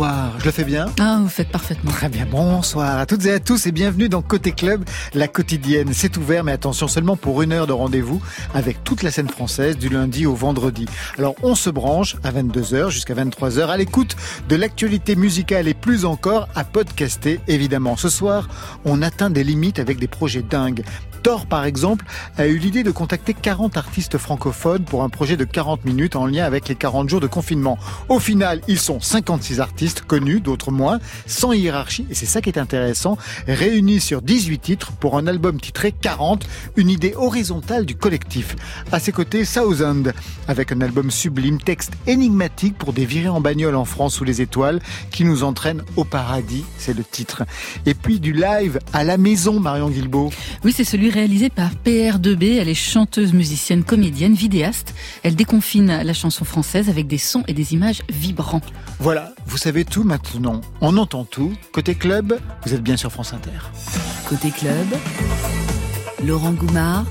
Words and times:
bonsoir. 0.00 0.32
Je 0.38 0.44
le 0.46 0.50
fais 0.50 0.64
bien 0.64 0.86
Ah, 0.98 1.18
vous 1.20 1.28
faites 1.28 1.50
parfaitement. 1.50 1.90
Très 1.90 2.08
bien, 2.08 2.26
bonsoir 2.30 2.98
à 2.98 3.06
toutes 3.06 3.26
et 3.26 3.32
à 3.32 3.40
tous 3.40 3.66
et 3.66 3.72
bienvenue 3.72 4.08
dans 4.08 4.22
Côté 4.22 4.52
Club, 4.52 4.82
la 5.12 5.28
quotidienne. 5.28 5.90
C'est 5.92 6.16
ouvert, 6.16 6.42
mais 6.42 6.52
attention 6.52 6.88
seulement 6.88 7.16
pour 7.16 7.42
une 7.42 7.52
heure 7.52 7.66
de 7.66 7.72
rendez-vous 7.72 8.20
avec 8.54 8.82
toute 8.82 9.02
la 9.02 9.10
scène 9.10 9.28
française 9.28 9.76
du 9.76 9.90
lundi 9.90 10.24
au 10.24 10.34
vendredi. 10.34 10.86
Alors 11.18 11.34
on 11.42 11.54
se 11.54 11.68
branche 11.68 12.16
à 12.24 12.32
22h 12.32 12.88
jusqu'à 12.88 13.14
23h 13.14 13.66
à 13.66 13.76
l'écoute 13.76 14.16
de 14.48 14.56
l'actualité 14.56 15.16
musicale 15.16 15.68
et 15.68 15.74
plus 15.74 16.06
encore 16.06 16.48
à 16.54 16.64
podcaster 16.64 17.40
évidemment. 17.46 17.96
Ce 17.96 18.08
soir, 18.08 18.48
on 18.86 19.02
atteint 19.02 19.28
des 19.28 19.44
limites 19.44 19.78
avec 19.78 19.98
des 19.98 20.08
projets 20.08 20.42
dingues. 20.42 20.82
Thor, 21.22 21.46
par 21.46 21.64
exemple, 21.64 22.04
a 22.38 22.46
eu 22.46 22.58
l'idée 22.58 22.82
de 22.82 22.90
contacter 22.90 23.34
40 23.34 23.76
artistes 23.76 24.18
francophones 24.18 24.84
pour 24.84 25.02
un 25.02 25.08
projet 25.08 25.36
de 25.36 25.44
40 25.44 25.84
minutes 25.84 26.16
en 26.16 26.26
lien 26.26 26.44
avec 26.44 26.68
les 26.68 26.74
40 26.74 27.08
jours 27.08 27.20
de 27.20 27.26
confinement. 27.26 27.78
Au 28.08 28.18
final, 28.18 28.60
ils 28.68 28.78
sont 28.78 29.00
56 29.00 29.60
artistes 29.60 30.02
connus, 30.02 30.40
d'autres 30.40 30.70
moins, 30.70 30.98
sans 31.26 31.52
hiérarchie, 31.52 32.06
et 32.10 32.14
c'est 32.14 32.26
ça 32.26 32.40
qui 32.40 32.48
est 32.48 32.58
intéressant, 32.58 33.18
réunis 33.46 34.00
sur 34.00 34.22
18 34.22 34.58
titres 34.58 34.92
pour 34.92 35.18
un 35.18 35.26
album 35.26 35.60
titré 35.60 35.92
40, 35.92 36.46
une 36.76 36.90
idée 36.90 37.14
horizontale 37.16 37.86
du 37.86 37.96
collectif. 37.96 38.56
À 38.92 38.98
ses 38.98 39.12
côtés, 39.12 39.44
Southend, 39.44 40.12
avec 40.48 40.72
un 40.72 40.80
album 40.80 41.10
sublime, 41.10 41.60
texte 41.60 41.92
énigmatique 42.06 42.78
pour 42.78 42.92
des 42.92 43.04
virées 43.04 43.28
en 43.28 43.40
bagnole 43.40 43.76
en 43.76 43.84
France 43.84 44.14
sous 44.14 44.24
les 44.24 44.40
étoiles, 44.40 44.80
qui 45.10 45.24
nous 45.24 45.44
entraîne 45.44 45.82
au 45.96 46.04
paradis, 46.04 46.64
c'est 46.78 46.96
le 46.96 47.04
titre. 47.04 47.44
Et 47.86 47.94
puis 47.94 48.20
du 48.20 48.32
live 48.32 48.78
à 48.92 49.04
la 49.04 49.18
maison, 49.18 49.60
Marion 49.60 49.90
Guilbeault. 49.90 50.30
Oui, 50.64 50.72
c'est 50.74 50.84
celui 50.84 51.09
réalisée 51.10 51.50
par 51.50 51.72
PR2B. 51.84 52.58
Elle 52.58 52.68
est 52.68 52.74
chanteuse, 52.74 53.32
musicienne, 53.32 53.84
comédienne, 53.84 54.34
vidéaste. 54.34 54.94
Elle 55.22 55.36
déconfine 55.36 56.02
la 56.02 56.14
chanson 56.14 56.44
française 56.44 56.88
avec 56.88 57.06
des 57.06 57.18
sons 57.18 57.44
et 57.48 57.52
des 57.52 57.74
images 57.74 58.02
vibrants. 58.08 58.62
Voilà, 58.98 59.32
vous 59.46 59.58
savez 59.58 59.84
tout 59.84 60.04
maintenant. 60.04 60.60
On 60.80 60.96
entend 60.96 61.24
tout. 61.24 61.52
Côté 61.72 61.94
club, 61.94 62.38
vous 62.64 62.74
êtes 62.74 62.82
bien 62.82 62.96
sur 62.96 63.12
France 63.12 63.32
Inter. 63.32 63.50
Côté 64.28 64.50
club, 64.50 64.86
Laurent 66.24 66.52
Goumard 66.52 67.04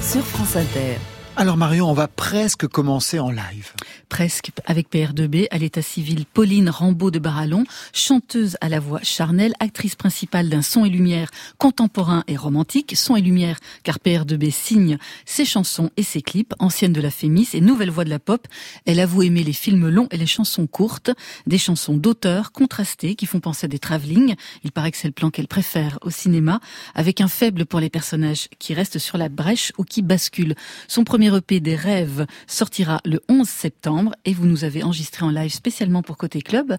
sur 0.00 0.24
France 0.24 0.56
Inter. 0.56 0.96
Alors 1.38 1.58
Marion, 1.58 1.90
on 1.90 1.92
va 1.92 2.08
presque 2.08 2.66
commencer 2.66 3.18
en 3.18 3.30
live. 3.30 3.74
Presque, 4.08 4.52
avec 4.64 4.90
PR2B, 4.90 5.48
à 5.50 5.58
l'état 5.58 5.82
civil 5.82 6.24
Pauline 6.24 6.70
Rambaud 6.70 7.10
de 7.10 7.18
Barallon, 7.18 7.64
chanteuse 7.92 8.56
à 8.62 8.70
la 8.70 8.80
voix 8.80 9.00
charnelle, 9.02 9.52
actrice 9.60 9.96
principale 9.96 10.48
d'un 10.48 10.62
son 10.62 10.86
et 10.86 10.88
lumière 10.88 11.28
contemporain 11.58 12.24
et 12.26 12.38
romantique, 12.38 12.96
son 12.96 13.16
et 13.16 13.20
lumière 13.20 13.58
car 13.82 13.98
PR2B 13.98 14.50
signe 14.50 14.96
ses 15.26 15.44
chansons 15.44 15.90
et 15.98 16.02
ses 16.02 16.22
clips, 16.22 16.54
ancienne 16.58 16.94
de 16.94 17.02
la 17.02 17.10
Fémis 17.10 17.50
et 17.52 17.60
nouvelle 17.60 17.90
voix 17.90 18.04
de 18.04 18.10
la 18.10 18.18
pop, 18.18 18.46
elle 18.86 18.98
avoue 18.98 19.22
aimer 19.22 19.44
les 19.44 19.52
films 19.52 19.90
longs 19.90 20.08
et 20.12 20.16
les 20.16 20.26
chansons 20.26 20.66
courtes, 20.66 21.10
des 21.46 21.58
chansons 21.58 21.98
d'auteur 21.98 22.50
contrastées 22.52 23.14
qui 23.14 23.26
font 23.26 23.40
penser 23.40 23.66
à 23.66 23.68
des 23.68 23.78
travelling, 23.78 24.36
il 24.64 24.72
paraît 24.72 24.90
que 24.90 24.96
c'est 24.96 25.08
le 25.08 25.12
plan 25.12 25.28
qu'elle 25.28 25.48
préfère 25.48 25.98
au 26.00 26.08
cinéma, 26.08 26.60
avec 26.94 27.20
un 27.20 27.28
faible 27.28 27.66
pour 27.66 27.80
les 27.80 27.90
personnages 27.90 28.48
qui 28.58 28.72
restent 28.72 28.98
sur 28.98 29.18
la 29.18 29.28
brèche 29.28 29.74
ou 29.76 29.84
qui 29.84 30.00
basculent. 30.00 30.54
Son 30.88 31.04
premier 31.04 31.25
EP 31.34 31.60
des 31.60 31.74
rêves 31.74 32.26
sortira 32.46 33.00
le 33.04 33.20
11 33.28 33.48
septembre 33.48 34.12
et 34.24 34.32
vous 34.32 34.46
nous 34.46 34.64
avez 34.64 34.82
enregistré 34.82 35.24
en 35.24 35.30
live 35.30 35.52
spécialement 35.52 36.02
pour 36.02 36.16
Côté 36.16 36.42
Club. 36.42 36.76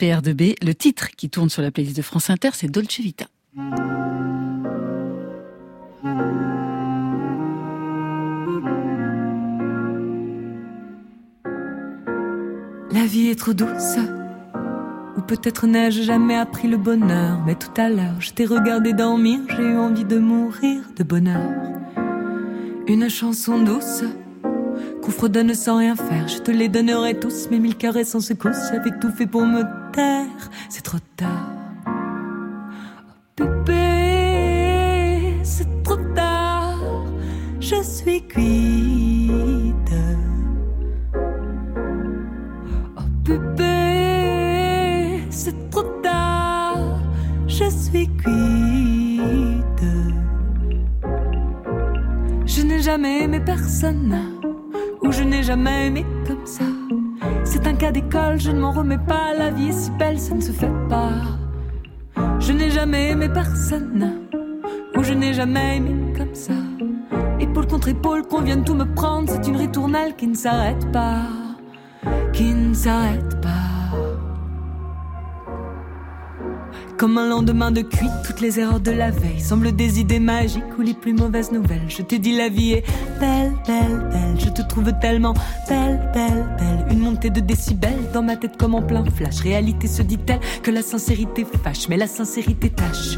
PR2B, 0.00 0.54
le 0.64 0.74
titre 0.74 1.08
qui 1.16 1.30
tourne 1.30 1.50
sur 1.50 1.62
la 1.62 1.70
playlist 1.70 1.96
de 1.96 2.02
France 2.02 2.30
Inter, 2.30 2.50
c'est 2.54 2.68
Dolce 2.68 3.00
Vita. 3.00 3.26
La 12.92 13.06
vie 13.06 13.28
est 13.28 13.38
trop 13.38 13.52
douce. 13.52 13.96
Ou 15.16 15.20
peut-être 15.22 15.66
n'ai-je 15.66 16.02
jamais 16.02 16.36
appris 16.36 16.68
le 16.68 16.76
bonheur. 16.76 17.40
Mais 17.46 17.54
tout 17.54 17.72
à 17.76 17.88
l'heure, 17.88 18.20
je 18.20 18.32
t'ai 18.32 18.46
regardé 18.46 18.92
dormir, 18.92 19.40
j'ai 19.56 19.62
eu 19.62 19.76
envie 19.76 20.04
de 20.04 20.18
mourir 20.18 20.82
de 20.96 21.02
bonheur. 21.02 21.70
Une 22.92 23.08
chanson 23.08 23.62
douce 23.62 24.02
qu'on 25.00 25.12
fredonne 25.12 25.54
sans 25.54 25.78
rien 25.78 25.94
faire. 25.94 26.26
Je 26.26 26.38
te 26.38 26.50
les 26.50 26.68
donnerai 26.68 27.20
tous, 27.20 27.48
mes 27.48 27.60
mille 27.60 27.76
carrés 27.76 28.02
sans 28.02 28.18
secousse. 28.18 28.56
J'avais 28.72 28.90
tout 28.98 29.12
fait 29.12 29.28
pour 29.28 29.46
me 29.46 29.62
taire, 29.92 30.26
c'est 30.68 30.82
trop 30.82 30.98
tard. 31.16 31.52
Oh, 31.86 33.44
bébé, 33.44 35.36
c'est 35.44 35.84
trop 35.84 35.98
tard. 36.16 36.80
Je 37.60 37.80
suis 37.80 38.26
cuite. 38.26 39.94
Oh, 42.96 43.02
bébé, 43.24 45.22
c'est 45.30 45.70
trop 45.70 45.84
tard. 46.02 46.98
Je 47.46 47.70
suis 47.70 48.08
cuite. 48.16 49.59
N'ai 52.80 52.86
jamais 52.86 53.24
aimé 53.24 53.40
personne, 53.40 54.38
ou 55.02 55.12
je 55.12 55.22
n'ai 55.22 55.42
jamais 55.42 55.88
aimé 55.88 56.06
comme 56.26 56.46
ça. 56.46 56.64
C'est 57.44 57.66
un 57.66 57.74
cas 57.74 57.92
d'école, 57.92 58.40
je 58.40 58.50
ne 58.50 58.58
m'en 58.58 58.70
remets 58.70 58.96
pas. 58.96 59.34
La 59.36 59.50
vie 59.50 59.68
est 59.68 59.72
si 59.72 59.90
belle, 59.98 60.18
ça 60.18 60.34
ne 60.34 60.40
se 60.40 60.50
fait 60.50 60.72
pas. 60.88 61.12
Je 62.38 62.52
n'ai 62.54 62.70
jamais 62.70 63.10
aimé 63.10 63.28
personne, 63.28 64.22
ou 64.96 65.02
je 65.02 65.12
n'ai 65.12 65.34
jamais 65.34 65.76
aimé 65.76 66.14
comme 66.16 66.34
ça. 66.34 66.54
Épaule 67.38 67.66
contre 67.66 67.88
épaule, 67.88 68.22
qu'on 68.26 68.40
vient 68.40 68.56
de 68.56 68.64
tout 68.64 68.74
me 68.74 68.86
prendre, 68.94 69.28
c'est 69.28 69.46
une 69.46 69.56
ritournelle 69.56 70.16
qui 70.16 70.28
ne 70.28 70.34
s'arrête 70.34 70.90
pas, 70.90 71.26
qui 72.32 72.54
ne 72.54 72.72
s'arrête 72.72 73.42
pas. 73.42 73.59
Comme 77.00 77.16
un 77.16 77.30
lendemain 77.30 77.70
de 77.70 77.80
cuite, 77.80 78.12
toutes 78.26 78.42
les 78.42 78.60
erreurs 78.60 78.78
de 78.78 78.90
la 78.90 79.10
veille 79.10 79.40
semblent 79.40 79.72
des 79.72 80.00
idées 80.00 80.20
magiques 80.20 80.78
ou 80.78 80.82
les 80.82 80.92
plus 80.92 81.14
mauvaises 81.14 81.50
nouvelles. 81.50 81.88
Je 81.88 82.02
t'ai 82.02 82.18
dit 82.18 82.36
la 82.36 82.50
vie 82.50 82.72
est 82.72 82.84
belle, 83.18 83.54
belle, 83.66 84.06
belle. 84.12 84.38
Je 84.38 84.50
te 84.50 84.60
trouve 84.60 84.92
tellement 85.00 85.32
belle, 85.66 85.98
belle, 86.12 86.46
belle. 86.58 86.86
Une 86.90 86.98
montée 86.98 87.30
de 87.30 87.40
décibels 87.40 88.10
dans 88.12 88.22
ma 88.22 88.36
tête 88.36 88.58
comme 88.58 88.74
en 88.74 88.82
plein 88.82 89.02
flash. 89.06 89.40
Réalité 89.40 89.88
se 89.88 90.02
dit-elle 90.02 90.40
que 90.62 90.70
la 90.70 90.82
sincérité 90.82 91.46
fâche, 91.64 91.88
mais 91.88 91.96
la 91.96 92.06
sincérité 92.06 92.68
tâche. 92.68 93.16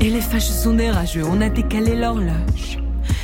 Et 0.00 0.10
les 0.10 0.20
fâches 0.20 0.50
sont 0.50 0.74
des 0.74 0.90
rageux, 0.90 1.24
on 1.24 1.40
a 1.40 1.48
décalé 1.48 1.96
l'horloge. 1.96 2.80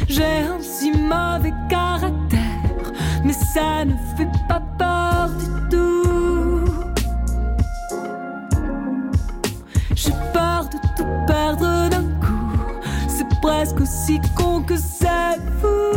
J'ai 0.08 0.24
un 0.24 0.58
si 0.62 0.90
mauvais 0.90 1.52
caractère, 1.68 2.92
mais 3.22 3.34
ça 3.34 3.84
ne 3.84 3.92
fait 4.16 4.30
pas 4.48 4.62
peur 4.78 5.28
du 5.38 5.76
tout. 5.76 5.93
De 10.74 10.88
tout 10.96 11.06
perdre 11.26 11.88
d'un 11.88 12.04
coup. 12.20 12.80
C'est 13.08 13.28
presque 13.40 13.80
aussi 13.80 14.20
con 14.34 14.62
que 14.62 14.76
c'est 14.76 15.38
fou. 15.60 15.94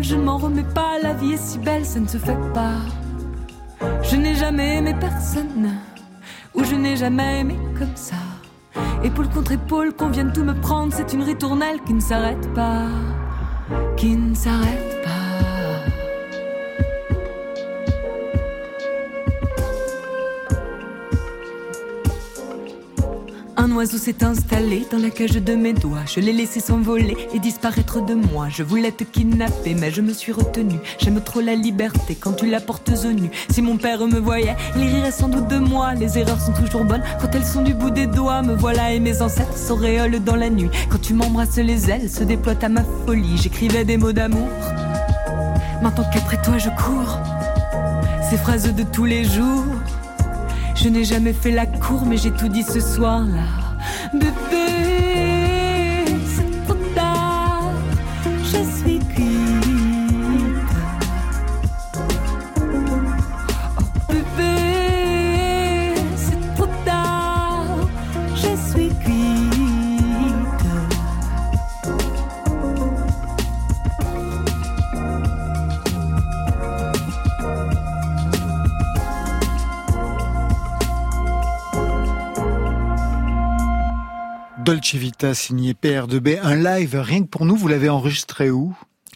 Je 0.00 0.16
ne 0.16 0.22
m'en 0.22 0.38
remets 0.38 0.64
pas. 0.74 0.98
La 1.02 1.12
vie 1.12 1.32
est 1.32 1.36
si 1.36 1.58
belle, 1.58 1.84
ça 1.84 2.00
ne 2.00 2.06
se 2.06 2.16
fait 2.16 2.38
pas. 2.54 2.80
Je 4.02 4.16
n'ai 4.16 4.34
jamais 4.34 4.78
aimé 4.78 4.94
personne, 4.98 5.76
ou 6.54 6.64
je 6.64 6.74
n'ai 6.74 6.96
jamais 6.96 7.40
aimé 7.40 7.58
comme 7.78 7.94
ça. 7.94 8.16
Épaule 9.04 9.28
contre 9.28 9.52
épaule, 9.52 9.92
qu'on 9.92 10.08
vienne 10.08 10.32
tout 10.32 10.44
me 10.44 10.54
prendre, 10.54 10.92
c'est 10.94 11.12
une 11.12 11.22
ritournelle 11.22 11.80
qui 11.84 11.92
ne 11.92 12.00
s'arrête 12.00 12.52
pas, 12.54 12.86
qui 13.96 14.16
ne 14.16 14.34
s'arrête 14.34 14.91
Un 23.72 23.76
oiseau 23.76 23.96
s'est 23.96 24.22
installé 24.22 24.86
dans 24.92 24.98
la 24.98 25.08
cage 25.08 25.30
de 25.30 25.54
mes 25.54 25.72
doigts. 25.72 26.04
Je 26.04 26.20
l'ai 26.20 26.34
laissé 26.34 26.60
s'envoler 26.60 27.16
et 27.32 27.38
disparaître 27.38 28.04
de 28.04 28.12
moi. 28.12 28.48
Je 28.50 28.62
voulais 28.62 28.92
te 28.92 29.02
kidnapper, 29.02 29.74
mais 29.74 29.90
je 29.90 30.02
me 30.02 30.12
suis 30.12 30.30
retenue. 30.30 30.78
J'aime 30.98 31.22
trop 31.22 31.40
la 31.40 31.54
liberté 31.54 32.14
quand 32.14 32.34
tu 32.34 32.50
la 32.50 32.60
portes 32.60 32.90
aux 33.06 33.12
nues. 33.12 33.30
Si 33.48 33.62
mon 33.62 33.78
père 33.78 34.06
me 34.06 34.18
voyait, 34.18 34.56
il 34.76 34.82
rirait 34.82 35.10
sans 35.10 35.28
doute 35.28 35.48
de 35.48 35.56
moi. 35.56 35.94
Les 35.94 36.18
erreurs 36.18 36.38
sont 36.38 36.52
toujours 36.52 36.84
bonnes 36.84 37.02
quand 37.18 37.34
elles 37.34 37.46
sont 37.46 37.62
du 37.62 37.72
bout 37.72 37.88
des 37.88 38.06
doigts. 38.06 38.42
Me 38.42 38.54
voilà 38.54 38.92
et 38.92 39.00
mes 39.00 39.22
ancêtres 39.22 39.56
s'auréolent 39.56 40.20
dans 40.20 40.36
la 40.36 40.50
nuit. 40.50 40.68
Quand 40.90 41.00
tu 41.00 41.14
m'embrasses, 41.14 41.56
les 41.56 41.90
ailes 41.90 42.10
se 42.10 42.24
déploient 42.24 42.62
à 42.62 42.68
ma 42.68 42.84
folie. 43.06 43.38
J'écrivais 43.38 43.86
des 43.86 43.96
mots 43.96 44.12
d'amour. 44.12 44.48
Maintenant 45.82 46.04
qu'après 46.12 46.42
toi 46.42 46.58
je 46.58 46.68
cours, 46.68 47.18
ces 48.28 48.36
phrases 48.36 48.70
de 48.74 48.82
tous 48.82 49.06
les 49.06 49.24
jours. 49.24 49.64
Je 50.74 50.90
n'ai 50.90 51.04
jamais 51.04 51.32
fait 51.32 51.52
la 51.52 51.64
cour, 51.64 52.04
mais 52.04 52.18
j'ai 52.18 52.32
tout 52.32 52.48
dit 52.48 52.64
ce 52.64 52.80
soir-là. 52.80 53.61
Bébé, 54.12 55.21
Dolce 84.64 84.94
Vita 84.94 85.34
signé 85.34 85.72
PR2B, 85.74 86.38
un 86.42 86.54
live 86.54 86.96
rien 87.02 87.22
que 87.22 87.28
pour 87.28 87.44
nous, 87.44 87.56
vous 87.56 87.68
l'avez 87.68 87.88
enregistré 87.88 88.50
où? 88.50 88.74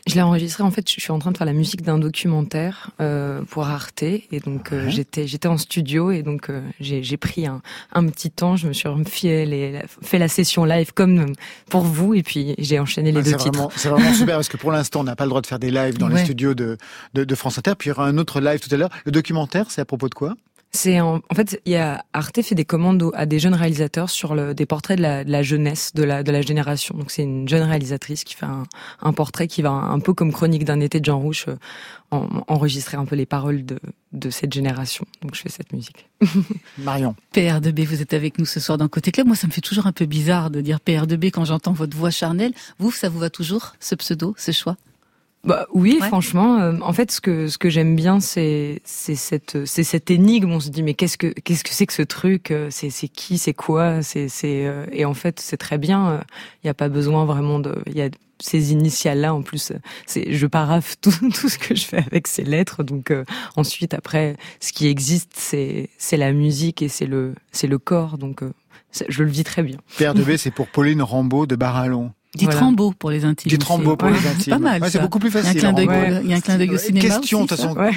Je 0.09 0.15
l'ai 0.15 0.23
enregistré. 0.23 0.63
En 0.63 0.71
fait, 0.71 0.89
je 0.89 1.01
suis 1.01 1.11
en 1.11 1.19
train 1.19 1.33
de 1.33 1.37
faire 1.37 1.47
la 1.47 1.53
musique 1.53 1.83
d'un 1.83 1.99
documentaire 1.99 2.91
euh, 3.01 3.43
pour 3.43 3.67
Arte, 3.67 4.03
et 4.05 4.25
donc 4.45 4.73
euh, 4.73 4.85
Ouais. 4.85 4.91
j'étais 4.91 5.27
j'étais 5.27 5.49
en 5.49 5.59
studio, 5.59 6.13
et 6.13 6.23
donc 6.23 6.49
euh, 6.49 6.61
j'ai 6.81 7.17
pris 7.17 7.47
un, 7.47 7.61
un 7.93 8.07
petit 8.07 8.31
temps. 8.31 8.55
Je 8.57 8.69
me 8.69 8.73
suis 8.73 8.89
fait, 9.07 9.45
les, 9.47 9.81
fait 10.03 10.19
la 10.19 10.29
session 10.29 10.65
live 10.65 10.93
comme 10.95 11.33
pour 11.71 11.83
vous, 11.83 12.15
et 12.15 12.23
puis 12.23 12.55
j'ai 12.59 12.79
enchaîné 12.79 13.11
les 13.11 13.19
Ouais, 13.19 13.25
deux 13.25 13.37
titres. 13.37 13.69
c'est 13.77 13.89
vraiment 13.89 14.13
super 14.15 14.37
parce 14.37 14.49
que 14.49 14.57
pour 14.57 14.71
l'instant, 14.71 15.01
on 15.01 15.05
n'a 15.05 15.17
pas 15.17 15.25
le 15.25 15.31
droit 15.31 15.41
de 15.43 15.47
faire 15.47 15.59
des 15.59 15.71
lives 15.73 15.99
dans 15.99 16.09
les 16.09 16.23
studios 16.25 16.55
de, 16.55 16.77
de, 17.15 17.25
de 17.25 17.35
France 17.35 17.59
Inter. 17.59 17.73
Puis 17.77 17.89
il 17.89 17.91
y 17.91 17.93
aura 17.93 18.07
un 18.07 18.17
autre 18.19 18.41
live 18.41 18.61
tout 18.61 18.73
à 18.73 18.79
l'heure. 18.79 18.91
Le 19.07 19.13
documentaire, 19.13 19.71
c'est 19.73 19.81
à 19.81 19.85
propos 19.85 20.09
de 20.09 20.15
quoi? 20.15 20.35
C'est 20.77 21.01
en, 21.01 21.17
en 21.31 21.35
fait, 21.35 21.61
il 21.65 21.73
y 21.73 21.77
a 21.77 22.05
Arte 22.13 22.43
fait 22.43 22.55
des 22.55 22.67
commandes 22.67 23.11
à 23.15 23.25
des 23.25 23.39
jeunes 23.39 23.55
réalisateurs 23.55 24.11
sur 24.11 24.35
le, 24.35 24.55
des 24.55 24.67
portraits 24.67 24.99
de 24.99 25.03
la, 25.03 25.25
de 25.25 25.31
la 25.31 25.43
jeunesse, 25.43 25.93
de 25.95 26.03
la, 26.05 26.23
de 26.23 26.31
la 26.31 26.43
génération. 26.43 26.95
Donc 26.99 27.11
c'est 27.11 27.23
une 27.23 27.49
jeune 27.49 27.63
réalisatrice 27.63 28.25
qui 28.25 28.35
fait 28.35 28.45
un, 28.47 28.65
un 29.01 29.13
portrait 29.15 29.47
qui 29.49 29.63
va 29.63 29.71
un 29.71 29.99
peu 30.01 30.13
comme 30.13 30.33
Chronique 30.33 30.65
d'un 30.65 30.81
été 30.81 31.01
de 31.01 31.05
Jean 31.07 31.19
Rouch 31.19 31.47
euh, 31.49 31.57
en- 32.11 32.29
enregistrer 32.49 32.99
un 32.99 33.07
peu 33.07 33.17
les 33.17 33.25
paroles 33.27 33.65
de, 33.65 33.79
de 34.13 34.29
cette 34.31 34.53
génération. 34.53 35.07
Donc 35.23 35.35
je 35.35 35.41
fais 35.41 35.49
cette 35.49 35.73
musique. 35.73 36.09
Marion. 36.79 37.17
PR2B, 37.35 37.85
vous 37.87 38.03
êtes 38.03 38.13
avec 38.13 38.39
nous 38.39 38.45
ce 38.47 38.61
soir 38.61 38.77
dans 38.77 38.89
Côté 38.89 39.13
Club. 39.13 39.27
Moi, 39.27 39.37
ça 39.37 39.47
me 39.47 39.53
fait 39.53 39.63
toujours 39.63 39.87
un 39.87 39.93
peu 39.93 40.05
bizarre 40.05 40.51
de 40.51 40.61
dire 40.61 40.79
PR2B 40.87 41.31
quand 41.31 41.47
j'entends 41.47 41.73
votre 41.73 41.97
voix 41.97 42.11
charnelle. 42.11 42.53
Vous, 42.79 42.91
ça 42.93 43.09
vous 43.09 43.19
va 43.19 43.31
toujours, 43.31 43.73
ce 43.81 43.95
pseudo, 43.95 44.35
ce 44.37 44.53
choix? 44.53 44.77
Bah 45.47 45.67
oui, 45.73 45.99
Ouais. 46.01 46.09
franchement, 46.09 46.59
euh, 46.61 46.73
en 46.83 46.93
fait, 46.93 47.11
ce 47.13 47.21
que 47.21 47.47
ce 47.49 47.57
que 47.57 47.71
j'aime 47.71 47.95
bien, 47.97 48.19
c'est 48.21 48.81
c'est 48.85 49.15
cette 49.15 49.65
c'est 49.65 49.85
cette 49.85 50.11
énigme. 50.11 50.51
On 50.51 50.61
se 50.61 50.71
dit 50.71 50.83
mais 50.83 50.95
qu'est-ce 50.95 51.17
que 51.17 51.29
qu'est-ce 51.29 51.63
que 51.65 51.71
c'est 51.71 51.87
que 51.87 51.93
ce 51.93 52.03
truc 52.03 52.51
euh, 52.51 52.69
C'est 52.71 52.91
c'est 52.91 53.09
qui 53.09 53.39
C'est 53.39 53.55
quoi 53.55 54.03
C'est 54.03 54.29
c'est 54.29 54.67
euh, 54.67 54.87
et 54.93 55.05
en 55.05 55.15
fait 55.15 55.39
c'est 55.41 55.57
très 55.57 55.79
bien. 55.79 56.21
Il 56.63 56.67
n'y 56.67 56.71
a 56.71 56.75
pas 56.75 56.89
besoin 56.89 57.25
vraiment 57.25 57.59
de. 57.61 57.81
Il 57.87 57.97
y 57.97 58.03
a 58.03 58.09
ces 58.39 58.73
initiales 58.73 59.21
là 59.21 59.35
en 59.35 59.41
plus. 59.43 59.71
euh, 59.71 59.79
C'est 60.05 60.33
je 60.33 60.47
paraphe 60.47 60.97
tout 61.01 61.13
tout 61.33 61.49
ce 61.49 61.59
que 61.59 61.75
je 61.77 61.87
fais 61.87 61.99
avec 62.11 62.27
ces 62.27 62.43
lettres. 62.45 62.83
Donc 62.83 63.11
euh, 63.13 63.25
ensuite 63.55 63.95
après, 63.95 64.37
ce 64.61 64.73
qui 64.73 64.89
existe, 64.89 65.31
c'est 65.37 65.91
c'est 65.97 66.17
la 66.17 66.33
musique 66.33 66.83
et 66.83 66.89
c'est 66.89 67.07
le 67.07 67.35
c'est 67.53 67.69
le 67.69 67.79
corps. 67.79 68.19
Donc 68.19 68.43
euh, 68.43 68.53
je 69.09 69.23
le 69.23 69.31
vis 69.31 69.45
très 69.45 69.63
bien. 69.63 69.79
PR2B, 69.99 70.37
c'est 70.39 70.51
pour 70.51 70.67
Pauline 70.69 71.03
Rambaud 71.03 71.47
de 71.47 71.55
Barallon. 71.55 72.11
Dites 72.37 72.45
Voilà. 72.51 72.61
Rambo 72.61 72.93
pour 72.99 73.11
les 73.11 73.25
intimes. 73.25 73.49
Du 73.51 73.57
c'est- 73.57 73.65
pour 73.67 73.79
Ouais, 73.79 74.13
les 74.13 74.19
c'est 74.21 74.29
intimes. 74.29 74.53
Pas 74.53 74.59
mal. 74.59 74.83
Ouais, 74.83 74.91
c'est 74.91 75.01
beaucoup 75.01 75.19
plus 75.19 75.31
Il 75.31 75.35
y 75.35 75.37
a 75.37 75.41
un 75.41 75.43
facile. 75.45 75.61
clin 75.61 75.73
d'œil, 75.73 75.87
au- 75.89 76.23
il 76.25 76.31
y 76.31 76.35
a 76.35 76.37
un 76.37 76.41
clin 76.41 76.59
d'œil 76.59 76.71
au 76.71 76.79
cinéma. 76.79 77.07
Question, 77.09 77.43
de 77.45 77.49
toute 77.49 77.57
façon, 77.59 77.75
Ouais. 77.77 77.91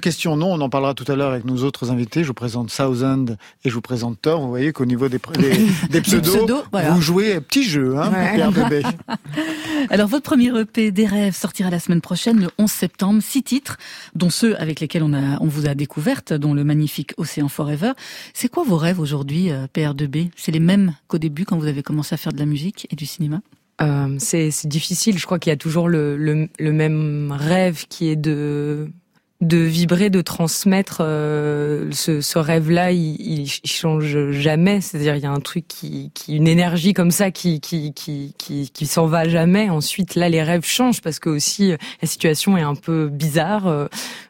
Question 0.00 0.36
non, 0.36 0.52
on 0.52 0.60
en 0.60 0.68
parlera 0.68 0.94
tout 0.94 1.10
à 1.10 1.16
l'heure 1.16 1.30
avec 1.30 1.44
nos 1.44 1.62
autres 1.64 1.90
invités. 1.90 2.22
Je 2.22 2.28
vous 2.28 2.34
présente 2.34 2.68
Thousand 2.74 3.26
et 3.64 3.68
je 3.70 3.74
vous 3.74 3.80
présente 3.80 4.20
Thor. 4.22 4.40
Vous 4.40 4.48
voyez 4.48 4.72
qu'au 4.72 4.84
niveau 4.86 5.08
des, 5.08 5.18
des, 5.38 5.66
des 5.90 6.00
pseudos, 6.00 6.34
pseudos, 6.36 6.64
voilà. 6.72 6.90
vous 6.90 7.00
jouez 7.00 7.34
à 7.34 7.40
petit 7.40 7.62
jeu, 7.64 7.96
hein, 7.98 8.10
Ouais. 8.12 8.36
PR2B. 8.38 8.82
Alors, 9.90 10.08
votre 10.08 10.24
premier 10.24 10.48
EP 10.58 10.90
des 10.90 11.06
rêves 11.06 11.34
sortira 11.36 11.70
la 11.70 11.78
semaine 11.80 12.00
prochaine, 12.00 12.40
le 12.40 12.48
11 12.58 12.70
septembre. 12.70 13.20
Six 13.22 13.42
titres, 13.42 13.76
dont 14.14 14.30
ceux 14.30 14.56
avec 14.60 14.80
lesquels 14.80 15.02
on, 15.02 15.12
a, 15.12 15.38
on 15.40 15.46
vous 15.46 15.66
a 15.66 15.74
découverte, 15.74 16.32
dont 16.32 16.54
le 16.54 16.64
magnifique 16.64 17.12
Océan 17.16 17.48
Forever. 17.48 17.92
C'est 18.34 18.48
quoi 18.48 18.62
vos 18.64 18.76
rêves 18.76 19.00
aujourd'hui, 19.00 19.50
euh, 19.50 19.66
PR2B 19.74 20.30
C'est 20.36 20.52
les 20.52 20.60
mêmes 20.60 20.94
qu'au 21.08 21.18
début 21.18 21.44
quand 21.44 21.58
vous 21.58 21.66
avez 21.66 21.82
commencé 21.82 22.14
à 22.14 22.18
faire 22.18 22.32
de 22.32 22.38
la 22.38 22.46
musique 22.46 22.86
et 22.90 22.96
du 22.96 23.06
cinéma? 23.06 23.40
Euh, 23.82 24.16
c'est 24.18 24.66
difficile. 24.66 25.18
Je 25.18 25.24
crois 25.24 25.38
qu'il 25.38 25.50
y 25.50 25.54
a 25.54 25.56
toujours 25.56 25.88
le, 25.88 26.16
le, 26.16 26.48
le 26.58 26.72
même 26.72 27.32
rêve 27.32 27.86
qui 27.88 28.08
est 28.08 28.16
de 28.16 28.90
de 29.40 29.56
vibrer, 29.56 30.10
de 30.10 30.20
transmettre 30.20 30.98
euh, 31.00 31.88
ce, 31.92 32.20
ce 32.20 32.38
rêve-là. 32.38 32.92
Il, 32.92 33.16
il, 33.20 33.48
change 33.64 34.30
jamais. 34.32 34.80
C'est-à-dire 34.80 35.16
il 35.16 35.22
y 35.22 35.26
a 35.26 35.30
un 35.30 35.40
truc 35.40 35.66
qui, 35.66 36.10
qui 36.14 36.36
une 36.36 36.46
énergie 36.48 36.92
comme 36.92 37.10
ça 37.10 37.30
qui 37.30 37.60
qui 37.60 37.94
qui 37.94 38.34
qui, 38.36 38.70
qui 38.70 38.86
s'en 38.86 39.06
va 39.06 39.26
jamais. 39.28 39.70
Ensuite 39.70 40.14
là 40.14 40.28
les 40.28 40.42
rêves 40.42 40.64
changent 40.66 41.00
parce 41.00 41.18
que 41.18 41.30
aussi 41.30 41.72
euh, 41.72 41.76
la 42.02 42.08
situation 42.08 42.56
est 42.56 42.62
un 42.62 42.74
peu 42.74 43.08
bizarre. 43.08 43.66
Euh, 43.66 43.86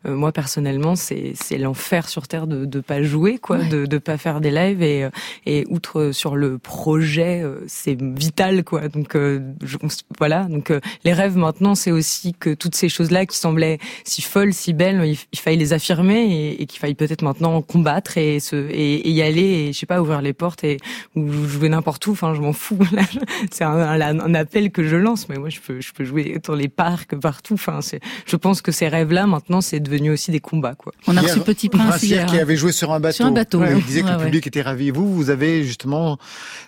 euh, 0.06 0.14
moi 0.14 0.30
personnellement 0.32 0.94
c'est 0.94 1.32
c'est 1.34 1.58
l'enfer 1.58 2.08
sur 2.08 2.28
terre 2.28 2.46
de 2.46 2.64
de 2.64 2.80
pas 2.80 3.02
jouer 3.02 3.38
quoi, 3.38 3.58
Ouais. 3.58 3.68
de 3.68 3.86
de 3.86 3.98
pas 3.98 4.16
faire 4.16 4.40
des 4.40 4.50
lives 4.50 4.82
et 4.82 5.04
euh, 5.04 5.10
et 5.46 5.64
outre 5.70 6.12
sur 6.12 6.36
le 6.36 6.58
projet, 6.58 7.42
c'est 7.66 8.00
vital 8.00 8.62
quoi. 8.64 8.88
Donc 8.88 9.16
euh, 9.16 9.40
je- 9.64 9.76
voilà. 10.18 10.44
Donc 10.44 10.70
euh, 10.70 10.80
les 11.04 11.12
rêves 11.12 11.36
maintenant, 11.36 11.74
c'est 11.74 11.90
aussi 11.90 12.34
que 12.38 12.54
toutes 12.54 12.74
ces 12.76 12.88
choses-là 12.88 13.26
qui 13.26 13.36
semblaient 13.36 13.78
si 14.04 14.22
folles, 14.22 14.52
si 14.52 14.72
belles, 14.72 14.99
il, 15.04 15.18
il 15.32 15.38
faille 15.38 15.56
les 15.56 15.72
affirmer 15.72 16.24
et, 16.32 16.62
et 16.62 16.66
qu'il 16.66 16.78
faille 16.80 16.94
peut-être 16.94 17.22
maintenant 17.22 17.60
combattre 17.62 18.18
et 18.18 18.40
se 18.40 18.56
et, 18.56 18.94
et 19.06 19.10
y 19.10 19.22
aller 19.22 19.42
et 19.42 19.72
je 19.72 19.78
sais 19.78 19.86
pas 19.86 20.00
ouvrir 20.00 20.20
les 20.22 20.32
portes 20.32 20.64
et 20.64 20.78
ou 21.16 21.30
jouer 21.46 21.68
n'importe 21.68 22.06
où. 22.06 22.12
Enfin, 22.12 22.34
je 22.34 22.40
m'en 22.40 22.52
fous. 22.52 22.78
C'est 23.50 23.64
un, 23.64 23.70
un, 23.70 24.20
un 24.20 24.34
appel 24.34 24.70
que 24.70 24.84
je 24.86 24.96
lance, 24.96 25.28
mais 25.28 25.36
moi 25.36 25.48
je 25.48 25.60
peux 25.60 25.80
je 25.80 25.92
peux 25.92 26.04
jouer 26.04 26.38
dans 26.46 26.54
les 26.54 26.68
parcs 26.68 27.14
partout. 27.16 27.54
Enfin, 27.54 27.80
je 28.26 28.36
pense 28.36 28.62
que 28.62 28.72
ces 28.72 28.88
rêves-là 28.88 29.26
maintenant, 29.26 29.60
c'est 29.60 29.80
devenu 29.80 30.10
aussi 30.10 30.30
des 30.30 30.40
combats 30.40 30.74
quoi. 30.74 30.92
On 31.06 31.16
a 31.16 31.20
reçu 31.20 31.40
Petit 31.40 31.68
Prince 31.68 32.02
hier 32.02 32.26
qui 32.26 32.38
avait 32.38 32.56
joué 32.56 32.72
sur 32.72 32.92
un 32.92 33.00
bateau. 33.00 33.16
Sur 33.16 33.26
un 33.26 33.32
bateau, 33.32 33.58
Ouais, 33.60 33.68
ouais. 33.72 33.78
Il 33.78 33.84
disait 33.84 34.00
que 34.02 34.06
Ouais, 34.06 34.12
le 34.12 34.18
ouais. 34.18 34.24
public 34.26 34.46
était 34.46 34.62
ravi. 34.62 34.90
Vous, 34.90 35.12
vous 35.14 35.30
avez 35.30 35.64
justement 35.64 36.18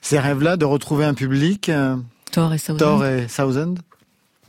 ces 0.00 0.18
rêves-là 0.18 0.56
de 0.56 0.64
retrouver 0.64 1.04
un 1.04 1.14
public, 1.14 1.68
euh, 1.68 1.96
Thor 2.30 2.52
et 2.54 2.58
Southern. 2.58 2.78
Thor 2.78 3.04
et 3.06 3.26
Thousand. 3.26 3.74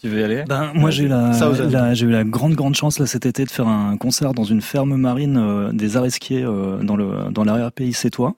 Tu 0.04 0.10
veux 0.10 0.20
y 0.20 0.24
aller? 0.26 0.44
Ben, 0.50 0.72
moi, 0.76 0.90
j'ai 0.92 1.06
eu 1.06 1.08
la, 1.08 1.94
j'ai 1.94 2.06
eu 2.06 2.10
la 2.12 2.26
grande, 2.26 2.56
grande 2.56 2.76
chance, 2.76 3.00
là, 3.00 3.06
cet 3.06 3.26
été, 3.26 3.46
de 3.46 3.50
faire 3.50 3.70
un 3.70 3.96
concert 3.96 4.34
dans 4.34 4.44
une 4.44 4.60
ferme 4.62 4.98
marine 4.98 5.38
euh, 5.38 5.72
des 5.72 5.96
Aresquiers 5.96 6.44
euh, 6.44 6.84
dans 6.84 6.98
le, 6.98 7.32
dans 7.32 7.46
l'arrière-pays 7.46 7.94
sétois. 7.94 8.36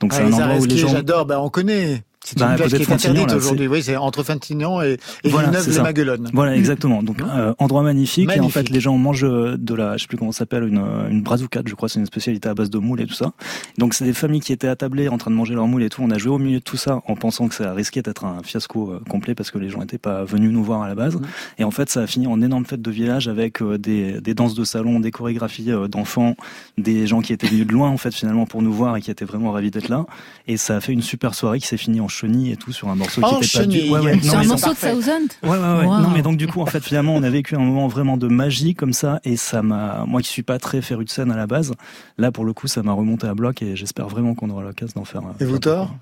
Donc, 0.00 0.10
Ah, 0.12 0.16
c'est 0.16 0.22
un 0.24 0.26
les 0.26 0.34
endroit 0.34 0.58
où 0.58 0.64
les 0.64 0.76
gens. 0.76 0.88
j'adore. 0.88 1.24
Ben, 1.24 1.38
on 1.38 1.50
connaît. 1.50 2.02
C'est 2.24 2.38
Bah, 2.38 2.50
une 2.52 2.56
plage 2.56 2.70
qui 2.72 2.82
est 2.82 2.90
interdite 2.90 3.32
aujourd'hui. 3.32 3.68
Oui, 3.68 3.82
c'est 3.82 3.96
entre 3.96 4.22
Fintignan 4.22 4.80
et, 4.80 4.96
et 5.24 5.28
Voilà, 5.28 5.48
c'est 5.48 5.72
ça. 5.72 5.82
Villeneuve-les-Maguelones. 5.82 6.30
Voilà, 6.32 6.56
exactement. 6.56 7.02
Donc, 7.02 7.20
euh, 7.20 7.52
endroit 7.58 7.82
magnifique. 7.82 8.30
Et 8.30 8.32
en 8.32 8.36
Magnifique. 8.36 8.52
fait, 8.68 8.70
les 8.70 8.80
gens 8.80 8.96
mangent 8.96 9.24
euh, 9.24 9.56
de 9.58 9.74
la, 9.74 9.96
je 9.98 10.02
sais 10.02 10.08
plus 10.08 10.16
comment 10.16 10.32
ça 10.32 10.38
s'appelle, 10.38 10.64
une, 10.64 10.78
euh, 10.78 11.08
une 11.10 11.22
brazucade, 11.22 11.68
je 11.68 11.74
crois, 11.74 11.88
c'est 11.90 12.00
une 12.00 12.06
spécialité 12.06 12.48
à 12.48 12.54
base 12.54 12.70
de 12.70 12.78
moules 12.78 13.02
et 13.02 13.06
tout 13.06 13.14
ça. 13.14 13.32
Donc, 13.76 13.92
c'est 13.92 14.04
des 14.06 14.14
familles 14.14 14.40
qui 14.40 14.52
étaient 14.54 14.68
attablées 14.68 15.08
en 15.08 15.18
train 15.18 15.30
de 15.30 15.36
manger 15.36 15.54
leur 15.54 15.66
moule 15.66 15.82
et 15.82 15.90
tout. 15.90 16.02
On 16.02 16.10
a 16.10 16.16
joué 16.18 16.32
au 16.32 16.38
milieu 16.38 16.60
de 16.60 16.64
tout 16.64 16.78
ça 16.78 17.02
en 17.06 17.14
pensant 17.14 17.46
que 17.48 17.54
ça 17.54 17.74
risquait 17.74 18.00
d'être 18.02 18.24
un 18.24 18.42
fiasco 18.42 18.90
euh, 18.92 19.00
complet 19.08 19.34
parce 19.34 19.50
que 19.50 19.58
les 19.58 19.68
gens 19.68 19.80
n'étaient 19.80 19.98
pas 19.98 20.24
venus 20.24 20.50
nous 20.50 20.64
voir 20.64 20.80
à 20.82 20.88
la 20.88 20.94
base. 20.94 21.18
Et 21.58 21.64
en 21.64 21.70
fait, 21.70 21.90
ça 21.90 22.00
a 22.00 22.06
fini 22.06 22.26
en 22.26 22.40
énorme 22.40 22.64
fête 22.64 22.80
de 22.82 22.90
village 22.90 23.28
avec 23.28 23.60
euh, 23.60 23.76
des, 23.76 24.20
des 24.22 24.32
danses 24.34 24.54
de 24.54 24.64
salon, 24.64 24.98
des 24.98 25.10
chorégraphies 25.10 25.70
d'enfants, 25.90 26.36
des 26.78 27.06
gens 27.06 27.20
qui 27.20 27.34
étaient 27.34 27.46
venus 27.48 27.66
de 27.66 27.72
loin, 27.72 27.90
en 27.90 27.98
fait, 27.98 28.14
finalement, 28.14 28.46
pour 28.46 28.62
nous 28.62 28.72
voir 28.72 28.96
et 28.96 29.02
qui 29.02 29.10
étaient 29.10 29.26
vraiment 29.26 29.52
ravis 29.52 29.70
d'être 29.70 29.88
là. 29.90 30.06
Et 30.48 30.56
ça 30.56 30.76
a 30.76 30.80
fait 30.80 30.92
une 30.92 31.02
super 31.02 31.34
soirée 31.34 31.58
qui 31.60 31.66
s'est 31.66 31.76
finie 31.76 32.00
en 32.00 32.08
chenille 32.14 32.52
et 32.52 32.56
tout 32.56 32.72
sur 32.72 32.88
un 32.88 32.94
morceau 32.94 33.20
qui 33.20 33.26
était 33.26 33.58
pas 33.58 33.64
du... 33.66 33.76
chenille. 33.78 33.90
Ouais, 33.90 34.00
ouais. 34.00 34.18
C'est 34.22 34.34
un 34.34 34.40
mais 34.40 34.46
morceau 34.46 34.70
de. 34.72 34.74
Thousand 34.76 35.10
Ouais, 35.42 35.48
ouais, 35.50 35.56
ouais. 35.58 35.84
Wow. 35.86 36.00
Non, 36.02 36.10
mais 36.10 36.22
donc 36.22 36.36
du 36.36 36.46
coup, 36.46 36.60
en 36.60 36.66
fait, 36.66 36.82
finalement, 36.82 37.14
on 37.14 37.22
a 37.22 37.30
vécu 37.30 37.54
un 37.56 37.58
moment 37.60 37.88
vraiment 37.88 38.16
de 38.16 38.28
magie 38.28 38.74
comme 38.74 38.92
ça, 38.92 39.20
et 39.24 39.36
ça 39.36 39.62
m'a, 39.62 40.04
moi 40.06 40.22
qui 40.22 40.28
suis 40.28 40.42
pas 40.42 40.58
très 40.58 40.80
féru 40.82 41.04
de 41.04 41.10
scène 41.10 41.30
à 41.30 41.36
la 41.36 41.46
base, 41.46 41.72
là 42.18 42.30
pour 42.32 42.44
le 42.44 42.52
coup, 42.52 42.66
ça 42.68 42.82
m'a 42.82 42.92
remonté 42.92 43.26
à 43.26 43.34
bloc, 43.34 43.60
et 43.62 43.76
j'espère 43.76 44.08
vraiment 44.08 44.34
qu'on 44.34 44.50
aura 44.50 44.62
l'occasion 44.62 45.00
d'en 45.00 45.04
faire. 45.04 45.22
un- 45.22 45.34
Et 45.40 45.44
vous, 45.44 45.58
Thor 45.58 45.94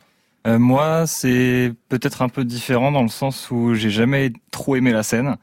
Euh, 0.46 0.58
Moi, 0.58 1.06
c'est 1.06 1.72
peut-être 1.88 2.20
un 2.22 2.28
peu 2.28 2.44
différent 2.44 2.90
dans 2.92 3.02
le 3.02 3.08
sens 3.08 3.48
où 3.52 3.74
j'ai 3.74 3.90
jamais 3.90 4.32
trop 4.50 4.74
aimé 4.76 4.90
la 4.92 5.02
scène. 5.04 5.36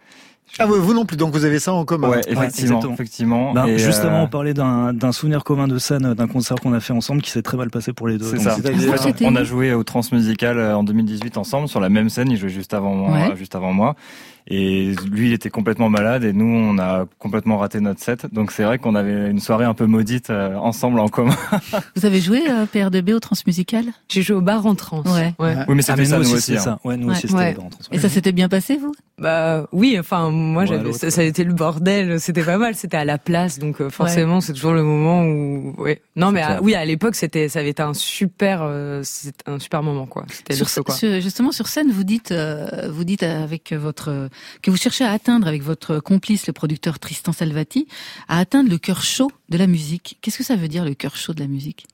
Ah, 0.57 0.65
oui, 0.67 0.77
vous 0.79 0.93
non 0.93 1.05
plus. 1.05 1.15
Donc, 1.17 1.31
vous 1.33 1.45
avez 1.45 1.59
ça 1.59 1.73
en 1.73 1.85
commun. 1.85 2.09
Ouais, 2.09 2.21
effectivement, 2.27 2.77
exactement. 2.77 2.93
effectivement. 2.93 3.53
Ben, 3.53 3.67
euh, 3.67 4.23
on 4.23 4.27
parlait 4.27 4.53
d'un 4.53 4.93
d'un 4.93 5.11
souvenir 5.11 5.43
commun 5.43 5.67
de 5.67 5.77
scène, 5.77 6.13
d'un 6.13 6.27
concert 6.27 6.57
qu'on 6.57 6.73
a 6.73 6.79
fait 6.79 6.93
ensemble 6.93 7.21
qui 7.21 7.29
s'est 7.29 7.41
très 7.41 7.55
mal 7.57 7.69
passé 7.69 7.93
pour 7.93 8.07
les 8.07 8.17
deux. 8.17 8.25
C'est 8.25 8.35
Donc, 8.37 8.43
ça. 8.45 8.55
C'était 8.55 9.25
on 9.25 9.35
a 9.35 9.43
joué 9.43 9.73
au 9.73 9.83
Transmusical 9.83 10.57
euh, 10.57 10.75
en 10.77 10.83
2018 10.83 11.37
ensemble 11.37 11.67
sur 11.67 11.79
la 11.79 11.89
même 11.89 12.09
scène. 12.09 12.31
Il 12.31 12.37
jouait 12.37 12.49
juste 12.49 12.73
avant 12.73 12.95
moi, 12.95 13.11
Ouais. 13.11 13.35
juste 13.37 13.55
avant 13.55 13.73
moi. 13.73 13.95
Et 14.49 14.93
lui, 15.11 15.27
il 15.27 15.33
était 15.33 15.49
complètement 15.49 15.89
malade 15.89 16.23
et 16.23 16.33
nous, 16.33 16.45
on 16.45 16.77
a 16.79 17.05
complètement 17.19 17.57
raté 17.57 17.79
notre 17.79 18.01
set. 18.01 18.25
Donc 18.33 18.51
c'est 18.51 18.63
vrai 18.63 18.79
qu'on 18.79 18.95
avait 18.95 19.29
une 19.29 19.39
soirée 19.39 19.65
un 19.65 19.73
peu 19.73 19.85
maudite 19.85 20.29
euh, 20.29 20.55
ensemble 20.55 20.99
en 20.99 21.07
commun. 21.07 21.35
Vous 21.95 22.05
avez 22.05 22.19
joué 22.19 22.41
euh, 22.49 22.65
PR2B 22.65 23.13
au 23.13 23.19
Transmusical? 23.19 23.85
J'ai 24.07 24.21
joué 24.21 24.35
au 24.35 24.41
bar 24.41 24.65
en 24.65 24.75
trans. 24.75 25.03
Ouais. 25.05 25.33
Oui, 25.39 25.49
mais 25.49 25.55
Ah, 25.57 25.65
c'était 25.67 25.95
mais 25.97 26.05
ça 26.05 26.17
nous 26.17 26.23
nous 26.23 26.29
aussi, 26.29 26.33
aussi. 26.35 26.41
c'était 26.47 26.57
hein. 26.59 26.63
ça. 26.63 26.79
Ouais, 26.83 26.97
nous 26.97 27.07
Ouais. 27.07 27.13
aussi, 27.13 27.27
c'était 27.27 27.33
Ouais. 27.35 27.51
le 27.51 27.57
transfert. 27.57 27.87
Et 27.91 27.99
ça 27.99 28.09
s'était 28.09 28.31
bien 28.31 28.49
passé, 28.49 28.77
vous? 28.77 28.91
Bah 29.19 29.67
oui, 29.73 29.97
enfin 29.99 30.29
moi 30.31 30.63
j'avais 30.65 30.93
ça, 30.93 31.11
ça, 31.11 31.19
a 31.19 31.23
été 31.25 31.43
le 31.43 31.53
bordel, 31.53 32.21
c'était 32.21 32.43
pas 32.43 32.57
mal, 32.57 32.73
c'était 32.75 32.95
à 32.95 33.03
la 33.03 33.17
place 33.17 33.59
donc 33.59 33.81
euh, 33.81 33.89
forcément 33.89 34.39
c'est 34.39 34.53
toujours 34.53 34.71
le 34.71 34.81
moment 34.81 35.25
où 35.25 35.75
ouais. 35.77 36.01
Non 36.15 36.31
mais 36.31 36.41
oui 36.61 36.73
à 36.73 36.85
l'époque 36.85 37.15
c'était 37.15 37.49
ça 37.49 37.59
avait 37.59 37.71
été 37.71 37.81
un 37.83 37.93
super 37.93 38.61
euh, 38.63 39.01
c'était 39.03 39.49
un 39.49 39.59
super 39.59 39.83
moment 39.83 40.05
quoi. 40.05 40.23
C'était 40.29 40.55
quoi. 40.83 40.95
justement 41.19 41.51
sur 41.51 41.67
scène 41.67 41.91
vous 41.91 42.05
dites 42.05 42.31
euh, 42.31 42.89
vous 42.89 43.03
dites 43.03 43.23
avec 43.23 43.73
votre 43.73 44.29
que 44.62 44.72
vous 44.72 44.77
cherchez 44.77 45.03
à 45.03 45.12
atteindre 45.12 45.48
avec 45.48 45.63
votre 45.63 46.00
complice 46.00 46.48
le 46.48 46.53
producteur 46.53 47.00
Tristan 47.00 47.31
Salvati 47.31 47.88
à 48.27 48.39
atteindre 48.39 48.69
le 48.69 48.77
cœur 48.77 49.03
chaud 49.03 49.31
de 49.50 49.58
la 49.58 49.67
musique. 49.67 50.17
Qu'est-ce 50.22 50.38
que 50.38 50.43
ça 50.43 50.55
veut 50.55 50.67
dire 50.67 50.86
le 50.86 50.93
cœur 50.93 51.15
chaud 51.15 51.34
de 51.34 51.39
la 51.39 51.48
musique? 51.48 51.88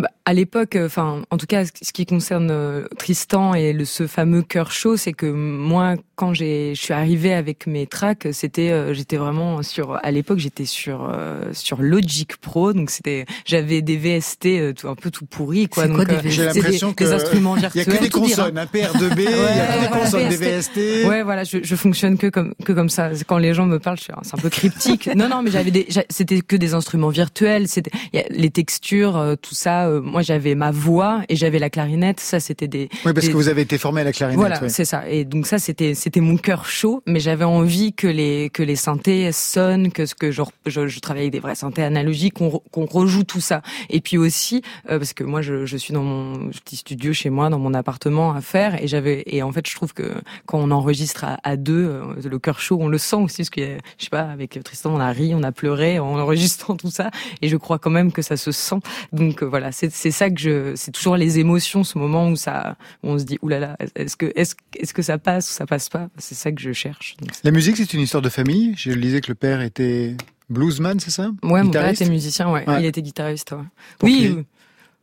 Bah, 0.00 0.10
à 0.24 0.32
l'époque, 0.32 0.76
enfin, 0.80 1.22
en 1.30 1.36
tout 1.36 1.46
cas, 1.46 1.64
ce 1.64 1.92
qui 1.92 2.06
concerne 2.06 2.86
Tristan 2.98 3.54
et 3.54 3.72
le, 3.72 3.84
ce 3.84 4.06
fameux 4.06 4.42
cœur 4.42 4.70
chaud, 4.70 4.96
c'est 4.96 5.12
que 5.12 5.26
moi, 5.26 5.96
quand 6.20 6.34
j'ai, 6.34 6.74
je 6.74 6.80
suis 6.82 6.92
arrivée 6.92 7.32
avec 7.32 7.66
mes 7.66 7.86
tracks, 7.86 8.28
c'était, 8.32 8.70
euh, 8.70 8.92
j'étais 8.92 9.16
vraiment 9.16 9.62
sur, 9.62 9.98
à 10.02 10.10
l'époque, 10.10 10.38
j'étais 10.38 10.66
sur 10.66 11.10
euh, 11.10 11.44
sur 11.52 11.80
Logic 11.80 12.36
Pro, 12.36 12.74
donc 12.74 12.90
c'était, 12.90 13.24
j'avais 13.46 13.80
des 13.80 13.96
VST 13.96 14.46
euh, 14.46 14.72
tout, 14.74 14.88
un 14.88 14.94
peu 14.94 15.10
tout 15.10 15.24
pourri, 15.24 15.68
quoi. 15.68 15.88
Donc 15.88 16.06
j'ai 16.26 16.44
l'impression 16.44 16.92
que 16.92 17.04
des 17.04 17.12
instruments 17.12 17.54
virtuels. 17.54 17.86
Il 17.86 17.92
y 17.92 17.96
a 17.96 17.98
que 17.98 18.02
des 18.02 18.10
consonnes, 18.10 18.58
un 18.58 18.66
PR2B, 18.66 19.14
il 19.16 19.22
y 19.22 19.26
a 19.26 19.76
que 19.76 19.80
des 19.80 19.98
consonnes, 19.98 20.28
des 20.28 20.36
VST. 20.36 21.08
Ouais, 21.08 21.22
voilà, 21.22 21.44
je, 21.44 21.58
je 21.62 21.76
fonctionne 21.76 22.18
que 22.18 22.26
comme 22.26 22.54
que 22.66 22.72
comme 22.72 22.90
ça. 22.90 23.10
Quand 23.26 23.38
les 23.38 23.54
gens 23.54 23.64
me 23.64 23.78
parlent, 23.78 23.98
c'est 23.98 24.12
un 24.12 24.38
peu 24.38 24.50
cryptique. 24.50 25.08
non, 25.16 25.28
non, 25.28 25.42
mais 25.42 25.50
j'avais 25.50 25.70
des, 25.70 25.88
c'était 26.10 26.42
que 26.42 26.56
des 26.56 26.74
instruments 26.74 27.08
virtuels, 27.08 27.66
c'était 27.66 27.92
les 28.12 28.50
textures, 28.50 29.36
tout 29.40 29.54
ça. 29.54 29.89
Moi, 29.98 30.22
j'avais 30.22 30.54
ma 30.54 30.70
voix 30.70 31.22
et 31.28 31.36
j'avais 31.36 31.58
la 31.58 31.70
clarinette. 31.70 32.20
Ça, 32.20 32.38
c'était 32.38 32.68
des. 32.68 32.88
Oui, 33.04 33.12
parce 33.12 33.28
que 33.28 33.34
vous 33.34 33.48
avez 33.48 33.62
été 33.62 33.78
formé 33.78 34.02
à 34.02 34.04
la 34.04 34.12
clarinette. 34.12 34.38
Voilà, 34.38 34.68
c'est 34.68 34.84
ça. 34.84 35.08
Et 35.08 35.24
donc 35.24 35.46
ça, 35.46 35.58
c'était 35.58 35.94
c'était 35.94 36.20
mon 36.20 36.36
cœur 36.36 36.66
chaud, 36.66 37.02
mais 37.06 37.20
j'avais 37.20 37.44
envie 37.44 37.92
que 37.92 38.06
les 38.06 38.50
que 38.50 38.62
les 38.62 38.76
synthés 38.76 39.32
sonnent, 39.32 39.90
que 39.90 40.06
ce 40.06 40.14
que 40.14 40.30
je, 40.30 40.42
je, 40.66 40.86
je 40.86 41.00
travaillais 41.00 41.24
avec 41.24 41.32
des 41.32 41.40
vrais 41.40 41.54
synthés 41.54 41.82
analogiques, 41.82 42.34
qu'on 42.34 42.60
qu'on 42.70 42.86
rejoue 42.86 43.24
tout 43.24 43.40
ça. 43.40 43.62
Et 43.88 44.00
puis 44.00 44.18
aussi 44.18 44.62
euh, 44.88 44.98
parce 44.98 45.12
que 45.12 45.24
moi 45.24 45.42
je, 45.42 45.66
je 45.66 45.76
suis 45.76 45.92
dans 45.92 46.02
mon 46.02 46.50
petit 46.50 46.76
studio 46.76 47.12
chez 47.12 47.30
moi, 47.30 47.48
dans 47.48 47.58
mon 47.58 47.74
appartement 47.74 48.32
à 48.32 48.40
faire, 48.40 48.82
et 48.82 48.88
j'avais 48.88 49.22
et 49.26 49.42
en 49.42 49.52
fait 49.52 49.68
je 49.68 49.74
trouve 49.74 49.92
que 49.92 50.14
quand 50.46 50.58
on 50.58 50.70
enregistre 50.70 51.24
à, 51.24 51.38
à 51.42 51.56
deux, 51.56 51.84
euh, 51.84 52.14
le 52.22 52.38
cœur 52.38 52.60
chaud, 52.60 52.78
on 52.80 52.88
le 52.88 52.98
sent 52.98 53.16
aussi 53.16 53.38
parce 53.38 53.50
que 53.50 53.78
je 53.98 54.04
sais 54.04 54.10
pas 54.10 54.22
avec 54.22 54.58
Tristan 54.62 54.94
on 54.94 55.00
a 55.00 55.10
ri, 55.10 55.34
on 55.34 55.42
a 55.42 55.52
pleuré 55.52 55.98
en 55.98 56.18
enregistrant 56.18 56.76
tout 56.76 56.90
ça, 56.90 57.10
et 57.42 57.48
je 57.48 57.56
crois 57.56 57.78
quand 57.78 57.90
même 57.90 58.12
que 58.12 58.22
ça 58.22 58.36
se 58.36 58.52
sent. 58.52 58.80
Donc 59.12 59.42
euh, 59.42 59.46
voilà, 59.46 59.69
c'est 59.72 59.92
c'est 59.92 60.10
ça 60.10 60.30
que 60.30 60.38
je, 60.38 60.74
c'est 60.76 60.90
toujours 60.90 61.16
les 61.16 61.38
émotions, 61.38 61.84
ce 61.84 61.98
moment 61.98 62.28
où 62.28 62.36
ça, 62.36 62.76
où 63.02 63.08
on 63.10 63.18
se 63.18 63.24
dit 63.24 63.38
oulala, 63.42 63.76
est-ce 63.94 64.16
que 64.16 64.32
est-ce 64.34 64.54
est-ce 64.76 64.94
que 64.94 65.02
ça 65.02 65.18
passe 65.18 65.50
ou 65.50 65.52
ça 65.52 65.66
passe 65.66 65.88
pas? 65.88 66.08
C'est 66.18 66.34
ça 66.34 66.52
que 66.52 66.60
je 66.60 66.72
cherche. 66.72 67.16
La 67.44 67.50
musique, 67.50 67.76
c'est 67.76 67.92
une 67.94 68.00
histoire 68.00 68.22
de 68.22 68.28
famille. 68.28 68.74
Je 68.76 68.90
lisais 68.92 69.20
que 69.20 69.28
le 69.28 69.34
père 69.34 69.60
était 69.60 70.16
bluesman, 70.48 70.98
c'est 71.00 71.10
ça? 71.10 71.30
Ouais, 71.42 71.62
mon 71.62 71.70
père 71.70 71.88
était 71.88 72.08
musicien, 72.08 72.50
ouais. 72.50 72.64
Il 72.78 72.84
était 72.84 73.02
guitariste, 73.02 73.52
ouais. 73.52 73.58
oui. 74.02 74.44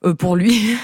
Euh, 0.05 0.13
pour 0.13 0.35
lui. 0.35 0.75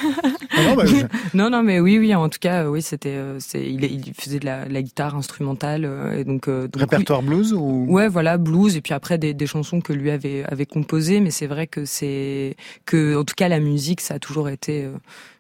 Ah 0.56 0.64
non, 0.64 0.76
bah, 0.76 0.84
non, 1.34 1.50
non, 1.50 1.62
mais 1.62 1.80
oui, 1.80 2.00
oui. 2.00 2.16
En 2.16 2.30
tout 2.30 2.40
cas, 2.40 2.68
oui, 2.68 2.82
c'était, 2.82 3.10
euh, 3.10 3.38
c'est, 3.40 3.64
il, 3.64 3.84
il, 3.84 4.14
faisait 4.14 4.40
de 4.40 4.46
la, 4.46 4.68
la 4.68 4.82
guitare 4.82 5.16
instrumentale, 5.16 5.86
euh, 5.86 6.18
et 6.18 6.24
donc, 6.24 6.50
donc 6.50 6.76
répertoire 6.76 7.22
blues 7.22 7.54
ou? 7.54 7.86
Ouais, 7.90 8.08
voilà, 8.08 8.38
blues, 8.38 8.76
et 8.76 8.82
puis 8.82 8.94
après 8.94 9.20
des, 9.20 9.34
des 9.34 9.46
chansons 9.46 9.82
que 9.82 9.94
lui 9.94 10.10
avait 10.10 10.44
avait 10.46 10.66
composées. 10.66 11.20
Mais 11.20 11.30
c'est 11.30 11.48
vrai 11.48 11.68
que 11.68 11.86
c'est 11.86 12.56
que, 12.86 13.16
en 13.16 13.24
tout 13.24 13.36
cas, 13.36 13.48
la 13.50 13.60
musique, 13.60 14.02
ça 14.02 14.16
a 14.16 14.20
toujours 14.20 14.50
été 14.50 14.88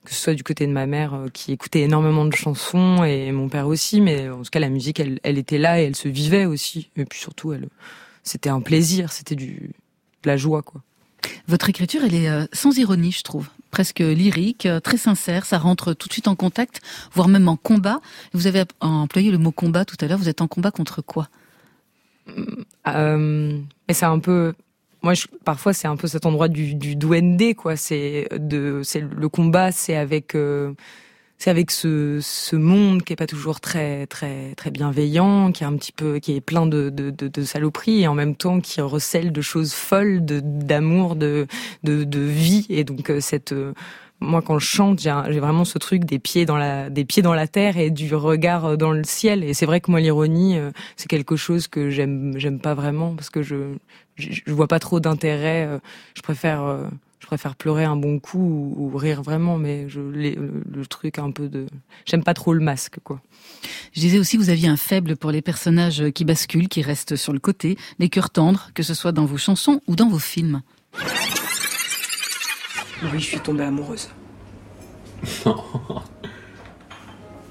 que 0.05 0.13
ce 0.13 0.21
soit 0.21 0.33
du 0.33 0.43
côté 0.43 0.67
de 0.67 0.71
ma 0.71 0.85
mère 0.85 1.17
qui 1.31 1.53
écoutait 1.53 1.81
énormément 1.81 2.25
de 2.25 2.35
chansons 2.35 3.05
et 3.05 3.31
mon 3.31 3.47
père 3.47 3.67
aussi, 3.67 4.01
mais 4.01 4.29
en 4.29 4.41
tout 4.41 4.49
cas 4.51 4.59
la 4.59 4.67
musique, 4.67 4.99
elle, 4.99 5.19
elle 5.23 5.37
était 5.37 5.57
là 5.57 5.81
et 5.81 5.85
elle 5.85 5.95
se 5.95 6.09
vivait 6.09 6.45
aussi. 6.45 6.89
Et 6.97 7.05
puis 7.05 7.19
surtout, 7.19 7.53
elle, 7.53 7.69
c'était 8.21 8.49
un 8.49 8.59
plaisir, 8.59 9.13
c'était 9.13 9.35
du 9.35 9.71
de 10.23 10.29
la 10.29 10.37
joie, 10.37 10.61
quoi. 10.61 10.81
Votre 11.47 11.69
écriture, 11.69 12.01
elle 12.03 12.15
est 12.15 12.55
sans 12.55 12.77
ironie, 12.77 13.11
je 13.11 13.23
trouve 13.23 13.47
presque 13.73 13.99
lyrique, 13.99 14.67
euh, 14.67 14.79
très 14.79 14.97
sincère. 14.97 15.45
Ça 15.45 15.57
rentre 15.57 15.93
tout 15.93 16.07
de 16.07 16.13
suite 16.13 16.29
en 16.29 16.35
contact, 16.35 16.79
voire 17.11 17.27
même 17.27 17.49
en 17.49 17.57
combat. 17.57 17.99
Vous 18.31 18.47
avez 18.47 18.63
employé 18.79 19.31
le 19.31 19.39
mot 19.39 19.51
combat 19.51 19.83
tout 19.83 19.97
à 19.99 20.07
l'heure. 20.07 20.19
Vous 20.19 20.29
êtes 20.29 20.41
en 20.41 20.47
combat 20.47 20.71
contre 20.71 21.01
quoi? 21.01 21.27
Euh, 22.87 23.57
Et 23.89 23.93
c'est 23.93 24.05
un 24.05 24.19
peu 24.19 24.53
moi 25.01 25.11
parfois 25.43 25.73
c'est 25.73 25.89
un 25.89 25.97
peu 25.97 26.07
cet 26.07 26.25
endroit 26.25 26.47
du, 26.47 26.75
du 26.75 26.95
quoi 27.55 27.75
c'est 27.75 28.29
c'est 28.83 29.01
le 29.01 29.27
combat 29.27 29.73
c'est 29.73 29.97
avec 29.97 30.33
euh, 30.33 30.71
c'est 31.37 31.49
avec 31.49 31.71
ce, 31.71 32.19
ce 32.21 32.55
monde 32.55 33.03
qui 33.03 33.11
est 33.11 33.17
pas 33.17 33.27
toujours 33.27 33.59
très 33.59 34.07
très 34.07 34.55
très 34.55 34.71
bienveillant, 34.71 35.51
qui 35.51 35.63
est 35.63 35.67
un 35.67 35.75
petit 35.75 35.91
peu 35.91 36.19
qui 36.19 36.35
est 36.35 36.41
plein 36.41 36.65
de, 36.65 36.89
de, 36.89 37.09
de, 37.09 37.27
de 37.27 37.43
saloperies 37.43 38.03
et 38.03 38.07
en 38.07 38.13
même 38.13 38.35
temps 38.35 38.61
qui 38.61 38.79
recèle 38.79 39.31
de 39.33 39.41
choses 39.41 39.73
folles, 39.73 40.21
d'amour, 40.23 41.15
de, 41.15 41.47
de 41.83 42.05
de 42.05 42.19
vie. 42.19 42.65
Et 42.69 42.83
donc 42.85 43.09
euh, 43.09 43.19
cette 43.19 43.51
euh, 43.51 43.73
moi 44.21 44.41
quand 44.41 44.57
je 44.57 44.65
chante 44.65 45.01
j'ai 45.01 45.39
vraiment 45.39 45.65
ce 45.65 45.77
truc 45.79 46.05
des 46.05 46.17
pieds 46.17 46.45
dans 46.45 46.55
la 46.55 46.89
des 46.89 47.03
pieds 47.03 47.21
dans 47.21 47.33
la 47.33 47.47
terre 47.47 47.77
et 47.77 47.89
du 47.89 48.15
regard 48.15 48.65
euh, 48.65 48.75
dans 48.77 48.91
le 48.91 49.03
ciel. 49.03 49.43
Et 49.43 49.53
c'est 49.53 49.65
vrai 49.65 49.81
que 49.81 49.91
moi 49.91 49.99
l'ironie 49.99 50.57
c'est 50.95 51.09
quelque 51.09 51.35
chose 51.35 51.67
que 51.67 51.89
j'aime 51.89 52.35
j'aime 52.37 52.59
pas 52.59 52.73
vraiment 52.73 53.15
parce 53.15 53.29
que 53.29 53.43
je 53.43 53.75
je, 54.15 54.29
je 54.45 54.53
vois 54.53 54.67
pas 54.67 54.79
trop 54.79 55.01
d'intérêt 55.01 55.67
je 56.15 56.21
préfère 56.21 56.87
je 57.23 57.27
préfère 57.27 57.55
pleurer 57.55 57.85
un 57.85 57.95
bon 57.95 58.19
coup 58.19 58.75
ou, 58.77 58.97
rire 58.97 59.23
vraiment, 59.23 59.57
mais 59.57 59.87
je, 59.87 60.01
le, 60.01 60.85
truc 60.85 61.19
un 61.19 61.31
peu 61.31 61.47
de, 61.47 61.67
j'aime 62.03 62.21
pas 62.21 62.33
trop 62.33 62.53
le 62.53 62.59
masque, 62.59 62.97
quoi. 63.01 63.21
Je 63.93 64.01
disais 64.01 64.19
aussi 64.19 64.35
que 64.35 64.41
vous 64.41 64.49
aviez 64.49 64.67
un 64.67 64.75
faible 64.75 65.15
pour 65.15 65.31
les 65.31 65.41
personnages 65.41 66.09
qui 66.09 66.25
basculent, 66.25 66.67
qui 66.67 66.81
restent 66.81 67.15
sur 67.15 67.31
le 67.31 67.39
côté, 67.39 67.77
les 67.97 68.09
cœurs 68.09 68.29
tendres, 68.29 68.71
que 68.73 68.83
ce 68.83 68.93
soit 68.93 69.13
dans 69.13 69.23
vos 69.23 69.37
chansons 69.37 69.79
ou 69.87 69.95
dans 69.95 70.09
vos 70.09 70.19
films. 70.19 70.63
Oui, 73.03 73.19
je 73.19 73.19
suis 73.19 73.39
tombée 73.39 73.63
amoureuse. 73.63 74.09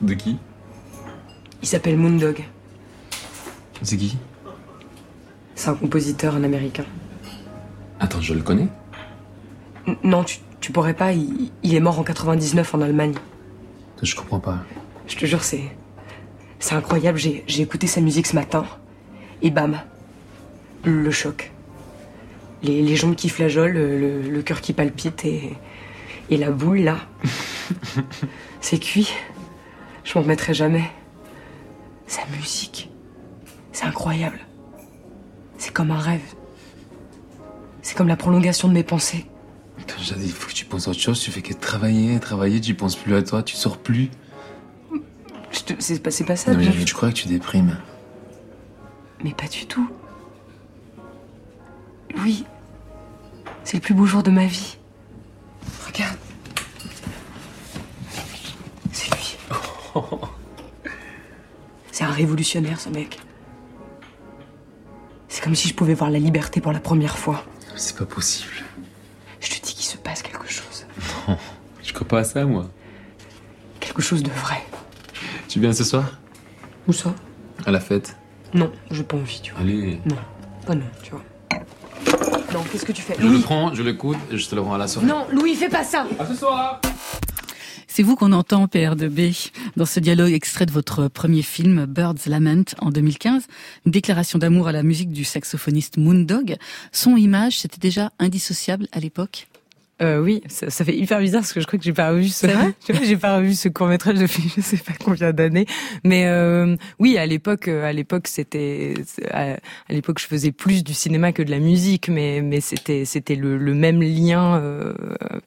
de 0.03 0.13
qui? 0.13 0.37
Il 1.63 1.69
s'appelle 1.69 1.97
Moondog. 1.97 2.45
C'est 3.81 3.97
qui? 3.97 4.19
C'est 5.55 5.71
un 5.71 5.75
compositeur, 5.77 6.37
un 6.37 6.45
américain. 6.45 6.85
Attends, 8.01 8.21
je 8.21 8.35
le 8.35 8.43
connais 8.43 8.69
non, 10.03 10.25
tu, 10.25 10.73
pourrais 10.73 10.95
pas. 10.95 11.13
Il, 11.13 11.75
est 11.75 11.81
mort 11.81 11.99
en 11.99 12.03
99 12.03 12.75
en 12.75 12.81
Allemagne. 12.81 13.15
Je 14.03 14.15
comprends 14.15 14.41
pas. 14.41 14.59
Je 15.07 15.17
te 15.17 15.27
jure, 15.27 15.43
c'est. 15.43 15.65
C'est 16.59 16.75
incroyable. 16.75 17.19
J'ai 17.19 17.63
écouté 17.63 17.87
sa 17.87 18.01
musique 18.01 18.27
ce 18.27 18.35
matin. 18.35 18.65
Et 19.43 19.51
bam. 19.51 19.81
Le 20.85 21.11
choc. 21.11 21.53
Les, 22.63 22.83
les 22.83 22.97
jambes 22.97 23.17
qui 23.17 23.29
flageolent, 23.29 23.73
le, 23.73 24.23
le 24.23 24.43
cœur 24.43 24.61
qui 24.61 24.73
palpite 24.73 25.25
et. 25.25 25.57
Et 26.31 26.37
la 26.37 26.51
boule 26.51 26.79
là. 26.79 26.99
c'est 28.61 28.79
cuit. 28.79 29.13
Je 30.05 30.15
m'en 30.15 30.23
remettrai 30.23 30.55
jamais. 30.55 30.85
Sa 32.07 32.23
musique. 32.37 32.91
C'est 33.73 33.87
incroyable. 33.87 34.39
C'est 35.59 35.73
comme 35.73 35.91
un 35.91 35.99
rêve. 35.99 36.35
C'est 37.83 37.97
comme 37.97 38.09
la 38.09 38.17
prolongation 38.17 38.69
de 38.69 38.75
mes 38.75 38.85
pensées. 38.85 39.27
J'ai 40.03 40.17
dit, 40.17 40.27
il 40.27 40.33
faut 40.33 40.49
que 40.49 40.55
tu 40.55 40.65
penses 40.65 40.89
à 40.89 40.91
autre 40.91 41.01
chose. 41.01 41.21
Tu 41.21 41.31
fais 41.31 41.43
que 41.43 41.55
travailler, 41.55 42.19
travailler, 42.19 42.61
tu 42.61 42.75
penses 42.75 42.97
plus 42.97 43.15
à 43.15 43.23
toi, 43.23 43.43
tu 43.43 43.55
sors 43.57 43.79
plus. 43.79 44.11
C'est 45.79 46.03
pas, 46.03 46.11
pas 46.27 46.37
ça. 46.37 46.53
Non, 46.53 46.59
mais 46.59 46.85
tu 46.85 46.95
crois 46.95 47.11
que 47.11 47.15
tu 47.15 47.29
déprimes. 47.29 47.79
Mais 49.23 49.33
pas 49.33 49.47
du 49.47 49.67
tout. 49.67 49.89
Oui. 52.19 52.45
C'est 53.65 53.77
le 53.77 53.81
plus 53.81 53.95
beau 53.95 54.07
jour 54.07 54.23
de 54.23 54.31
ma 54.31 54.47
vie. 54.47 54.77
Regarde. 55.87 56.17
C'est 58.93 59.11
lui. 59.15 59.37
C'est 61.93 62.05
un 62.05 62.11
révolutionnaire, 62.11 62.81
ce 62.81 62.89
mec. 62.89 63.21
C'est 65.29 65.45
comme 65.45 65.55
si 65.55 65.69
je 65.69 65.75
pouvais 65.75 65.95
voir 65.95 66.11
la 66.11 66.19
liberté 66.19 66.61
pour 66.61 66.73
la 66.73 66.81
première 66.81 67.19
fois. 67.19 67.45
C'est 67.77 67.97
pas 67.97 68.07
possible. 68.07 68.53
Je 69.41 69.49
te 69.51 69.67
dis 69.67 69.75
qu'il 69.75 69.85
se 69.85 69.97
passe 69.97 70.23
quelque 70.23 70.49
chose. 70.49 70.87
Non, 71.29 71.37
je 71.83 71.93
crois 71.93 72.02
pas 72.13 72.19
à 72.19 72.25
ça, 72.25 72.45
moi. 72.45 72.69
Quelque 73.81 74.03
chose 74.03 74.23
de 74.23 74.29
vrai. 74.29 74.63
Tu 75.49 75.61
viens 75.61 75.73
ce 75.73 75.83
soir? 75.83 76.21
Où 76.87 76.93
ça? 76.93 77.15
À 77.65 77.71
la 77.71 77.81
fête. 77.81 78.19
Non, 78.53 78.71
j'ai 78.91 79.03
pas 79.03 79.17
envie, 79.17 79.41
tu 79.43 79.53
vois. 79.53 79.63
Allez. 79.63 79.99
Non, 80.05 80.17
pas 80.67 80.75
non, 80.75 80.85
tu 81.03 81.13
vois. 81.13 81.23
Non, 82.53 82.63
qu'est-ce 82.71 82.85
que 82.85 82.93
tu 82.93 83.01
fais? 83.01 83.17
Je 83.19 83.27
le 83.27 83.39
prends, 83.39 83.73
je 83.73 83.83
l'écoute 83.83 84.19
et 84.31 84.37
je 84.37 84.47
te 84.47 84.55
le 84.55 84.61
rends 84.61 84.75
à 84.75 84.79
la 84.79 84.89
soirée. 84.89 85.07
Non, 85.07 85.27
Louis, 85.33 85.55
fais 85.55 85.71
pas 85.71 85.85
ça 85.85 86.07
À 86.19 86.27
ce 86.27 86.35
soir 86.35 86.83
c'est 87.95 88.03
vous 88.03 88.17
qu'on 88.17 88.33
entend, 88.33 88.65
PR2B, 88.65 89.51
dans 89.77 89.85
ce 89.85 90.01
dialogue 90.01 90.33
extrait 90.33 90.65
de 90.65 90.71
votre 90.71 91.09
premier 91.09 91.43
film, 91.43 91.85
Birds 91.85 92.25
Lament, 92.25 92.65
en 92.79 92.89
2015. 92.89 93.43
Une 93.85 93.93
déclaration 93.93 94.39
d'amour 94.39 94.67
à 94.67 94.73
la 94.73 94.83
musique 94.83 95.13
du 95.13 95.25
saxophoniste 95.25 95.99
Moondog. 95.99 96.57
Son 96.91 97.17
image, 97.17 97.59
c'était 97.59 97.79
déjà 97.79 98.11
indissociable 98.19 98.89
à 98.93 98.99
l'époque? 98.99 99.47
Euh, 100.03 100.21
oui, 100.21 100.43
ça, 100.49 100.69
ça, 100.69 100.85
fait 100.85 100.97
hyper 100.97 101.21
bizarre 101.21 101.43
parce 101.43 101.53
que 101.53 101.61
je 101.61 101.67
crois 101.67 101.79
que 101.79 101.85
j'ai 101.85 101.93
pas 101.93 102.11
revu 102.11 102.29
ce, 102.29 102.47
j'ai 103.05 103.17
pas 103.17 103.37
revu 103.37 103.55
ce 103.55 103.69
court 103.69 103.87
métrage 103.87 104.19
depuis 104.19 104.53
je 104.55 104.61
sais 104.61 104.77
pas 104.77 104.95
combien 105.03 105.33
d'années. 105.33 105.67
Mais 106.03 106.27
euh, 106.27 106.77
oui, 106.99 107.19
à 107.19 107.27
l'époque, 107.27 107.69
euh, 107.69 107.85
à 107.85 107.93
l'époque, 107.93 108.27
c'était, 108.27 108.95
à, 109.31 109.57
l'époque, 109.91 110.19
je 110.19 110.27
faisais 110.27 110.51
plus 110.51 110.83
du 110.83 110.93
cinéma 110.93 111.33
que 111.33 111.43
de 111.43 111.51
la 111.51 111.61
musique, 111.61 112.09
mais 112.09 112.41
mais 112.43 112.61
c'était 112.61 113.05
c'était 113.05 113.37
le, 113.37 113.57
le, 113.57 113.75
même 113.75 114.03
lien. 114.03 114.57
Euh, 114.57 114.93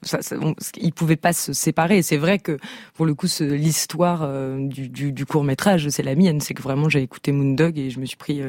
ça, 0.02 0.22
ça, 0.22 0.38
ils 0.78 0.94
pouvaient 0.94 1.16
pas 1.16 1.34
se 1.34 1.52
séparer. 1.52 2.02
C'est 2.02 2.18
vrai 2.18 2.40
que 2.40 2.58
pour 2.94 3.06
le 3.06 3.14
coup, 3.14 3.28
l'histoire 3.42 4.22
euh, 4.24 4.58
du, 4.68 4.88
du, 4.88 5.12
du, 5.12 5.26
court 5.26 5.44
métrage, 5.44 5.90
c'est 5.90 6.04
la 6.04 6.16
mienne. 6.16 6.40
C'est 6.40 6.54
que 6.54 6.62
vraiment, 6.62 6.88
j'ai 6.88 7.02
écouté 7.02 7.32
Moondog 7.34 7.78
et 7.78 7.90
je 7.90 8.00
me 8.00 8.06
suis 8.06 8.18
pris 8.18 8.42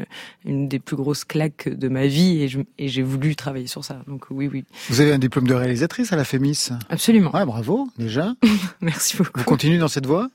une 0.44 0.68
des 0.68 0.78
plus 0.78 0.96
grosses 0.96 1.24
claques 1.24 1.68
de 1.68 1.88
ma 1.88 2.06
vie 2.06 2.42
et, 2.42 2.48
et 2.78 2.88
j'ai 2.88 3.02
voulu 3.02 3.34
travailler 3.34 3.66
sur 3.66 3.84
ça. 3.84 4.02
Donc 4.06 4.26
oui, 4.30 4.48
oui. 4.52 4.64
Vous 4.88 5.00
avez 5.00 5.12
un 5.12 5.18
diplôme 5.18 5.48
de 5.48 5.54
réalisatrice 5.96 6.12
à 6.12 6.16
la 6.16 6.24
FEMIS. 6.24 6.70
Absolument. 6.90 7.34
Ouais, 7.34 7.44
bravo, 7.44 7.88
déjà. 7.98 8.34
Merci 8.80 9.16
beaucoup. 9.16 9.40
Vous 9.40 9.44
continuez 9.44 9.78
dans 9.78 9.88
cette 9.88 10.06
voie 10.06 10.28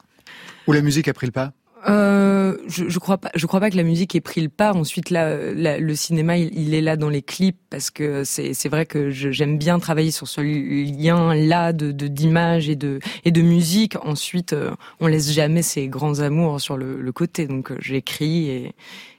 Ou 0.68 0.74
la 0.74 0.82
musique 0.82 1.08
a 1.08 1.14
pris 1.14 1.28
le 1.28 1.32
pas? 1.32 1.54
Euh, 1.90 2.58
je, 2.68 2.90
je 2.90 3.00
crois 3.00 3.18
pas. 3.18 3.32
Je 3.34 3.48
crois 3.48 3.60
pas 3.60 3.72
que 3.72 3.78
la 3.78 3.84
musique 3.84 4.16
ait 4.16 4.22
pris 4.22 4.42
le 4.42 4.50
pas. 4.50 4.74
Ensuite, 4.74 5.10
là, 5.10 5.36
le 5.80 5.96
cinéma, 5.96 6.38
il, 6.38 6.76
est 6.76 6.82
là 6.82 6.96
dans 6.96 7.10
les 7.10 7.24
clips 7.24 7.58
parce 7.72 7.90
que 7.90 8.24
c'est 8.24 8.54
c'est 8.54 8.70
vrai 8.70 8.86
que 8.86 9.10
j'aime 9.10 9.58
bien 9.58 9.80
travailler 9.80 10.12
sur 10.12 10.28
ce 10.28 10.42
lien 10.42 11.34
là 11.34 11.74
de 11.74 11.92
d'image 11.92 12.70
et 12.70 12.76
de 12.76 13.00
et 13.26 13.32
de 13.32 13.42
musique. 13.42 13.96
Ensuite, 14.06 14.54
euh, 14.54 14.76
on 15.00 15.08
laisse 15.08 15.32
jamais 15.32 15.64
ses 15.64 15.88
grands 15.88 16.20
amours 16.20 16.62
sur 16.62 16.78
le, 16.78 17.02
le 17.02 17.12
côté. 17.12 17.48
Donc, 17.48 17.72
euh, 17.72 17.78
j'écris 17.80 18.50
et 18.50 18.76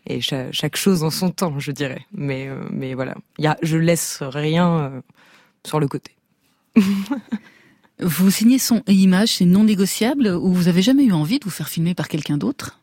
et 0.06 0.20
chaque, 0.20 0.52
chaque, 0.52 0.76
chose 0.76 1.02
en 1.02 1.10
son 1.10 1.30
temps, 1.30 1.58
je 1.58 1.72
dirais. 1.72 2.02
Mais 2.12 2.48
mais 2.70 2.94
voilà, 2.94 3.16
il 3.38 3.44
y 3.44 3.48
a, 3.48 3.56
je 3.62 3.76
laisse 3.76 4.18
rien 4.22 5.02
sur 5.64 5.80
le 5.80 5.88
côté. 5.88 6.12
Vous 8.00 8.30
signez 8.30 8.58
son 8.58 8.82
image, 8.86 9.36
c'est 9.36 9.44
non 9.44 9.64
négociable, 9.64 10.28
ou 10.28 10.52
vous 10.52 10.68
avez 10.68 10.82
jamais 10.82 11.04
eu 11.04 11.12
envie 11.12 11.38
de 11.38 11.44
vous 11.44 11.50
faire 11.50 11.68
filmer 11.68 11.94
par 11.94 12.08
quelqu'un 12.08 12.36
d'autre? 12.36 12.81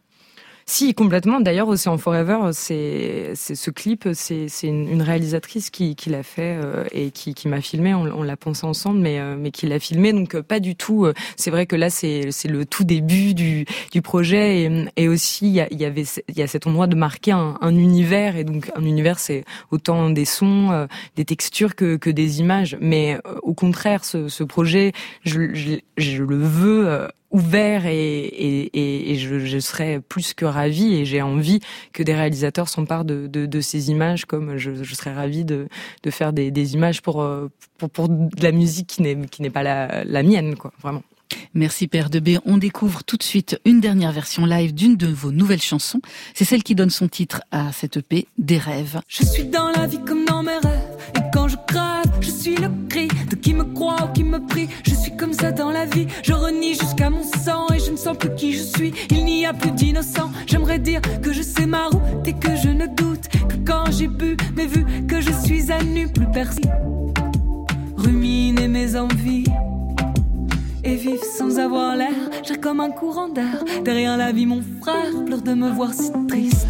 Si, 0.69 0.93
complètement. 0.93 1.41
D'ailleurs, 1.41 1.67
Océan 1.67 1.97
Forever, 1.97 2.51
c'est 2.53 3.33
ce 3.33 3.71
clip, 3.71 4.07
c'est 4.13 4.47
une, 4.61 4.87
une, 4.87 5.01
réalisatrice 5.01 5.71
qui, 5.71 5.95
qui 5.95 6.11
l'a 6.11 6.21
fait 6.21 6.59
euh, 6.61 6.85
et 6.91 7.09
qui, 7.09 7.33
qui 7.33 7.47
m'a 7.47 7.59
filmé. 7.59 7.95
On, 7.95 8.03
on 8.03 8.21
l'a 8.21 8.37
pensé 8.37 8.67
ensemble, 8.67 8.99
mais, 8.99 9.19
euh, 9.19 9.35
mais 9.35 9.49
qui 9.49 9.65
l'a 9.65 9.79
filmé. 9.79 10.13
Donc, 10.13 10.35
euh, 10.35 10.43
pas 10.43 10.59
du 10.59 10.75
tout. 10.75 11.07
c'est 11.37 11.49
vrai 11.49 11.65
que 11.65 11.75
là, 11.75 11.89
c'est 11.89 12.29
le 12.45 12.65
tout 12.67 12.83
début 12.83 13.33
du, 13.33 13.65
du 13.91 14.03
projet. 14.03 14.61
Et, 14.61 14.85
et 14.95 15.07
aussi, 15.07 15.47
il 15.47 15.53
y, 15.53 15.59
a, 15.61 15.73
y 15.73 15.85
avait 15.85 16.05
y 16.35 16.41
a 16.43 16.47
cet 16.47 16.67
endroit 16.67 16.85
de 16.85 16.95
marquer 16.95 17.31
un, 17.31 17.57
un 17.61 17.75
univers. 17.75 18.37
Et 18.37 18.43
donc, 18.43 18.69
un 18.75 18.83
univers, 18.83 19.17
c'est 19.17 19.45
autant 19.71 20.11
des 20.11 20.25
sons, 20.25 20.87
des 21.15 21.25
textures 21.25 21.75
que, 21.75 21.95
que 21.95 22.11
des 22.11 22.41
images. 22.41 22.77
Mais 22.79 23.17
au 23.41 23.55
contraire, 23.55 24.05
ce, 24.05 24.27
ce 24.27 24.43
projet, 24.43 24.93
je, 25.23 25.55
je, 25.55 25.79
je 25.97 26.23
le 26.23 26.37
veux 26.37 27.09
ouvert 27.31 27.85
et, 27.85 28.21
et, 28.21 29.11
et 29.11 29.15
je, 29.15 29.39
je, 29.39 29.59
serais 29.59 29.99
plus 29.99 30.33
que 30.33 30.45
ravie 30.45 30.95
et 30.95 31.05
j'ai 31.05 31.21
envie 31.21 31.59
que 31.93 32.03
des 32.03 32.13
réalisateurs 32.13 32.69
s'emparent 32.69 33.05
de, 33.05 33.27
de, 33.27 33.45
de, 33.45 33.61
ces 33.61 33.91
images 33.91 34.25
comme 34.25 34.57
je, 34.57 34.83
je 34.83 34.95
serais 34.95 35.13
ravie 35.13 35.45
de, 35.45 35.67
de 36.03 36.09
faire 36.11 36.33
des, 36.33 36.51
des 36.51 36.73
images 36.73 37.01
pour, 37.01 37.21
euh, 37.21 37.49
pour, 37.77 37.89
pour 37.89 38.09
de 38.09 38.43
la 38.43 38.51
musique 38.51 38.87
qui 38.87 39.01
n'est 39.01 39.27
qui 39.27 39.41
n'est 39.41 39.49
pas 39.49 39.63
la, 39.63 40.03
la 40.03 40.23
mienne 40.23 40.55
quoi 40.55 40.71
vraiment. 40.81 41.03
Merci 41.53 41.87
Père 41.87 42.09
de 42.09 42.19
B. 42.19 42.39
On 42.45 42.57
découvre 42.57 43.03
tout 43.03 43.17
de 43.17 43.23
suite 43.23 43.59
une 43.65 43.79
dernière 43.79 44.11
version 44.11 44.45
live 44.45 44.73
d'une 44.73 44.97
de 44.97 45.07
vos 45.07 45.31
nouvelles 45.31 45.61
chansons. 45.61 46.01
C'est 46.33 46.45
celle 46.45 46.63
qui 46.63 46.75
donne 46.75 46.89
son 46.89 47.07
titre 47.07 47.41
à 47.51 47.71
cette 47.71 47.97
EP, 47.97 48.27
Des 48.37 48.57
rêves. 48.57 49.01
Je 49.07 49.23
suis 49.23 49.45
dans 49.45 49.69
la 49.69 49.87
vie 49.87 49.99
comme 50.05 50.25
dans 50.25 50.43
mes 50.43 50.57
rêves. 50.57 50.97
Et 51.15 51.21
quand 51.33 51.47
je 51.47 51.57
crève, 51.67 52.11
je 52.21 52.29
suis 52.29 52.55
le 52.55 52.69
cri 52.87 53.07
de 53.29 53.35
qui 53.35 53.53
me 53.53 53.63
croit 53.63 54.05
ou 54.05 54.13
qui 54.13 54.23
me 54.23 54.45
prie. 54.45 54.67
Je 54.83 54.88
comme 55.19 55.33
ça 55.33 55.51
dans 55.51 55.69
la 55.69 55.85
vie. 55.85 56.07
Je 56.23 56.31
renie 56.33 56.75
jusqu'à 56.75 57.09
mon 57.09 57.23
sang 57.23 57.67
et 57.75 57.79
je 57.79 57.91
ne 57.91 57.97
sens 57.97 58.17
plus 58.17 58.33
qui 58.35 58.53
je 58.53 58.63
suis. 58.63 58.93
Il 59.09 59.25
n'y 59.25 59.45
a 59.45 59.53
plus 59.53 59.71
d'innocent. 59.71 60.31
J'aimerais 60.47 60.79
dire 60.79 61.01
que 61.21 61.33
je 61.33 61.41
sais 61.41 61.65
ma 61.65 61.87
route 61.87 62.25
et 62.25 62.33
que 62.33 62.55
je 62.55 62.69
ne 62.69 62.87
doute 62.87 63.27
que 63.49 63.57
quand 63.65 63.91
j'ai 63.91 64.07
bu, 64.07 64.37
mais 64.55 64.65
vu 64.65 64.85
que 65.07 65.19
je 65.19 65.31
suis 65.31 65.71
à 65.71 65.83
nu, 65.83 66.07
plus 66.07 66.31
personne. 66.31 66.71
Ruminer 67.97 68.69
mes 68.69 68.95
envies 68.95 69.43
et 70.85 70.95
vivre 70.95 71.23
sans 71.37 71.59
avoir 71.59 71.97
l'air. 71.97 72.15
J'ai 72.47 72.55
comme 72.55 72.79
un 72.79 72.89
courant 72.89 73.27
d'air. 73.27 73.63
Derrière 73.83 74.15
la 74.15 74.31
vie, 74.31 74.45
mon 74.45 74.61
frère 74.81 75.25
pleure 75.25 75.41
de 75.41 75.53
me 75.53 75.69
voir 75.69 75.93
si 75.93 76.11
triste. 76.27 76.67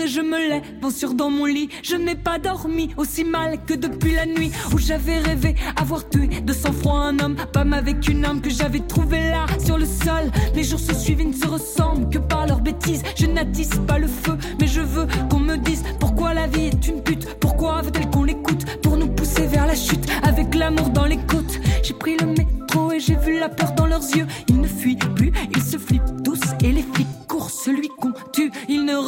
Et 0.00 0.08
je 0.08 0.20
me 0.20 0.48
lève 0.48 0.62
bon 0.80 0.90
sûr 0.90 1.14
dans 1.14 1.30
mon 1.30 1.44
lit. 1.44 1.68
Je 1.82 1.96
n'ai 1.96 2.14
pas 2.14 2.38
dormi 2.38 2.90
aussi 2.96 3.24
mal 3.24 3.58
que 3.64 3.74
depuis 3.74 4.14
la 4.14 4.26
nuit 4.26 4.50
où 4.72 4.78
j'avais 4.78 5.18
rêvé 5.18 5.54
avoir 5.76 6.08
tué 6.08 6.28
de 6.28 6.52
sang-froid 6.52 6.98
un 7.00 7.18
homme, 7.18 7.36
Pas 7.52 7.64
avec 7.72 8.08
une 8.08 8.24
âme 8.24 8.40
que 8.40 8.50
j'avais 8.50 8.80
trouvé 8.80 9.18
là 9.30 9.46
sur 9.64 9.78
le 9.78 9.84
sol. 9.84 10.30
Les 10.54 10.64
jours 10.64 10.78
se 10.78 10.94
suivent 10.94 11.20
et 11.20 11.24
ne 11.24 11.32
se 11.32 11.46
ressemblent 11.46 12.08
que 12.10 12.18
par 12.18 12.46
leurs 12.46 12.60
bêtises. 12.60 13.02
Je 13.16 13.26
n'attise 13.26 13.80
pas 13.86 13.98
le 13.98 14.06
feu, 14.06 14.36
mais 14.60 14.66
je 14.66 14.80
veux 14.80 15.06
qu'on 15.30 15.40
me 15.40 15.56
dise 15.56 15.82
pourquoi 16.00 16.34
la 16.34 16.46
vie 16.46 16.66
est 16.66 16.88
une 16.88 17.02
pute. 17.02 17.26
Pourquoi 17.40 17.82
veut-elle 17.82 18.08
qu'on 18.10 18.24
l'écoute 18.24 18.64
pour 18.82 18.96
nous 18.96 19.08
pousser 19.08 19.46
vers 19.46 19.66
la 19.66 19.74
chute 19.74 20.06
avec 20.22 20.54
l'amour 20.54 20.90
dans 20.90 21.06
les 21.06 21.18
côtes? 21.18 21.58
J'ai 21.82 21.94
pris 21.94 22.16
le 22.18 22.26
métro 22.26 22.92
et 22.92 23.00
j'ai 23.00 23.16
vu 23.16 23.38
la 23.38 23.48
peur 23.48 23.72
dans 23.72 23.86
leurs 23.86 24.08
yeux. 24.16 24.26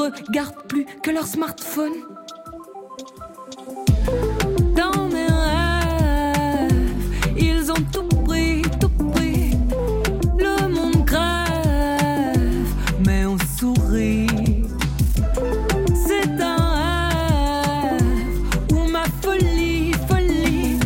Regardent 0.08 0.62
plus 0.68 0.86
que 1.02 1.10
leur 1.10 1.26
smartphone. 1.26 1.92
Dans 4.74 5.08
mes 5.08 5.26
rêves, 5.26 6.72
ils 7.36 7.70
ont 7.70 7.82
tout 7.92 8.08
pris, 8.24 8.62
tout 8.80 8.88
pris. 9.12 9.50
Le 10.38 10.68
monde 10.68 11.04
crève, 11.04 12.68
mais 13.04 13.24
on 13.26 13.36
sourit. 13.58 14.26
C'est 16.06 16.30
un 16.40 16.56
rêve 17.90 18.02
où 18.72 18.88
ma 18.88 19.04
folie, 19.22 19.92
folie, 20.08 20.78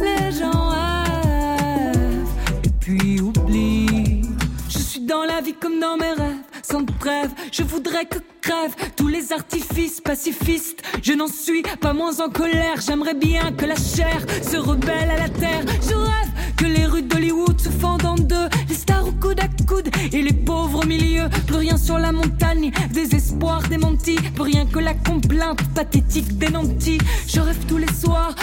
les 0.00 0.32
gens 0.32 0.68
rêvent 0.70 2.28
et 2.64 2.70
puis 2.80 3.20
oublient. 3.20 4.22
Je 4.68 4.78
suis 4.78 5.00
dans 5.00 5.24
la 5.24 5.40
vie 5.40 5.54
comme 5.54 5.80
dans 5.80 5.96
mes 5.96 6.12
rêves 6.12 6.36
sans 6.62 6.84
trêve. 6.84 7.30
Je 7.50 7.62
voudrais 7.62 8.04
que 8.04 8.18
crèvent 8.48 8.92
tous 8.96 9.08
les 9.08 9.32
artifices 9.32 10.00
pacifistes. 10.00 10.82
Je 11.02 11.12
n'en 11.12 11.28
suis 11.28 11.62
pas 11.80 11.92
moins 11.92 12.18
en 12.20 12.30
colère. 12.30 12.80
J'aimerais 12.80 13.14
bien 13.14 13.52
que 13.52 13.66
la 13.66 13.76
chair 13.76 14.20
se 14.42 14.56
rebelle 14.56 15.10
à 15.10 15.18
la 15.18 15.28
terre. 15.28 15.64
Je 15.82 15.94
rêve 15.94 16.54
que 16.56 16.64
les 16.64 16.86
rues 16.86 17.02
d'Hollywood 17.02 17.60
se 17.60 17.68
fendent 17.68 18.06
en 18.06 18.14
deux. 18.14 18.48
Les 18.68 18.74
stars 18.74 19.06
au 19.06 19.12
coude 19.12 19.40
à 19.40 19.48
coude 19.66 19.90
et 20.12 20.22
les 20.22 20.32
pauvres 20.32 20.82
au 20.82 20.86
milieu. 20.86 21.28
Plus 21.46 21.56
rien 21.56 21.76
sur 21.76 21.98
la 21.98 22.10
montagne, 22.10 22.72
désespoir 22.90 23.62
démenti. 23.68 24.16
Plus 24.34 24.44
rien 24.44 24.64
que 24.64 24.78
la 24.78 24.94
complainte 24.94 25.60
pathétique 25.74 26.38
des 26.38 26.48
nantis. 26.48 26.98
Je 27.26 27.40
rêve 27.40 27.58
tous 27.68 27.78
les 27.78 27.92
soirs 27.92 28.34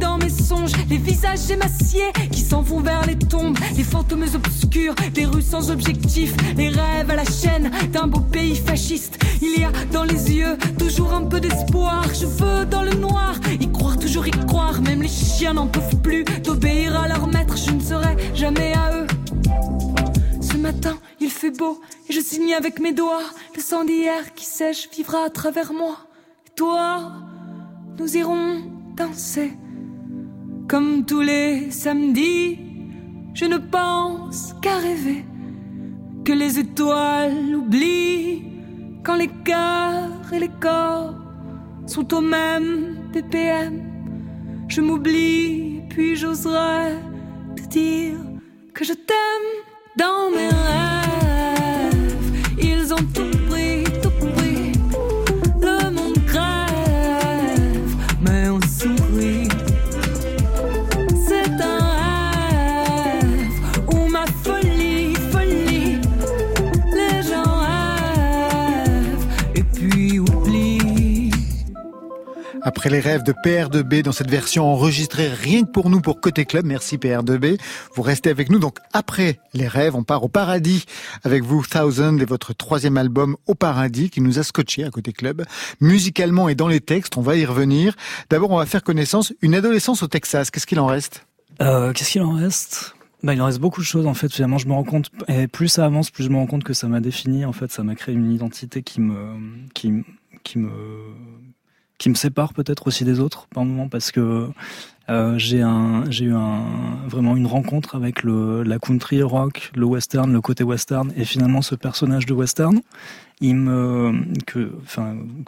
dans 0.00 0.18
mes 0.18 0.30
songes. 0.30 0.72
Les 0.88 0.96
visages 0.96 1.50
émaciés 1.50 2.10
qui 2.32 2.40
s'en 2.40 2.62
vont 2.62 2.80
vers 2.80 3.06
les 3.06 3.16
tombes. 3.16 3.56
Les 3.76 3.84
fantômes 3.84 4.24
obscurs 4.34 4.94
des 5.14 5.26
rues 5.26 5.42
sans 5.42 5.70
objectif. 5.70 6.34
Les 6.56 6.68
rêves 6.68 7.10
à 7.10 7.16
la 7.16 7.24
chaîne 7.24 7.70
d'un 7.92 8.06
beau 8.06 8.20
pays 8.20 8.56
fasciste. 8.56 9.18
Il 9.40 9.60
y 9.60 9.64
a 9.64 9.70
dans 9.92 10.04
les 10.04 10.32
yeux 10.32 10.56
toujours 10.78 11.12
un 11.12 11.24
peu 11.24 11.40
d'espoir. 11.40 12.04
Je 12.12 12.26
veux 12.26 12.66
dans 12.66 12.82
le 12.82 12.94
noir 12.94 13.34
y 13.60 13.70
croire, 13.70 13.98
toujours 13.98 14.26
y 14.26 14.30
croire. 14.30 14.80
Même 14.82 15.02
les 15.02 15.08
chiens 15.08 15.54
n'en 15.54 15.66
peuvent 15.66 16.00
plus 16.02 16.24
d'obéir 16.42 16.98
à 16.98 17.06
leur 17.06 17.26
maître. 17.26 17.56
Je 17.56 17.70
ne 17.70 17.80
serai 17.80 18.16
jamais 18.34 18.72
à 18.72 18.96
eux. 18.96 19.06
Ce 20.40 20.56
matin, 20.56 20.96
il 21.20 21.30
fait 21.30 21.56
beau 21.56 21.80
et 22.08 22.12
je 22.12 22.20
signe 22.20 22.54
avec 22.54 22.80
mes 22.80 22.92
doigts. 22.92 23.22
Le 23.54 23.62
sang 23.62 23.84
d'hier 23.84 24.34
qui 24.34 24.44
sèche 24.44 24.88
vivra 24.90 25.26
à 25.26 25.30
travers 25.30 25.72
moi. 25.72 25.96
Et 26.46 26.50
toi, 26.56 27.12
nous 27.98 28.16
irons 28.16 28.62
danser 28.96 29.52
comme 30.70 31.04
tous 31.04 31.20
les 31.20 31.72
samedis. 31.72 32.56
Je 33.34 33.44
ne 33.44 33.58
pense 33.58 34.54
qu'à 34.62 34.76
rêver 34.78 35.24
que 36.24 36.32
les 36.32 36.60
étoiles 36.60 37.56
oublient 37.56 38.44
quand 39.04 39.16
les 39.16 39.32
cœurs 39.44 40.32
et 40.32 40.38
les 40.38 40.54
corps 40.60 41.16
sont 41.86 42.14
au 42.14 42.20
même 42.20 42.98
BPM. 43.12 43.82
Je 44.68 44.80
m'oublie, 44.80 45.82
puis 45.90 46.14
j'oserais 46.14 46.94
te 47.56 47.62
dire 47.66 48.18
que 48.72 48.84
je 48.84 48.92
t'aime 48.92 49.50
dans 49.96 50.30
mes 50.30 50.50
rêves. 50.68 51.98
Ils 52.62 52.94
ont 52.94 53.06
tout 53.12 53.29
Après 72.70 72.88
les 72.88 73.00
rêves 73.00 73.24
de 73.24 73.32
PR2B 73.32 74.04
dans 74.04 74.12
cette 74.12 74.30
version 74.30 74.64
enregistrée 74.64 75.26
rien 75.26 75.64
que 75.64 75.72
pour 75.72 75.90
nous 75.90 76.00
pour 76.00 76.20
Côté 76.20 76.44
Club, 76.44 76.64
merci 76.64 76.98
PR2B. 76.98 77.58
Vous 77.96 78.02
restez 78.02 78.30
avec 78.30 78.48
nous 78.48 78.60
donc 78.60 78.76
après 78.92 79.40
les 79.54 79.66
rêves, 79.66 79.96
on 79.96 80.04
part 80.04 80.22
au 80.22 80.28
paradis 80.28 80.84
avec 81.24 81.42
vous 81.42 81.64
Thousand 81.68 82.16
et 82.18 82.24
votre 82.24 82.52
troisième 82.52 82.96
album 82.96 83.36
Au 83.48 83.56
paradis 83.56 84.08
qui 84.08 84.20
nous 84.20 84.38
a 84.38 84.44
scotché 84.44 84.84
à 84.84 84.90
Côté 84.90 85.12
Club. 85.12 85.44
Musicalement 85.80 86.48
et 86.48 86.54
dans 86.54 86.68
les 86.68 86.78
textes, 86.78 87.16
on 87.16 87.22
va 87.22 87.34
y 87.34 87.44
revenir. 87.44 87.96
D'abord, 88.30 88.52
on 88.52 88.58
va 88.58 88.66
faire 88.66 88.84
connaissance. 88.84 89.32
Une 89.42 89.56
adolescence 89.56 90.04
au 90.04 90.06
Texas, 90.06 90.52
qu'est-ce 90.52 90.68
qu'il 90.68 90.78
en 90.78 90.86
reste? 90.86 91.26
Euh, 91.60 91.92
Qu'est-ce 91.92 92.12
qu'il 92.12 92.22
en 92.22 92.34
reste? 92.34 92.94
Bah, 93.24 93.34
il 93.34 93.42
en 93.42 93.46
reste 93.46 93.58
beaucoup 93.58 93.80
de 93.80 93.86
choses 93.86 94.06
en 94.06 94.14
fait. 94.14 94.32
Finalement, 94.32 94.58
je 94.58 94.68
me 94.68 94.74
rends 94.74 94.84
compte 94.84 95.10
et 95.26 95.48
plus 95.48 95.66
ça 95.66 95.86
avance, 95.86 96.12
plus 96.12 96.22
je 96.22 96.28
me 96.28 96.36
rends 96.36 96.46
compte 96.46 96.62
que 96.62 96.72
ça 96.72 96.86
m'a 96.86 97.00
défini. 97.00 97.44
En 97.44 97.52
fait, 97.52 97.72
ça 97.72 97.82
m'a 97.82 97.96
créé 97.96 98.14
une 98.14 98.32
identité 98.32 98.84
qui 98.84 99.00
me 99.00 99.34
qui 99.74 100.04
qui 100.44 100.58
me 100.58 100.70
qui 102.00 102.08
me 102.08 102.14
sépare 102.14 102.54
peut-être 102.54 102.86
aussi 102.86 103.04
des 103.04 103.20
autres 103.20 103.46
par 103.54 103.64
moment 103.64 103.88
parce 103.88 104.10
que 104.10 104.48
euh, 105.08 105.38
j'ai 105.38 105.58
eu 105.58 106.34
un 106.34 106.64
vraiment 107.08 107.36
une 107.36 107.46
rencontre 107.46 107.96
avec 107.96 108.22
le 108.22 108.62
la 108.62 108.78
country 108.78 109.22
rock, 109.22 109.72
le 109.74 109.84
western, 109.84 110.32
le 110.32 110.40
côté 110.40 110.62
western 110.62 111.12
et 111.16 111.24
finalement 111.24 111.62
ce 111.62 111.74
personnage 111.74 112.26
de 112.26 112.34
western. 112.34 112.80
Que 113.40 114.70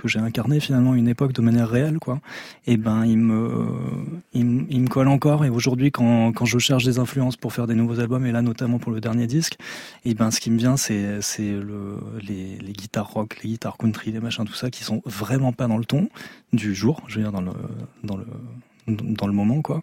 j'ai 0.04 0.18
incarné 0.18 0.60
finalement 0.60 0.94
une 0.94 1.08
époque 1.08 1.34
de 1.34 1.42
manière 1.42 1.68
réelle 1.68 1.98
quoi. 1.98 2.20
Et 2.66 2.78
ben 2.78 3.04
il 3.04 3.18
me 3.18 3.66
il, 4.32 4.46
me 4.46 4.88
colle 4.88 5.08
encore 5.08 5.44
et 5.44 5.50
aujourd'hui 5.50 5.90
quand 5.90 6.32
quand 6.32 6.46
je 6.46 6.58
cherche 6.58 6.84
des 6.84 6.98
influences 6.98 7.36
pour 7.36 7.52
faire 7.52 7.66
des 7.66 7.74
nouveaux 7.74 8.00
albums 8.00 8.24
et 8.24 8.32
là 8.32 8.40
notamment 8.40 8.78
pour 8.78 8.92
le 8.92 9.00
dernier 9.02 9.26
disque 9.26 9.58
et 10.06 10.14
ben 10.14 10.30
ce 10.30 10.40
qui 10.40 10.50
me 10.50 10.56
vient 10.56 10.78
c'est 10.78 11.20
c'est 11.20 11.52
le 11.52 11.98
les, 12.26 12.56
guitares 12.72 13.12
rock 13.12 13.38
les 13.42 13.50
guitares 13.50 13.76
country 13.76 14.10
les 14.10 14.20
machins 14.20 14.46
tout 14.46 14.54
ça 14.54 14.70
qui 14.70 14.84
sont 14.84 15.02
vraiment 15.04 15.52
pas 15.52 15.66
dans 15.66 15.76
le 15.76 15.84
ton 15.84 16.08
du 16.54 16.74
jour. 16.74 17.02
Je 17.08 17.16
veux 17.16 17.22
dire 17.22 17.32
dans 17.32 17.42
le 17.42 18.24
dans 18.88 19.26
le 19.26 19.32
moment 19.32 19.62
quoi. 19.62 19.82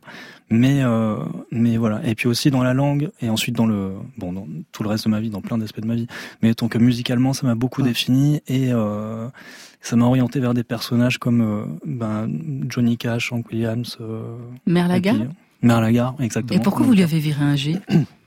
Mais 0.50 0.84
euh, 0.84 1.18
mais 1.52 1.78
voilà. 1.78 2.02
Et 2.06 2.16
puis 2.16 2.28
aussi 2.28 2.52
dans 2.52 2.64
la 2.64 2.74
langue 2.74 3.10
et 3.22 3.30
ensuite 3.30 3.56
dans 3.56 3.66
le 3.66 3.94
bon 4.18 4.34
dans 4.34 4.48
tout 4.72 4.84
le 4.84 4.90
reste 4.90 5.06
de 5.06 5.10
ma 5.10 5.20
vie 5.20 5.30
dans 5.30 5.42
plein 5.42 5.58
d'aspects 5.58 5.80
de 5.80 5.88
ma 5.88 5.96
vie. 5.96 6.08
Mais 6.42 6.54
tant 6.54 6.68
que 6.68 6.78
musicalement 6.78 7.34
ça 7.34 7.48
m'a 7.48 7.56
beaucoup 7.56 7.82
défini 7.82 8.42
et 8.48 8.72
euh, 8.72 9.28
ça 9.82 9.96
m'a 9.96 10.06
orienté 10.06 10.40
vers 10.40 10.54
des 10.54 10.64
personnages 10.64 11.18
comme 11.18 11.42
euh, 11.42 11.66
ben 11.86 12.30
Johnny 12.68 12.98
Cash 12.98 13.32
Hank 13.32 13.50
Williams 13.52 13.98
Merlaga 14.66 15.14
Merlaga 15.62 16.16
exactement. 16.20 16.60
Et 16.60 16.64
pourquoi 16.64 16.86
vous 16.86 16.94
lui 16.94 17.04
avez 17.04 17.20
viré 17.20 17.44
un 17.44 17.56
G? 17.56 17.78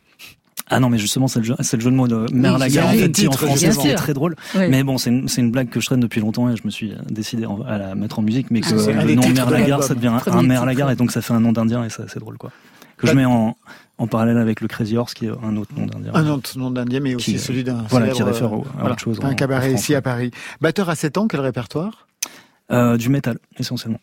Ah 0.72 0.80
non, 0.80 0.88
mais 0.88 0.98
justement, 0.98 1.28
c'est 1.28 1.40
le 1.40 1.44
jeu, 1.44 1.54
c'est 1.60 1.76
le 1.76 1.82
jeu 1.82 1.90
de 1.90 1.96
mots 1.96 2.08
de 2.08 2.26
Mère 2.32 2.54
en 2.54 2.58
fait, 2.58 3.08
dit 3.08 3.28
en 3.28 3.32
français, 3.32 3.72
c'est 3.72 3.94
très 3.94 4.14
drôle. 4.14 4.36
Mais 4.54 4.82
bon, 4.82 4.98
c'est 4.98 5.10
une, 5.10 5.28
c'est 5.28 5.40
une 5.40 5.50
blague 5.50 5.68
que 5.68 5.80
je 5.80 5.86
traîne 5.86 6.00
depuis 6.00 6.20
longtemps 6.20 6.48
et 6.50 6.56
je 6.56 6.62
me 6.64 6.70
suis 6.70 6.92
décidé 7.10 7.46
à 7.66 7.78
la 7.78 7.94
mettre 7.94 8.18
en 8.18 8.22
musique, 8.22 8.50
mais 8.50 8.60
que 8.60 8.68
ah, 8.68 9.04
le 9.04 9.14
nom 9.14 9.28
Mère 9.28 9.50
Lagarde, 9.50 9.82
ça 9.82 9.94
devient 9.94 10.12
un, 10.26 10.42
Mère 10.42 10.64
Lagarde 10.64 10.92
et 10.92 10.96
donc 10.96 11.12
ça 11.12 11.22
fait 11.22 11.34
un 11.34 11.40
nom 11.40 11.52
d'indien 11.52 11.84
et 11.84 11.90
ça, 11.90 12.04
c'est 12.08 12.18
drôle, 12.18 12.38
quoi. 12.38 12.50
Que 12.96 13.08
je 13.08 13.14
mets 13.14 13.24
en, 13.24 13.56
en 13.98 14.06
parallèle 14.06 14.38
avec 14.38 14.60
le 14.60 14.68
Crazy 14.68 14.96
Horse, 14.96 15.14
qui 15.14 15.26
est 15.26 15.30
un 15.42 15.56
autre 15.56 15.72
nom 15.76 15.86
d'indien. 15.86 16.12
Un 16.14 16.28
autre 16.28 16.58
nom 16.58 16.70
d'indien, 16.70 17.00
mais 17.00 17.14
aussi 17.14 17.38
celui 17.38 17.64
d'un 17.64 17.84
voilà, 17.88 18.08
qui 18.08 18.22
réfère 18.22 18.52
à 18.52 18.90
autre 18.90 18.98
chose. 18.98 19.18
Un 19.22 19.34
cabaret 19.34 19.72
ici 19.72 19.94
à 19.94 20.02
Paris. 20.02 20.30
Batteur 20.60 20.88
à 20.88 20.94
7 20.94 21.18
ans, 21.18 21.28
quel 21.28 21.40
répertoire? 21.40 22.06
Euh, 22.70 22.96
du 22.96 23.10
métal, 23.10 23.38
essentiellement. 23.58 24.00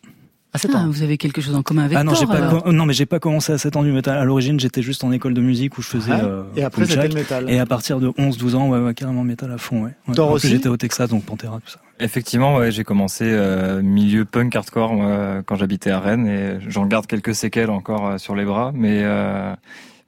À 0.52 0.58
7 0.58 0.74
ans. 0.74 0.82
Ah, 0.82 0.86
vous 0.88 1.02
avez 1.02 1.16
quelque 1.16 1.40
chose 1.40 1.54
en 1.54 1.62
commun 1.62 1.84
avec 1.84 1.96
Ah 1.96 2.02
non, 2.02 2.14
j'ai 2.14 2.26
pas 2.26 2.62
non, 2.72 2.86
mais 2.86 2.92
j'ai 2.92 3.06
pas 3.06 3.20
commencé 3.20 3.52
à 3.52 3.58
7 3.58 3.76
ans 3.76 3.82
du 3.82 3.92
métal. 3.92 4.18
À 4.18 4.24
l'origine, 4.24 4.58
j'étais 4.58 4.82
juste 4.82 5.04
en 5.04 5.12
école 5.12 5.34
de 5.34 5.40
musique 5.40 5.78
où 5.78 5.82
je 5.82 5.88
faisais 5.88 6.12
euh, 6.12 6.42
Et 6.56 6.64
après 6.64 6.86
c'était 6.86 7.08
le 7.08 7.14
métal. 7.14 7.48
Et 7.48 7.58
à 7.58 7.66
partir 7.66 8.00
de 8.00 8.10
11 8.18 8.36
12 8.36 8.54
ans, 8.56 8.68
ouais, 8.68 8.80
ouais 8.80 8.94
carrément 8.94 9.22
métal 9.22 9.52
à 9.52 9.58
fond, 9.58 9.84
ouais. 9.84 9.92
ouais. 10.08 10.18
aussi 10.18 10.48
j'étais 10.48 10.68
au 10.68 10.76
Texas 10.76 11.08
donc 11.08 11.24
Pantera 11.24 11.60
tout 11.64 11.70
ça. 11.70 11.78
Effectivement, 12.00 12.56
ouais, 12.56 12.72
j'ai 12.72 12.82
commencé 12.82 13.24
euh, 13.26 13.82
milieu 13.82 14.24
punk 14.24 14.56
hardcore 14.56 14.94
moi, 14.94 15.42
quand 15.44 15.56
j'habitais 15.56 15.90
à 15.90 16.00
Rennes 16.00 16.26
et 16.26 16.58
j'en 16.66 16.86
garde 16.86 17.06
quelques 17.06 17.34
séquelles 17.34 17.70
encore 17.70 18.06
euh, 18.06 18.18
sur 18.18 18.34
les 18.34 18.46
bras 18.46 18.72
mais 18.74 19.00
euh, 19.02 19.54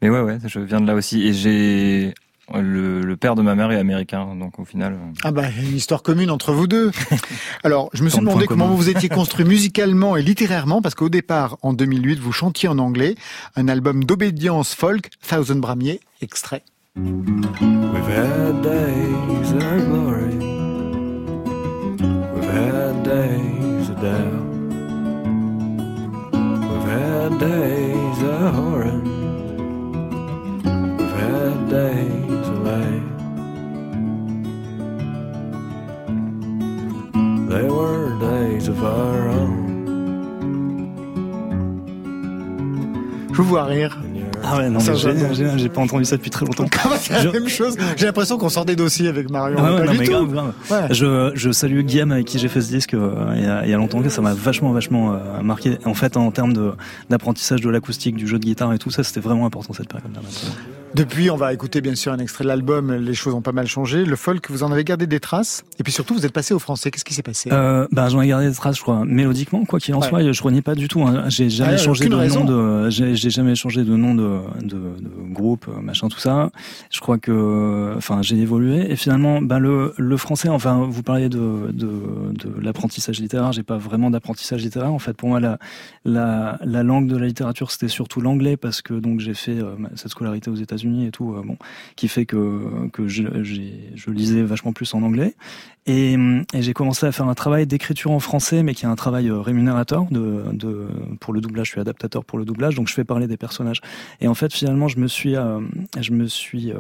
mais 0.01 0.09
ouais 0.09 0.21
ouais, 0.21 0.39
je 0.45 0.59
viens 0.61 0.81
de 0.81 0.87
là 0.87 0.95
aussi 0.95 1.27
et 1.27 1.35
j'ai 1.35 2.15
le, 2.61 3.01
le, 3.01 3.17
père 3.17 3.35
de 3.35 3.43
ma 3.43 3.55
mère 3.55 3.71
est 3.71 3.79
américain, 3.79 4.35
donc 4.35 4.59
au 4.59 4.65
final. 4.65 4.95
Euh, 4.95 5.21
ah 5.25 5.31
bah 5.31 5.45
une 5.59 5.77
histoire 5.77 6.03
commune 6.03 6.31
entre 6.31 6.53
vous 6.53 6.67
deux. 6.67 6.91
Alors 7.65 7.91
je 7.93 8.03
me 8.03 8.09
suis 8.09 8.21
demandé 8.21 8.47
comment 8.47 8.69
vous 8.69 8.89
étiez 8.89 9.09
construit 9.09 9.45
musicalement 9.45 10.17
et 10.17 10.23
littérairement, 10.23 10.83
parce 10.83 10.95
qu'au 10.95 11.09
départ, 11.09 11.59
en 11.63 11.73
2008, 11.73 12.19
vous 12.19 12.33
chantiez 12.33 12.69
en 12.69 12.79
anglais 12.79 13.15
un 13.57 13.69
album 13.69 14.05
d'obédience 14.05 14.75
folk, 14.75 15.11
Thousand 15.27 15.57
Bramier, 15.57 16.01
extrait. 16.21 16.63
We've 16.95 18.07
had 18.07 18.63
days 18.63 19.53
of 19.53 19.87
glory. 19.87 20.37
We've 22.35 22.51
had 22.51 23.03
days 23.03 23.89
of 23.89 24.01
doubt. 24.03 24.53
We've 26.69 26.89
had 26.89 27.39
days 27.39 28.23
of 28.23 28.55
horror. 28.55 29.01
We've 30.99 31.17
had 31.17 31.71
days 31.71 32.22
They 37.53 37.69
were 37.69 38.19
days 38.19 38.69
of 38.69 38.83
our 38.83 39.29
own. 39.29 39.73
Je 43.31 43.37
vous 43.37 43.45
vois 43.45 43.65
rire. 43.65 43.99
Ah 44.45 44.57
ouais, 44.57 44.71
non, 44.71 44.81
j'ai 44.81 45.69
pas 45.69 45.81
entendu 45.81 46.05
ça 46.05 46.17
depuis 46.17 46.31
très 46.31 46.45
longtemps. 46.45 46.67
c'est 46.99 47.25
la 47.25 47.33
même 47.33 47.49
chose. 47.49 47.77
J'ai 47.97 48.07
l'impression 48.07 48.39
qu'on 48.39 48.49
sort 48.49 48.65
des 48.65 48.75
dossiers 48.75 49.09
avec 49.09 49.31
Marion. 49.31 49.57
Ah 49.59 49.75
ouais, 49.75 49.85
non, 49.85 49.93
mais 49.97 50.05
grave, 50.05 50.33
grave. 50.33 50.53
Ouais. 50.71 50.95
Je, 50.95 51.31
je 51.35 51.53
salue 51.53 51.81
Guillaume 51.83 52.13
avec 52.13 52.27
qui 52.27 52.39
j'ai 52.39 52.49
fait 52.49 52.61
ce 52.61 52.69
disque 52.69 52.95
euh, 52.95 53.35
il, 53.37 53.43
y 53.43 53.47
a, 53.47 53.65
il 53.65 53.71
y 53.71 53.75
a 53.75 53.77
longtemps. 53.77 54.03
Ça 54.09 54.21
m'a 54.21 54.35
vachement, 54.35 54.73
vachement 54.73 55.13
euh, 55.13 55.43
marqué. 55.43 55.79
En 55.85 55.95
fait, 55.95 56.17
en 56.17 56.31
termes 56.31 56.55
d'apprentissage 57.09 57.61
de, 57.61 57.67
de 57.67 57.71
l'acoustique, 57.71 58.17
du 58.17 58.27
jeu 58.27 58.39
de 58.39 58.45
guitare 58.45 58.73
et 58.73 58.79
tout 58.79 58.91
ça, 58.91 59.05
c'était 59.05 59.21
vraiment 59.21 59.47
important 59.47 59.75
cette 59.75 59.89
période-là. 59.89 60.21
Depuis, 60.95 61.31
on 61.31 61.37
va 61.37 61.55
écouter 61.55 61.81
bien 61.81 61.95
sûr 61.95 62.13
un 62.13 62.19
extrait 62.19 62.45
de 62.45 62.49
l'album. 62.49 62.93
Les 62.93 63.15
choses 63.15 63.33
ont 63.33 63.41
pas 63.41 63.53
mal 63.53 63.67
changé. 63.67 64.05
Le 64.05 64.15
folk, 64.15 64.51
vous 64.51 64.63
en 64.63 64.71
avez 64.71 64.85
gardé 64.85 65.07
des 65.07 65.21
traces. 65.21 65.65
Et 65.79 65.83
puis 65.83 65.93
surtout, 65.93 66.13
vous 66.13 66.27
êtes 66.27 66.33
passé 66.33 66.53
au 66.53 66.59
français. 66.59 66.91
Qu'est-ce 66.91 67.05
qui 67.05 67.15
s'est 67.15 67.23
passé? 67.23 67.49
Euh, 67.51 67.87
Ben, 67.93 68.11
j'en 68.11 68.21
ai 68.21 68.29
gardé 68.29 68.47
des 68.47 68.55
traces, 68.55 68.77
je 68.77 68.83
crois, 68.83 69.03
mélodiquement, 69.07 69.65
quoi 69.65 69.81
qu'il 69.81 69.95
en 69.95 70.03
soit. 70.03 70.31
Je 70.31 70.43
renie 70.43 70.61
pas 70.61 70.75
du 70.75 70.89
tout. 70.89 71.03
Hein. 71.03 71.25
J'ai 71.29 71.49
jamais 71.49 71.79
changé 71.79 72.09
de 72.09 72.15
nom 72.15 72.45
de. 72.45 72.91
J'ai 72.91 73.31
jamais 73.31 73.55
changé 73.55 73.85
de 73.85 73.97
nom 73.97 74.15
de, 74.15 74.41
de, 74.61 74.69
de, 74.69 75.33
groupe, 75.33 75.67
machin, 75.81 76.09
tout 76.09 76.19
ça. 76.19 76.51
Je 76.91 77.01
crois 77.01 77.17
que, 77.17 77.95
enfin, 77.97 78.21
j'ai 78.21 78.37
évolué. 78.37 78.91
Et 78.93 78.97
finalement, 78.97 79.41
ben 79.41 79.59
le, 79.59 79.95
le 79.97 80.17
français. 80.19 80.51
Enfin, 80.51 80.87
vous 80.91 81.03
parliez 81.03 81.31
de 81.31 81.71
de, 81.73 81.89
de 82.35 82.61
l'apprentissage 82.61 83.19
littéraire. 83.19 83.53
J'ai 83.53 83.63
pas 83.63 83.79
vraiment 83.79 84.11
d'apprentissage 84.11 84.63
littéraire. 84.63 84.93
En 84.93 84.99
fait, 84.99 85.15
pour 85.15 85.31
moi, 85.31 85.41
la 85.41 85.59
la, 86.05 86.59
la 86.63 86.83
langue 86.83 87.07
de 87.09 87.17
la 87.17 87.27
littérature, 87.27 87.71
c'était 87.71 87.89
surtout 87.89 88.21
l'anglais 88.21 88.59
parce 88.59 88.83
que 88.83 88.93
donc 88.93 89.21
j'ai 89.21 89.35
fait 89.35 89.59
euh, 89.59 89.75
cette 89.95 90.11
scolarité 90.11 90.51
aux 90.51 90.55
États-Unis 90.55 90.82
et 91.07 91.11
tout, 91.11 91.35
euh, 91.35 91.43
bon, 91.43 91.57
qui 91.97 92.09
fait 92.09 92.27
que 92.27 92.89
que 92.93 93.09
je, 93.09 93.43
je 93.43 94.11
lisais 94.11 94.43
vachement 94.43 94.73
plus 94.73 94.93
en 94.95 95.03
anglais 95.03 95.35
et, 95.87 96.17
et 96.55 96.63
j'ai 96.63 96.73
commencé 96.75 97.07
à 97.07 97.13
faire 97.13 97.27
un 97.29 97.35
travail 97.35 97.67
d'écriture 97.67 98.13
en 98.13 98.21
français, 98.21 98.63
mais 98.63 98.75
qui 98.75 98.85
est 98.85 98.89
un 98.89 98.95
travail 98.95 99.29
euh, 99.29 99.41
rémunérateur 99.41 100.07
de, 100.11 100.45
de, 100.53 100.87
pour 101.19 101.33
le 101.33 101.41
doublage. 101.41 101.67
Je 101.67 101.71
suis 101.73 101.81
adaptateur 101.81 102.25
pour 102.25 102.39
le 102.39 102.45
doublage, 102.45 102.77
donc 102.77 102.89
je 102.89 102.95
fais 102.95 103.05
parler 103.05 103.27
des 103.27 103.37
personnages. 103.37 103.81
Et 104.21 104.29
en 104.29 104.35
fait, 104.35 104.53
finalement, 104.53 104.87
je 104.87 104.99
me 104.99 105.09
suis, 105.09 105.37
euh, 105.37 105.61
je 106.01 106.13
me 106.13 106.27
suis, 106.27 106.71
euh, 106.71 106.77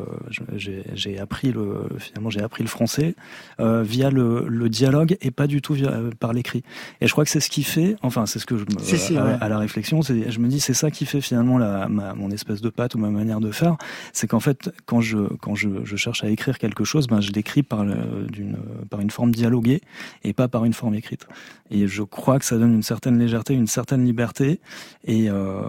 j'ai 0.94 1.18
appris 1.18 1.50
le, 1.50 1.88
finalement, 1.98 2.30
j'ai 2.30 2.42
appris 2.42 2.62
le 2.62 2.68
français 2.68 3.16
euh, 3.58 3.82
via 3.82 4.10
le, 4.10 4.46
le, 4.48 4.68
dialogue 4.68 5.16
et 5.20 5.30
pas 5.32 5.48
du 5.48 5.60
tout 5.62 5.74
via, 5.74 5.92
par 6.20 6.32
l'écrit. 6.32 6.62
Et 7.00 7.08
je 7.08 7.12
crois 7.12 7.24
que 7.24 7.30
c'est 7.30 7.40
ce 7.40 7.50
qui 7.50 7.64
fait, 7.64 7.96
enfin, 8.02 8.26
c'est 8.26 8.38
ce 8.38 8.46
que 8.46 8.56
je 8.56 8.64
me, 8.64 8.80
si, 8.80 9.16
à, 9.16 9.24
ouais. 9.24 9.36
à, 9.40 9.48
la 9.48 9.58
réflexion, 9.58 10.02
c'est, 10.02 10.30
je 10.30 10.38
me 10.38 10.48
dis, 10.48 10.60
c'est 10.60 10.74
ça 10.74 10.92
qui 10.92 11.06
fait 11.06 11.20
finalement 11.20 11.58
la, 11.58 11.88
ma, 11.88 12.14
mon 12.14 12.30
espèce 12.30 12.60
de 12.60 12.68
patte 12.68 12.94
ou 12.94 12.98
ma 12.98 13.10
manière 13.10 13.40
de 13.40 13.50
faire, 13.50 13.76
c'est 14.12 14.28
qu'en 14.28 14.40
fait, 14.40 14.70
quand 14.86 15.00
je, 15.00 15.18
quand 15.40 15.56
je, 15.56 15.68
je 15.84 15.96
cherche 15.96 16.22
à 16.22 16.28
écrire 16.28 16.58
quelque 16.58 16.84
chose, 16.84 17.08
ben, 17.08 17.20
je 17.20 17.32
l'écris 17.32 17.64
par 17.64 17.84
d'une 17.84 18.56
par 18.92 19.00
une 19.00 19.10
forme 19.10 19.32
dialoguée 19.32 19.80
et 20.22 20.34
pas 20.34 20.48
par 20.48 20.66
une 20.66 20.74
forme 20.74 20.94
écrite. 20.94 21.26
Et 21.70 21.88
je 21.88 22.02
crois 22.02 22.38
que 22.38 22.44
ça 22.44 22.58
donne 22.58 22.74
une 22.74 22.82
certaine 22.82 23.18
légèreté, 23.18 23.54
une 23.54 23.66
certaine 23.66 24.04
liberté. 24.04 24.60
Et 25.04 25.30
euh, 25.30 25.62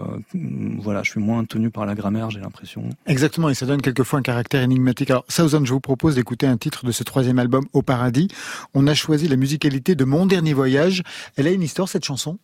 voilà, 0.78 1.02
je 1.02 1.10
suis 1.12 1.20
moins 1.20 1.44
tenu 1.46 1.70
par 1.70 1.86
la 1.86 1.94
grammaire, 1.94 2.28
j'ai 2.30 2.40
l'impression. 2.40 2.90
Exactement, 3.06 3.48
et 3.48 3.54
ça 3.54 3.64
donne 3.64 3.80
quelquefois 3.80 4.18
un 4.18 4.22
caractère 4.22 4.62
énigmatique. 4.62 5.10
Alors, 5.10 5.24
Southern, 5.28 5.64
je 5.64 5.72
vous 5.72 5.80
propose 5.80 6.16
d'écouter 6.16 6.46
un 6.46 6.58
titre 6.58 6.84
de 6.84 6.92
ce 6.92 7.02
troisième 7.02 7.38
album, 7.38 7.64
Au 7.72 7.80
Paradis. 7.80 8.28
On 8.74 8.86
a 8.86 8.94
choisi 8.94 9.26
la 9.26 9.36
musicalité 9.36 9.94
de 9.94 10.04
Mon 10.04 10.26
Dernier 10.26 10.52
Voyage. 10.52 11.02
Elle 11.36 11.46
a 11.46 11.50
une 11.50 11.62
histoire, 11.62 11.88
cette 11.88 12.04
chanson? 12.04 12.38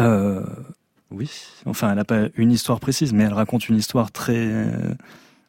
Euh, 0.00 0.44
Oui, 1.12 1.30
enfin, 1.66 1.90
elle 1.90 1.96
n'a 1.96 2.04
pas 2.04 2.28
une 2.34 2.50
histoire 2.50 2.80
précise, 2.80 3.12
mais 3.12 3.24
elle 3.24 3.32
raconte 3.32 3.68
une 3.68 3.76
histoire 3.76 4.10
très... 4.10 4.50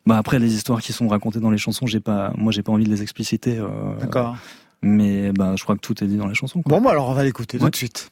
Bah 0.05 0.17
après 0.17 0.39
les 0.39 0.55
histoires 0.55 0.81
qui 0.81 0.93
sont 0.93 1.07
racontées 1.07 1.39
dans 1.39 1.51
les 1.51 1.57
chansons, 1.57 1.85
j'ai 1.85 1.99
pas, 1.99 2.33
moi 2.35 2.51
j'ai 2.51 2.63
pas 2.63 2.71
envie 2.71 2.85
de 2.85 2.89
les 2.89 3.01
expliciter. 3.01 3.57
Euh, 3.57 3.67
D'accord. 3.99 4.37
Mais 4.81 5.31
bah 5.31 5.55
je 5.55 5.63
crois 5.63 5.75
que 5.75 5.81
tout 5.81 6.03
est 6.03 6.07
dit 6.07 6.17
dans 6.17 6.27
les 6.27 6.35
chansons. 6.35 6.61
Quoi. 6.61 6.77
Bon 6.77 6.83
bah 6.83 6.91
alors 6.91 7.09
on 7.09 7.13
va 7.13 7.23
l'écouter 7.23 7.57
ouais. 7.57 7.65
tout 7.65 7.69
de 7.69 7.75
suite. 7.75 8.11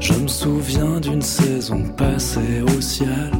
Je 0.00 0.14
me 0.14 0.28
souviens 0.28 1.00
d'une 1.00 1.22
saison 1.22 1.82
passée 1.96 2.62
au 2.62 2.80
ciel 2.80 3.30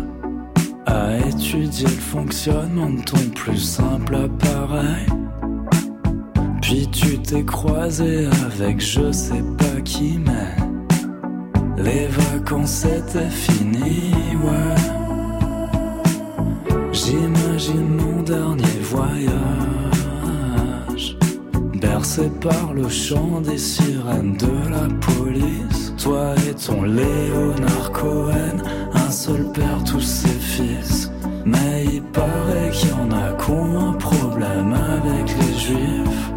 étudier 1.28 1.86
le 1.86 1.92
fonctionnement 1.92 2.90
de 2.90 3.02
ton 3.02 3.30
plus 3.34 3.58
simple 3.58 4.16
appareil. 4.16 5.06
Puis 6.68 6.86
tu 6.88 7.18
t'es 7.18 7.44
croisé 7.46 8.28
avec 8.44 8.78
je 8.78 9.10
sais 9.10 9.42
pas 9.56 9.80
qui, 9.86 10.18
mais 10.18 10.54
les 11.82 12.08
vacances 12.08 12.84
étaient 12.84 13.30
finies, 13.30 14.36
ouais. 14.44 14.74
J'imagine 16.92 17.88
mon 17.88 18.22
dernier 18.22 18.80
voyage, 18.82 19.16
bercé 21.80 22.30
par 22.38 22.74
le 22.74 22.86
chant 22.90 23.40
des 23.40 23.56
sirènes 23.56 24.36
de 24.36 24.68
la 24.68 24.88
police. 25.00 25.94
Toi 25.96 26.34
et 26.50 26.54
ton 26.54 26.82
Léonard 26.82 27.92
Cohen, 27.94 28.58
un 28.92 29.10
seul 29.10 29.50
père, 29.54 29.82
tous 29.84 30.02
ses 30.02 30.28
fils. 30.28 31.10
Mais 31.46 31.86
il 31.94 32.02
paraît 32.02 32.68
qu'il 32.72 32.90
y 32.90 32.92
en 32.92 33.10
a 33.10 33.32
qui 33.42 33.52
ont 33.52 33.88
un 33.88 33.94
problème 33.94 34.74
avec 34.74 35.34
les 35.34 35.58
juifs. 35.58 36.28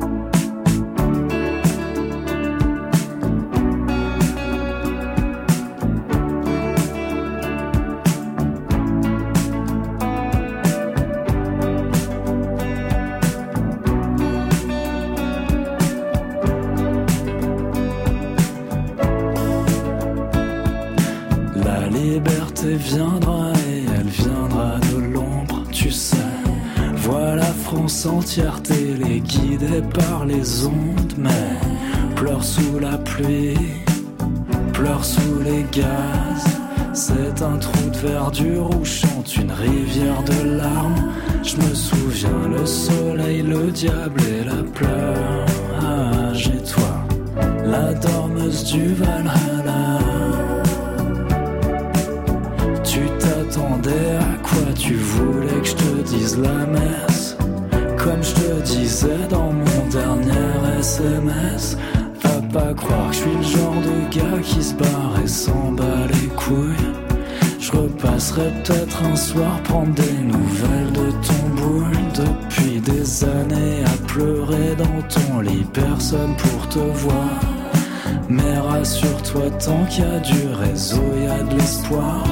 France 28.32 28.40
entière 28.40 28.64
téléguidée 28.64 29.82
par 29.94 30.26
les 30.26 30.66
ondes, 30.66 31.14
mais 31.18 31.58
pleure 32.16 32.42
sous 32.42 32.80
la 32.80 32.98
pluie, 32.98 33.58
soir 69.32 69.62
prendre 69.64 69.94
des 69.94 70.18
nouvelles 70.34 70.92
de 70.92 71.12
ton 71.28 71.44
boule 71.56 71.98
Depuis 72.14 72.80
des 72.82 73.24
années 73.24 73.84
à 73.86 74.08
pleurer 74.08 74.76
dans 74.78 75.02
ton 75.08 75.40
lit 75.40 75.66
Personne 75.74 76.36
pour 76.38 76.68
te 76.70 76.80
voir 76.80 77.40
mais 78.30 78.58
rassure-toi, 78.60 79.50
tant 79.60 79.84
qu'il 79.90 80.06
y 80.06 80.08
a 80.08 80.20
du 80.20 80.48
réseau, 80.54 81.04
il 81.18 81.24
y 81.24 81.28
a 81.28 81.44
de 81.44 81.58
l'espoir. 81.58 82.24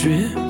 绝 0.00 0.47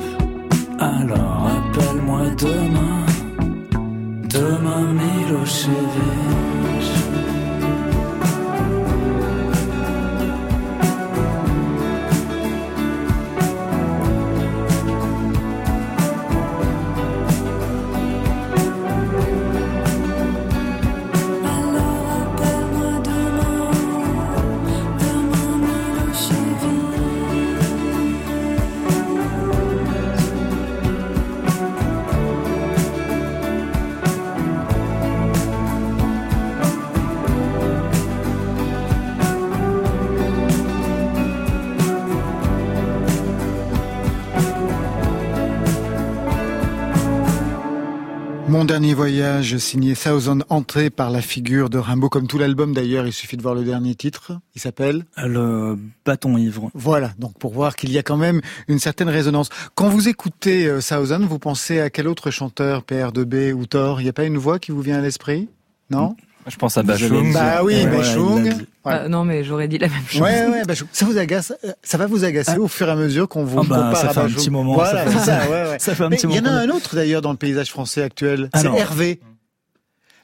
dernier 48.69 48.93
voyage, 48.93 49.57
signé 49.57 49.95
Thousand 49.95 50.41
Entrée 50.47 50.91
par 50.91 51.09
la 51.09 51.23
figure 51.23 51.71
de 51.71 51.79
Rimbaud, 51.79 52.09
comme 52.09 52.27
tout 52.27 52.37
l'album 52.37 52.71
d'ailleurs, 52.71 53.07
il 53.07 53.13
suffit 53.13 53.35
de 53.35 53.41
voir 53.41 53.55
le 53.55 53.63
dernier 53.63 53.95
titre. 53.95 54.33
Il 54.53 54.61
s'appelle 54.61 55.05
Le 55.17 55.75
bâton 56.05 56.37
ivre. 56.37 56.69
Voilà, 56.75 57.11
donc 57.17 57.35
pour 57.39 57.51
voir 57.51 57.75
qu'il 57.75 57.91
y 57.91 57.97
a 57.97 58.03
quand 58.03 58.15
même 58.15 58.41
une 58.67 58.77
certaine 58.77 59.09
résonance. 59.09 59.49
Quand 59.73 59.89
vous 59.89 60.07
écoutez 60.07 60.67
euh, 60.67 60.81
Thousand, 60.81 61.21
vous 61.21 61.39
pensez 61.39 61.79
à 61.79 61.89
quel 61.89 62.07
autre 62.07 62.29
chanteur, 62.29 62.83
PR2B 62.83 63.53
ou 63.53 63.65
Thor? 63.65 64.01
Il 64.01 64.03
n'y 64.03 64.09
a 64.11 64.13
pas 64.13 64.25
une 64.25 64.37
voix 64.37 64.59
qui 64.59 64.71
vous 64.71 64.81
vient 64.81 64.99
à 64.99 65.01
l'esprit? 65.01 65.49
Non? 65.89 66.15
Je 66.45 66.55
pense 66.55 66.77
à 66.77 66.83
Bachung. 66.83 67.33
Bah 67.33 67.63
oui, 67.63 67.73
Ouais, 67.73 67.87
Bachung. 67.87 68.53
Euh, 68.91 69.07
non, 69.09 69.23
mais 69.25 69.43
j'aurais 69.43 69.67
dit 69.67 69.77
la 69.77 69.87
même 69.87 70.03
chose. 70.07 70.21
Ouais, 70.21 70.45
ouais, 70.47 70.63
Bachung. 70.65 70.87
Ça 70.91 71.05
vous 71.05 71.17
agace 71.17 71.53
euh, 71.63 71.71
Ça 71.83 71.97
va 71.97 72.07
vous 72.07 72.23
agacer 72.23 72.57
au 72.57 72.67
fur 72.67 72.87
et 72.87 72.91
à 72.91 72.95
mesure 72.95 73.27
qu'on 73.29 73.43
vous 73.43 73.59
Ah 73.59 73.63
bah, 73.67 73.75
compare 73.75 73.97
ça 73.97 74.09
à 74.09 74.13
fait 74.13 74.19
un 74.21 74.29
petit 74.29 74.49
moment, 74.49 74.73
Voilà, 74.75 75.05
ça 75.05 75.11
fait- 75.11 75.19
c'est 75.19 75.25
ça, 75.25 75.49
ouais, 75.49 75.69
ouais. 75.71 75.79
Ça 75.79 75.95
fait 75.95 76.03
un 76.03 76.09
Mais 76.09 76.17
petit 76.17 76.27
il 76.27 76.35
y 76.35 76.39
en 76.39 76.45
a 76.45 76.51
un 76.51 76.69
autre 76.69 76.95
d'ailleurs 76.95 77.21
dans 77.21 77.31
le 77.31 77.37
paysage 77.37 77.69
français 77.69 78.01
actuel. 78.03 78.49
C'est. 78.55 78.67
Hervé. 78.67 79.19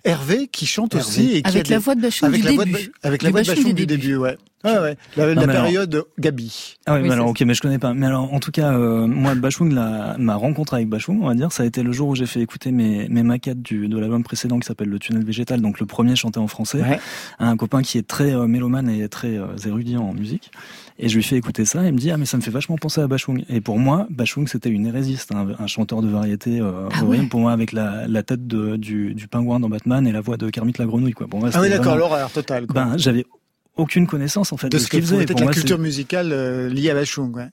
Hervé 0.04 0.48
qui 0.48 0.68
chante 0.68 0.94
Hervé. 0.94 1.06
aussi 1.08 1.32
et 1.38 1.42
qui 1.42 1.50
Avec 1.50 1.68
la 1.68 1.78
des- 1.78 1.84
voix 1.84 1.96
de 1.96 2.02
Bachung 2.02 2.28
avec 2.30 2.42
du 2.42 2.48
la 2.48 2.54
voix 2.54 2.66
de 2.66 2.72
début. 2.72 2.92
Avec 3.02 3.22
la 3.24 3.30
voix 3.32 3.42
de 3.42 3.48
Bachung 3.48 3.74
du 3.74 3.86
début, 3.88 4.16
ouais. 4.18 4.38
Ouais, 4.66 4.78
ouais. 4.80 4.98
La, 5.16 5.28
la 5.28 5.36
mais 5.36 5.42
alors- 5.44 5.64
période 5.64 6.06
Gabi. 6.20 6.76
Ah 6.86 6.96
oui, 6.96 7.02
Oui, 7.02 7.08
mais 7.08 7.14
alors 7.14 7.28
ok, 7.30 7.42
mais 7.42 7.54
je 7.54 7.62
connais 7.62 7.80
pas. 7.80 7.94
Mais 7.94 8.06
alors, 8.08 8.34
en 8.34 8.40
tout 8.40 8.52
cas, 8.52 8.74
euh, 8.74 9.08
moi, 9.08 9.36
Bachung, 9.36 9.72
la, 9.74 10.16
ma 10.18 10.36
rencontre 10.36 10.74
avec 10.74 10.90
Bachung, 10.90 11.20
on 11.22 11.28
va 11.28 11.34
dire, 11.36 11.52
ça 11.52 11.64
a 11.64 11.66
été 11.66 11.84
le 11.84 11.92
jour 11.92 12.10
où 12.10 12.16
j'ai 12.16 12.26
fait 12.26 12.42
écouter 12.42 12.72
mes, 12.72 13.08
mes 13.10 13.24
maquettes 13.24 13.62
du, 13.62 13.88
de 13.88 13.98
l'album 13.98 14.24
précédent 14.24 14.60
qui 14.60 14.68
s'appelle 14.68 14.90
Le 14.90 15.00
Tunnel 15.00 15.24
Végétal, 15.24 15.62
donc 15.62 15.80
le 15.80 15.86
premier 15.86 16.16
chanté 16.16 16.40
en 16.40 16.48
français, 16.48 16.82
Ouais. 16.82 17.00
à 17.40 17.48
un 17.50 17.58
copain 17.58 17.82
qui 17.82 17.98
est 17.98 18.08
très 18.08 18.34
euh, 18.34 18.48
mélomane 18.48 18.90
et 18.90 19.08
très 19.08 19.38
euh, 19.38 19.46
érudit 19.66 19.98
en 19.98 20.14
musique. 20.14 20.52
Et 20.98 21.10
je 21.10 21.16
lui 21.18 21.24
fais 21.24 21.36
écouter 21.36 21.66
ça 21.66 21.84
et 21.84 21.88
il 21.88 21.94
me 21.94 21.98
dit 21.98 22.10
ah 22.12 22.18
mais 22.18 22.26
ça 22.26 22.38
me 22.38 22.42
fait 22.42 22.52
vachement 22.52 22.78
penser 22.78 23.02
à 23.02 23.08
Bachung. 23.08 23.44
Et 23.50 23.60
pour 23.60 23.78
moi, 23.78 24.08
Bachung 24.10 24.48
c'était 24.48 24.70
une 24.70 24.86
hérésie, 24.86 25.18
c'était 25.18 25.36
un, 25.36 25.48
un 25.60 25.68
chanteur 25.68 26.02
de 26.02 26.08
variété 26.08 26.62
euh, 26.62 26.88
Ah 26.94 27.04
horrible 27.04 27.24
ouais. 27.24 27.30
pour 27.30 27.42
moi 27.42 27.52
avec 27.52 27.74
la, 27.74 28.08
la 28.08 28.24
tête 28.24 28.48
de, 28.48 28.78
du, 28.78 29.14
du 29.14 29.28
pingouin 29.28 29.60
dans 29.60 29.68
Batman 29.68 30.08
et 30.08 30.14
la 30.14 30.22
voix 30.22 30.38
de 30.38 30.50
Kermit 30.50 30.74
la 30.80 30.86
grenouille 30.86 31.12
quoi. 31.12 31.28
Pour 31.28 31.42
moi, 31.42 31.50
Ah 31.54 31.60
oui, 31.62 31.68
d'accord, 31.70 31.84
vraiment- 31.96 31.98
l'horreur 31.98 32.32
totale. 32.32 32.66
quoi. 32.68 32.82
Ben 32.86 32.98
j'avais 32.98 33.26
aucune 33.76 34.08
connaissance 34.08 34.54
en 34.54 34.58
fait 34.58 34.70
de 34.70 34.78
de, 34.78 34.80
ce 34.80 34.86
ce 34.86 34.90
qu'il 34.90 35.02
faisait. 35.02 35.26
peut-être 35.26 35.40
la 35.40 35.46
moi, 35.46 35.54
culture 35.54 35.80
musicale 35.80 36.32
euh, 36.32 36.70
liée 36.70 36.90
à 36.90 36.94
Bachung. 36.94 37.36
Ouais. 37.36 37.50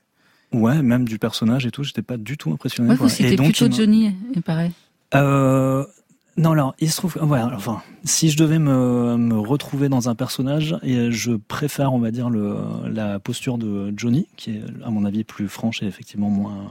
Ouais, 0.53 0.83
même 0.83 1.07
du 1.07 1.19
personnage 1.19 1.67
et 1.67 1.71
tout, 1.71 1.83
j'étais 1.83 2.03
pas 2.03 2.17
du 2.17 2.37
tout 2.37 2.53
impressionné. 2.53 2.91
Ouais, 2.91 3.09
c'était 3.09 3.33
et 3.33 3.37
donc, 3.37 3.47
plutôt 3.47 3.67
il 3.67 3.73
Johnny, 3.75 4.15
il 4.35 4.43
paraît. 4.43 4.71
Euh, 5.15 5.85
non, 6.37 6.53
alors, 6.53 6.75
il 6.79 6.91
se 6.91 6.97
trouve, 6.97 7.17
ouais, 7.23 7.41
enfin, 7.41 7.83
si 8.05 8.31
je 8.31 8.37
devais 8.37 8.59
me, 8.59 9.17
me 9.17 9.39
retrouver 9.39 9.89
dans 9.89 10.09
un 10.09 10.15
personnage, 10.15 10.77
et 10.83 11.11
je 11.11 11.33
préfère, 11.33 11.93
on 11.93 11.99
va 11.99 12.11
dire, 12.11 12.31
le, 12.31 12.57
la 12.91 13.19
posture 13.19 13.59
de 13.59 13.93
Johnny, 13.97 14.27
qui 14.37 14.53
est, 14.53 14.63
à 14.85 14.91
mon 14.91 15.05
avis, 15.05 15.25
plus 15.25 15.49
franche 15.49 15.83
et 15.83 15.87
effectivement 15.87 16.31
moins, 16.31 16.69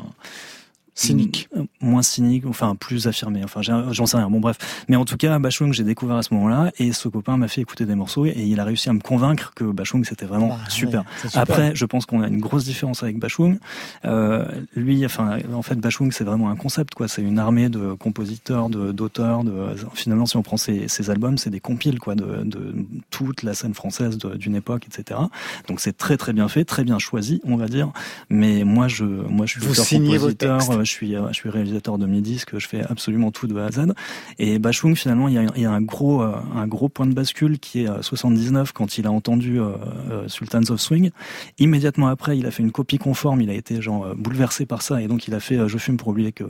cynique, 0.93 1.49
moins 1.79 2.01
cynique, 2.01 2.45
enfin 2.45 2.75
plus 2.75 3.07
affirmé. 3.07 3.43
Enfin, 3.43 3.61
j'en 3.61 4.05
sais 4.05 4.17
rien. 4.17 4.29
Bon, 4.29 4.39
bref. 4.39 4.57
Mais 4.87 4.95
en 4.95 5.05
tout 5.05 5.17
cas, 5.17 5.39
Bachung, 5.39 5.73
j'ai 5.73 5.83
découvert 5.83 6.17
à 6.17 6.23
ce 6.23 6.33
moment-là, 6.33 6.71
et 6.79 6.91
ce 6.91 7.07
copain 7.07 7.37
m'a 7.37 7.47
fait 7.47 7.61
écouter 7.61 7.85
des 7.85 7.95
morceaux, 7.95 8.25
et 8.25 8.33
il 8.35 8.59
a 8.59 8.65
réussi 8.65 8.89
à 8.89 8.93
me 8.93 8.99
convaincre 8.99 9.53
que 9.55 9.63
Bachung 9.63 10.03
c'était 10.05 10.25
vraiment 10.25 10.49
bah, 10.49 10.57
super. 10.69 11.03
Après, 11.33 11.73
je 11.75 11.85
pense 11.85 12.05
qu'on 12.05 12.21
a 12.21 12.27
une 12.27 12.39
grosse 12.39 12.65
différence 12.65 13.03
avec 13.03 13.19
Bachung. 13.19 13.57
Euh, 14.05 14.45
lui, 14.75 15.05
enfin, 15.05 15.37
en 15.53 15.61
fait, 15.61 15.75
Bachung, 15.75 16.11
c'est 16.11 16.23
vraiment 16.23 16.49
un 16.49 16.55
concept, 16.55 16.93
quoi. 16.93 17.07
C'est 17.07 17.21
une 17.21 17.39
armée 17.39 17.69
de 17.69 17.93
compositeurs, 17.93 18.69
d'auteurs. 18.69 19.43
De, 19.43 19.75
finalement, 19.93 20.25
si 20.25 20.37
on 20.37 20.43
prend 20.43 20.57
ses, 20.57 20.87
albums, 21.09 21.37
c'est 21.37 21.49
des 21.49 21.59
compiles, 21.59 21.99
quoi, 21.99 22.15
de, 22.15 22.43
de, 22.43 22.75
toute 23.09 23.43
la 23.43 23.53
scène 23.53 23.73
française 23.73 24.17
d'une 24.17 24.55
époque, 24.55 24.85
etc. 24.87 25.19
Donc 25.67 25.79
c'est 25.79 25.97
très 25.97 26.17
très 26.17 26.33
bien 26.33 26.47
fait, 26.47 26.65
très 26.65 26.83
bien 26.83 26.99
choisi, 26.99 27.41
on 27.43 27.55
va 27.55 27.67
dire. 27.67 27.91
Mais 28.29 28.63
moi, 28.63 28.87
je, 28.87 29.03
moi, 29.03 29.45
je 29.45 29.59
suis 29.59 29.61
Vous 29.61 29.73
signez 29.73 30.17
vos 30.17 30.31
textes 30.31 30.71
je 30.83 30.91
suis, 30.91 31.13
je 31.13 31.33
suis 31.33 31.49
réalisateur 31.49 31.97
de 31.97 32.05
mes 32.05 32.21
disques, 32.21 32.57
je 32.57 32.67
fais 32.67 32.83
absolument 32.83 33.31
tout 33.31 33.47
de 33.47 33.57
A 33.57 33.65
à 33.65 33.71
Z. 33.71 33.93
Et 34.39 34.59
Bachung, 34.59 34.95
finalement, 34.95 35.27
il 35.27 35.35
y 35.35 35.65
a, 35.65 35.71
euh, 35.71 36.35
un 36.55 36.67
gros 36.67 36.89
point 36.89 37.05
de 37.05 37.13
bascule 37.13 37.59
qui 37.59 37.83
est 37.83 38.01
79 38.01 38.71
quand 38.71 38.97
il 38.97 39.07
a 39.07 39.11
entendu 39.11 39.59
euh, 39.59 39.71
euh, 40.09 40.27
Sultans 40.27 40.69
of 40.69 40.79
Swing. 40.79 41.11
Immédiatement 41.59 42.07
après, 42.07 42.37
il 42.37 42.45
a 42.45 42.51
fait 42.51 42.63
une 42.63 42.71
copie 42.71 42.97
conforme, 42.97 43.41
il 43.41 43.49
a 43.49 43.53
été 43.53 43.81
genre 43.81 44.15
bouleversé 44.15 44.65
par 44.65 44.81
ça 44.81 45.01
et 45.01 45.07
donc 45.07 45.27
il 45.27 45.33
a 45.33 45.39
fait 45.39 45.67
Je 45.67 45.77
fume 45.77 45.97
pour 45.97 46.09
oublier 46.09 46.31
que 46.31 46.43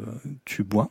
tu 0.46 0.63
bois. 0.63 0.89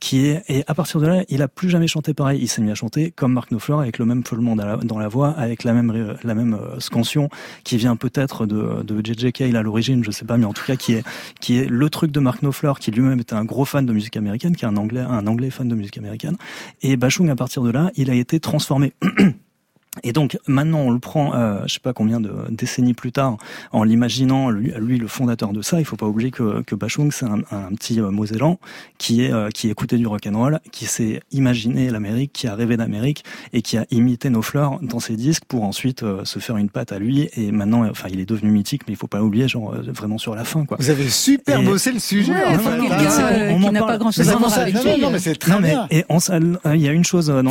Qui 0.00 0.26
est, 0.26 0.42
et 0.48 0.64
à 0.66 0.74
partir 0.74 1.00
de 1.00 1.06
là, 1.06 1.24
il 1.28 1.42
a 1.42 1.48
plus 1.48 1.68
jamais 1.68 1.86
chanté 1.86 2.14
pareil. 2.14 2.40
Il 2.42 2.48
s'est 2.48 2.62
mis 2.62 2.70
à 2.70 2.74
chanter 2.74 3.10
comme 3.10 3.32
Mark 3.32 3.50
Knopfler 3.50 3.76
avec 3.76 3.98
le 3.98 4.04
même 4.04 4.24
feulement 4.24 4.56
dans 4.56 4.98
la, 4.98 5.08
voix, 5.08 5.30
avec 5.30 5.64
la 5.64 5.72
même, 5.72 6.58
scansion 6.78 7.28
qui 7.64 7.76
vient 7.76 7.96
peut-être 7.96 8.46
de, 8.46 8.82
de 8.82 9.04
J.J. 9.04 9.56
À 9.56 9.62
l'origine, 9.62 10.04
je 10.04 10.10
sais 10.10 10.24
pas, 10.24 10.36
mais 10.36 10.44
en 10.44 10.52
tout 10.52 10.64
cas 10.64 10.76
qui 10.76 10.94
est, 10.94 11.04
qui 11.40 11.58
est 11.58 11.68
le 11.68 11.90
truc 11.90 12.10
de 12.10 12.20
Mark 12.20 12.40
Knopfler 12.40 12.71
qui 12.78 12.90
lui-même 12.90 13.20
était 13.20 13.34
un 13.34 13.44
gros 13.44 13.64
fan 13.64 13.86
de 13.86 13.92
musique 13.92 14.16
américaine, 14.16 14.56
qui 14.56 14.64
est 14.64 14.68
un 14.68 14.76
anglais, 14.76 15.00
un 15.00 15.26
anglais 15.26 15.50
fan 15.50 15.68
de 15.68 15.74
musique 15.74 15.98
américaine. 15.98 16.36
Et 16.82 16.96
Bachung, 16.96 17.28
à 17.30 17.36
partir 17.36 17.62
de 17.62 17.70
là, 17.70 17.90
il 17.96 18.10
a 18.10 18.14
été 18.14 18.40
transformé. 18.40 18.92
Et 20.02 20.12
donc 20.12 20.38
maintenant 20.46 20.80
on 20.80 20.90
le 20.90 20.98
prend, 20.98 21.34
euh, 21.34 21.60
je 21.66 21.74
sais 21.74 21.80
pas 21.80 21.92
combien 21.92 22.18
de 22.18 22.32
décennies 22.48 22.94
plus 22.94 23.12
tard, 23.12 23.36
en 23.72 23.84
l'imaginant 23.84 24.48
lui, 24.48 24.72
lui 24.78 24.98
le 24.98 25.06
fondateur 25.06 25.52
de 25.52 25.60
ça. 25.60 25.80
Il 25.80 25.84
faut 25.84 25.96
pas 25.96 26.06
oublier 26.06 26.30
que, 26.30 26.62
que 26.62 26.74
Bachung 26.74 27.12
c'est 27.12 27.26
un, 27.26 27.40
un, 27.50 27.74
petit 27.74 28.00
euh, 28.00 28.10
Mosellan 28.10 28.58
qui 28.96 29.22
est 29.22 29.32
euh, 29.32 29.50
qui 29.50 29.68
écoutait 29.68 29.98
du 29.98 30.06
rock 30.06 30.26
and 30.26 30.38
roll, 30.38 30.60
qui 30.70 30.86
s'est 30.86 31.20
imaginé 31.30 31.90
l'Amérique, 31.90 32.32
qui 32.32 32.46
a 32.46 32.54
rêvé 32.54 32.78
d'Amérique 32.78 33.24
et 33.52 33.60
qui 33.60 33.76
a 33.76 33.84
imité 33.90 34.30
nos 34.30 34.40
fleurs 34.40 34.78
dans 34.80 34.98
ses 34.98 35.16
disques 35.16 35.44
pour 35.46 35.64
ensuite 35.64 36.02
euh, 36.02 36.24
se 36.24 36.38
faire 36.38 36.56
une 36.56 36.70
patte 36.70 36.92
à 36.92 36.98
lui. 36.98 37.28
Et 37.36 37.52
maintenant, 37.52 37.86
enfin 37.90 38.08
il 38.10 38.18
est 38.18 38.28
devenu 38.28 38.50
mythique, 38.50 38.82
mais 38.86 38.94
il 38.94 38.96
faut 38.96 39.08
pas 39.08 39.22
oublier 39.22 39.46
genre 39.46 39.74
euh, 39.74 39.82
vraiment 39.92 40.16
sur 40.16 40.34
la 40.34 40.44
fin 40.44 40.64
quoi. 40.64 40.78
Vous 40.80 40.88
avez 40.88 41.08
super 41.10 41.62
bossé 41.62 41.92
le 41.92 41.98
sujet. 41.98 42.32
Ouais, 42.32 42.54
enfin, 42.54 42.78
quelqu'un 42.80 43.58
qui 43.58 43.70
n'a 43.70 43.82
pas 43.82 43.98
grand 43.98 44.10
chose 44.10 44.28
à 44.30 44.36
voir 44.36 44.58
avec 44.58 44.74
lui. 44.82 45.00
Non, 45.02 45.10
mais 45.10 45.18
c'est 45.18 45.34
très 45.34 45.60
bien. 45.60 45.86
Et 45.90 46.04
il 46.74 46.80
y 46.80 46.88
a 46.88 46.92
une 46.92 47.04
chose 47.04 47.26
dans 47.26 47.42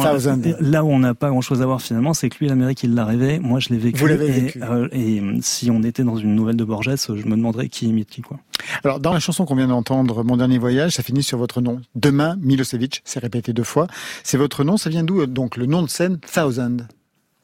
là 0.60 0.84
où 0.84 0.90
on 0.90 1.00
n'a 1.00 1.14
pas 1.14 1.30
grand 1.30 1.42
chose 1.42 1.62
à 1.62 1.68
voir 1.68 1.82
finalement, 1.82 2.16
c'est 2.16 2.31
lui, 2.40 2.48
l'Amérique, 2.48 2.84
il 2.84 2.94
l'a 2.94 3.06
rêvé. 3.06 3.40
Moi, 3.40 3.60
je 3.60 3.70
l'ai 3.70 3.78
vécu. 3.78 4.00
Vous 4.00 4.08
l'avez 4.08 4.30
vécu. 4.30 4.62
Euh, 4.64 4.88
et, 4.92 5.22
si 5.42 5.70
on 5.72 5.84
était 5.84 6.04
dans 6.04 6.18
une 6.18 6.36
nouvelle 6.36 6.56
de 6.56 6.64
Borges, 6.64 6.96
je 6.96 7.26
me 7.26 7.36
demanderais 7.36 7.70
qui 7.70 7.88
imite 7.88 8.10
qui, 8.10 8.22
quoi. 8.22 8.40
Alors, 8.84 9.00
dans 9.00 9.14
la 9.14 9.20
chanson 9.20 9.46
qu'on 9.46 9.56
vient 9.56 9.68
d'entendre, 9.68 10.24
Mon 10.24 10.38
dernier 10.38 10.58
voyage, 10.58 10.94
ça 10.94 11.04
finit 11.04 11.24
sur 11.24 11.38
votre 11.38 11.62
nom. 11.62 11.82
Demain, 11.96 12.38
Milosevic, 12.42 13.02
c'est 13.06 13.20
répété 13.20 13.54
deux 13.54 13.64
fois. 13.64 13.88
C'est 14.24 14.38
votre 14.38 14.64
nom, 14.64 14.78
ça 14.78 14.90
vient 14.90 15.04
d'où, 15.04 15.26
donc, 15.26 15.58
le 15.58 15.66
nom 15.66 15.82
de 15.82 15.90
scène 15.90 16.20
Thousand? 16.20 16.78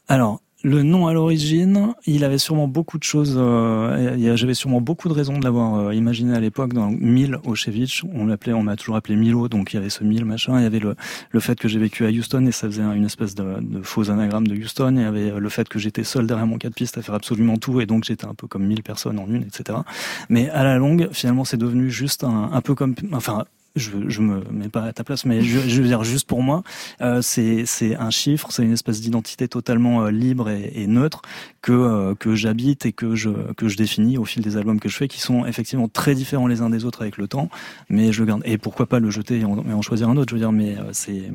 Alors, 0.08 0.42
le 0.68 0.84
nom 0.84 1.08
à 1.08 1.14
l'origine, 1.14 1.94
il 2.06 2.26
avait 2.26 2.38
sûrement 2.38 2.68
beaucoup 2.68 2.98
de 2.98 3.04
choses. 3.04 3.36
Euh, 3.38 4.36
J'avais 4.36 4.54
sûrement 4.54 4.82
beaucoup 4.82 5.08
de 5.08 5.14
raisons 5.14 5.38
de 5.40 5.44
l'avoir 5.46 5.76
euh, 5.76 5.94
imaginé 5.94 6.36
à 6.36 6.42
l'époque. 6.42 6.74
Dans 6.74 6.90
Mil 6.90 7.38
Oshevich, 7.46 8.04
on 8.14 8.26
l'appelait, 8.26 8.52
on 8.52 8.64
m'a 8.64 8.76
toujours 8.76 8.98
appelé 8.98 9.16
Milo, 9.16 9.48
donc 9.48 9.72
il 9.72 9.78
y 9.78 9.80
avait 9.80 9.90
ce 9.90 10.04
Mil 10.04 10.26
machin. 10.26 10.60
Il 10.60 10.64
y 10.64 10.66
avait 10.66 10.80
le, 10.80 10.96
le 11.32 11.40
fait 11.40 11.58
que 11.58 11.70
j'ai 11.70 11.80
vécu 11.80 12.06
à 12.06 12.10
Houston 12.10 12.46
et 12.48 12.52
ça 12.52 12.68
faisait 12.68 12.84
une 12.84 13.06
espèce 13.06 13.34
de, 13.34 13.46
faux 13.82 14.10
anagramme 14.12 14.46
de 14.46 14.56
Houston. 14.56 14.94
Il 14.98 15.04
y 15.04 15.06
avait 15.06 15.40
le 15.40 15.50
fait 15.50 15.70
que 15.70 15.80
j'étais 15.80 16.04
seul 16.04 16.28
derrière 16.28 16.48
mon 16.48 16.58
cas 16.58 16.68
de 16.68 16.74
piste 16.74 16.98
à 16.98 17.02
faire 17.02 17.16
absolument 17.16 17.56
tout 17.56 17.80
et 17.80 17.86
donc 17.86 18.04
j'étais 18.04 18.26
un 18.26 18.34
peu 18.34 18.48
comme 18.48 18.66
mille 18.66 18.84
personnes 18.84 19.20
en 19.20 19.28
une, 19.28 19.44
etc. 19.44 19.80
Mais 20.28 20.50
à 20.50 20.66
la 20.66 20.78
longue, 20.78 21.08
finalement, 21.14 21.46
c'est 21.46 21.56
devenu 21.56 21.90
juste 21.90 22.26
un, 22.26 22.50
un 22.52 22.62
peu 22.62 22.76
comme, 22.76 22.94
enfin, 23.14 23.46
je, 23.78 24.22
me 24.22 24.44
mets 24.52 24.70
pas 24.70 24.84
à 24.84 24.94
ta 24.94 25.04
place, 25.04 25.26
mais 25.26 25.42
je, 25.42 25.60
veux 25.60 25.88
dire 25.88 26.04
juste 26.04 26.28
pour 26.28 26.42
moi, 26.44 26.64
euh, 27.02 27.22
c'est 27.22 27.96
un 27.96 28.10
chiffre, 28.10 28.52
c'est 28.52 28.64
une 28.64 28.74
espèce 28.74 29.02
d'identité 29.02 29.48
totalement 29.48 30.06
euh, 30.06 30.12
libre 30.12 30.50
et, 30.50 30.72
et, 30.76 30.88
neutre 30.88 31.22
que 31.62 31.72
euh, 31.72 32.16
que 32.16 32.36
j'habite 32.36 32.86
et 32.86 32.94
que 32.94 33.16
je 33.16 33.30
que 33.54 33.68
je 33.68 33.78
définis 33.78 34.18
au 34.18 34.26
fil 34.26 34.42
des 34.42 34.58
albums 34.58 34.80
que 34.80 34.90
je 34.90 34.98
fais, 34.98 35.08
qui 35.08 35.20
sont 35.20 35.46
effectivement 35.46 35.88
très 35.88 36.16
différents 36.16 36.48
les 36.48 36.62
uns 36.62 36.70
des 36.70 36.86
autres 36.86 37.02
avec 37.02 37.18
le 37.18 37.28
temps, 37.28 37.50
mais 37.90 38.12
je 38.12 38.22
le 38.22 38.26
garde. 38.28 38.42
Et 38.46 38.58
pourquoi 38.58 38.86
pas 38.86 39.00
le 39.00 39.10
jeter 39.10 39.40
et 39.40 39.46
en, 39.46 39.58
en 39.58 39.82
choisir 39.82 40.10
un 40.10 40.18
autre, 40.18 40.30
je 40.30 40.36
veux 40.36 40.42
dire, 40.42 40.52
mais 40.52 40.76
c'est 40.92 41.32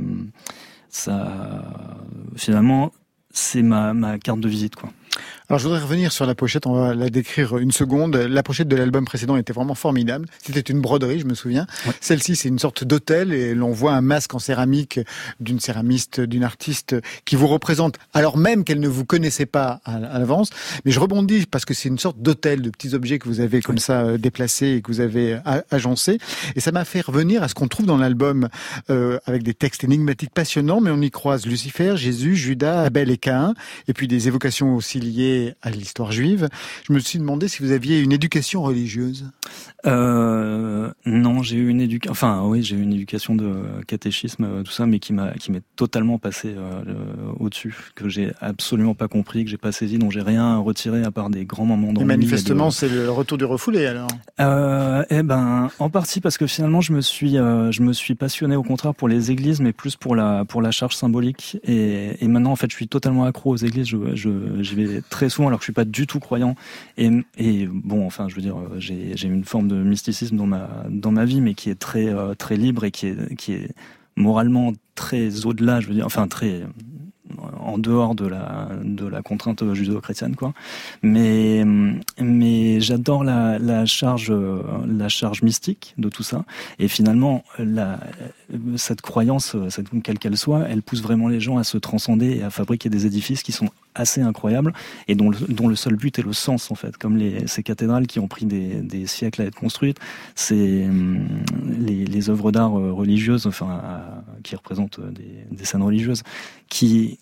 ça 0.89 1.65
finalement 2.37 2.93
c'est 3.31 3.63
ma 3.63 3.95
ma 3.95 4.19
carte 4.19 4.41
de 4.41 4.49
visite 4.49 4.77
quoi. 4.77 4.91
Alors 5.53 5.59
je 5.59 5.65
voudrais 5.65 5.83
revenir 5.83 6.13
sur 6.13 6.25
la 6.25 6.35
pochette, 6.35 6.67
on 6.67 6.73
va 6.73 6.95
la 6.95 7.11
décrire 7.11 7.59
une 7.59 7.73
seconde. 7.73 8.17
La 8.17 8.43
pochette 8.43 8.69
de 8.69 8.77
l'album 8.77 9.05
précédent 9.05 9.37
était 9.37 9.53
vraiment 9.53 9.75
formidable. 9.75 10.25
C'était 10.43 10.61
une 10.61 10.81
broderie, 10.81 11.21
je 11.21 11.27
me 11.27 11.35
souviens. 11.35 11.67
Celle-ci, 12.01 12.37
c'est 12.37 12.49
une 12.49 12.59
sorte 12.59 12.85
d'hôtel 12.85 13.35
et 13.35 13.55
l'on 13.55 13.71
voit 13.71 13.93
un 13.93 14.01
masque 14.01 14.33
en 14.33 14.39
céramique 14.39 14.99
d'une 15.41 15.61
céramiste, 15.61 16.23
d'une 16.23 16.43
artiste 16.43 16.97
qui 17.27 17.37
vous 17.37 17.49
représente 17.49 17.99
alors 18.15 18.39
même 18.39 18.65
qu'elle 18.65 18.81
ne 18.81 18.89
vous 18.89 19.05
connaissait 19.05 19.45
pas 19.45 19.83
à, 19.85 19.99
l'avance. 19.99 20.49
Mais 20.87 20.91
je 20.91 20.99
rebondis 20.99 21.45
parce 21.45 21.67
que 21.67 21.75
c'est 21.75 21.91
une 21.91 21.99
sorte 21.99 22.17
d'hôtel, 22.19 22.63
de 22.63 22.71
petits 22.71 22.95
objets 22.95 23.19
que 23.19 23.29
vous 23.29 23.41
avez 23.41 23.61
comme 23.61 23.77
ça 23.77 24.05
euh, 24.05 24.17
déplacés 24.17 24.69
et 24.69 24.81
que 24.81 24.91
vous 24.91 25.01
avez 25.01 25.35
euh, 25.35 25.61
agencés. 25.71 26.17
Et 26.57 26.61
ça 26.61 26.73
m'a 26.73 26.87
fait 26.87 27.03
revenir 27.03 27.43
à 27.43 27.49
ce 27.49 27.55
qu'on 27.55 27.69
trouve 27.69 27.85
dans 27.85 27.99
l'album 27.99 28.49
euh, 28.89 29.19
avec 29.27 29.43
des 29.43 29.53
textes 29.53 29.85
énigmatiques 29.85 30.33
passionnants, 30.33 30.81
mais 30.81 30.91
on 30.91 31.03
y 31.03 31.11
croise 31.11 31.45
Lucifer, 31.45 31.99
Jésus, 31.99 32.37
Judas, 32.37 32.85
Abel 32.85 33.11
et 33.11 33.19
Caïn, 33.19 33.53
et 33.87 33.93
puis 33.93 34.09
des 34.09 34.29
évocations 34.29 34.75
aussi 34.77 34.99
liées 34.99 35.42
à 35.63 35.71
l'histoire 35.71 36.13
juive. 36.13 36.49
Je 36.87 36.93
me 36.93 36.99
suis 36.99 37.19
demandé 37.19 37.49
si 37.49 37.63
vous 37.63 37.73
aviez 37.73 38.01
une 38.01 38.13
éducation 38.13 38.63
religieuse. 38.63 39.27
Euh, 39.87 40.91
non, 41.05 41.43
j'ai 41.43 41.57
eu 41.57 41.69
une 41.69 41.81
éducation. 41.81 42.13
Enfin, 42.13 42.43
oui, 42.45 42.63
j'ai 42.63 42.77
eu 42.77 42.83
une 42.83 42.93
éducation 42.93 43.35
de 43.35 43.53
catéchisme, 43.87 44.45
euh, 44.45 44.63
tout 44.63 44.71
ça, 44.71 44.87
mais 44.87 45.01
qui 45.01 45.13
m'a 45.13 45.33
qui 45.33 45.51
m'est 45.51 45.63
totalement 45.77 46.19
passé 46.19 46.55
euh, 46.57 46.83
au-dessus, 47.41 47.75
que 47.97 48.09
j'ai 48.09 48.33
absolument 48.41 48.95
pas 48.95 49.09
compris, 49.09 49.45
que 49.45 49.51
j'ai 49.51 49.57
pas 49.57 49.73
saisi, 49.73 49.99
dont 49.99 50.11
j'ai 50.11 50.23
rien 50.23 50.59
retiré 50.59 51.03
à 51.03 51.11
part 51.11 51.31
des 51.31 51.45
grands 51.45 51.65
moments. 51.65 51.93
Et 52.01 52.05
manifestement, 52.05 52.71
c'est 52.71 52.89
le 52.89 53.11
retour 53.11 53.39
du 53.39 53.45
refoulé 53.45 53.87
alors. 53.87 54.09
Euh, 54.41 55.05
eh 55.11 55.23
ben, 55.23 55.71
en 55.79 55.91
partie 55.91 56.21
parce 56.21 56.39
que 56.39 56.47
finalement, 56.47 56.81
je 56.81 56.93
me 56.93 57.01
suis 57.01 57.33
je 57.33 57.83
me 57.83 57.93
suis 57.93 58.15
passionné 58.15 58.57
au 58.57 58.63
contraire 58.63 58.95
pour 58.95 59.09
les 59.09 59.31
églises, 59.31 59.61
mais 59.61 59.73
plus 59.73 59.97
pour 59.97 60.15
la 60.15 60.45
pour 60.45 60.63
la 60.63 60.71
charge 60.71 60.95
symbolique. 60.95 61.59
Et, 61.65 62.25
et 62.25 62.29
maintenant, 62.29 62.53
en 62.53 62.57
fait, 62.57 62.71
je 62.71 62.77
suis 62.77 62.89
totalement 62.89 63.25
accro 63.25 63.51
aux 63.51 63.57
églises. 63.57 63.89
Je 63.89 63.97
je 64.15 64.31
j'y 64.61 64.75
vais 64.77 65.03
très 65.09 65.29
souvent 65.33 65.49
alors 65.49 65.59
que 65.59 65.65
je 65.65 65.67
suis 65.67 65.73
pas 65.73 65.85
du 65.85 66.07
tout 66.07 66.21
croyant. 66.21 66.55
Et, 66.99 67.67
bon, 67.67 68.07
enfin, 68.07 68.29
je 68.29 68.35
veux 68.35 68.43
dire, 68.43 68.57
j'ai 68.79 69.17
j'ai 69.17 69.29
une 69.29 69.45
forme 69.45 69.69
de 69.69 69.77
mysticisme 69.77 70.37
dans 70.37 70.47
ma 70.47 70.69
dans 70.89 71.13
ma 71.13 71.25
vie, 71.25 71.41
mais 71.41 71.55
qui 71.55 71.71
est 71.71 71.79
très 71.79 72.09
euh, 72.09 72.35
très 72.35 72.57
libre 72.57 72.85
et 72.85 72.91
qui 72.91 73.07
est 73.07 73.35
qui 73.37 73.53
est 73.55 73.71
moralement 74.17 74.73
très 74.95 75.47
au-delà. 75.47 75.81
Je 75.81 75.89
veux 75.89 75.95
dire, 75.95 76.07
enfin 76.07 76.29
très 76.29 76.63
en 77.59 77.79
dehors 77.79 78.15
de 78.15 78.27
la 78.27 78.69
de 78.83 79.07
la 79.07 79.23
contrainte 79.23 79.73
judéo-chrétienne 79.73 80.37
quoi 80.37 80.53
mais 81.03 81.65
mais 82.21 82.81
j'adore 82.81 83.25
la, 83.25 83.59
la 83.59 83.87
charge 83.87 84.33
la 84.87 85.09
charge 85.09 85.43
mystique 85.43 85.95
de 85.99 86.09
tout 86.09 86.23
ça 86.23 86.45
et 86.79 86.89
finalement 86.89 87.43
la 87.59 87.99
cette 88.77 89.01
croyance 89.01 89.57
cette 89.71 89.89
quelle 90.03 90.19
qu'elle 90.19 90.37
soit 90.37 90.67
elle 90.69 90.83
pousse 90.83 91.03
vraiment 91.03 91.29
les 91.29 91.41
gens 91.41 91.59
à 91.59 91.65
se 91.65 91.79
transcender 91.79 92.37
et 92.37 92.43
à 92.43 92.51
fabriquer 92.51 92.89
des 92.89 93.07
édifices 93.07 93.43
qui 93.43 93.53
sont 93.53 93.69
assez 93.95 94.21
incroyables 94.21 94.73
et 95.09 95.15
dont 95.15 95.31
le, 95.31 95.77
seul 95.77 95.97
but 95.97 96.19
est 96.19 96.23
le 96.23 96.33
sens 96.33 96.71
en 96.71 96.75
fait. 96.75 96.97
Comme 96.97 97.19
ces 97.47 97.63
cathédrales 97.63 98.07
qui 98.07 98.19
ont 98.21 98.29
pris 98.29 98.47
des, 98.47 99.07
siècles 99.07 99.43
à 99.43 99.45
être 99.47 99.59
construites 99.59 99.99
c'est 100.35 100.87
les, 101.79 102.05
les 102.05 102.31
œuvres 102.31 102.53
d'art 102.53 102.73
religieuses 102.73 103.47
enfin 103.47 103.83
qui 104.43 104.57
représentent 104.57 105.01
des, 105.01 105.47
des 105.51 105.65
scènes 105.65 105.83
religieuses 105.83 106.23
qui 106.69 107.19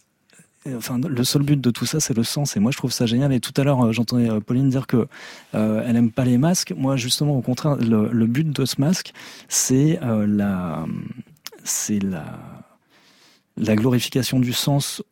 enfin 0.68 0.98
le 0.98 1.24
seul 1.24 1.42
but 1.42 1.60
de 1.60 1.70
tout 1.70 1.86
ça 1.86 2.00
c'est 2.00 2.14
le 2.14 2.24
sens. 2.24 2.56
Et 2.56 2.60
moi 2.60 2.70
je 2.70 2.76
trouve 2.76 2.92
ça 2.92 3.06
génial. 3.06 3.32
Et 3.32 3.40
tout 3.40 3.54
à 3.56 3.64
l'heure 3.64 3.86
euh, 3.86 3.92
j'entendais 3.92 4.30
euh, 4.30 4.40
Pauline 4.40 4.68
dire 4.68 4.86
que 4.86 5.06
euh, 5.54 5.84
elle 5.86 5.96
aime 5.96 6.10
pas 6.10 6.24
les 6.24 6.38
masques. 6.38 6.74
Moi 6.76 6.96
justement 6.96 7.36
au 7.36 7.42
contraire 7.42 7.76
le, 7.76 8.26
but 8.26 8.50
de 8.50 8.64
ce 8.64 8.80
masque 8.80 9.12
c'est 9.48 9.98
la 10.02 10.84
c'est 11.64 12.00
la 12.00 12.38
la 13.56 13.76
glorification 13.76 14.38
du 14.38 14.52
sens 14.52 15.02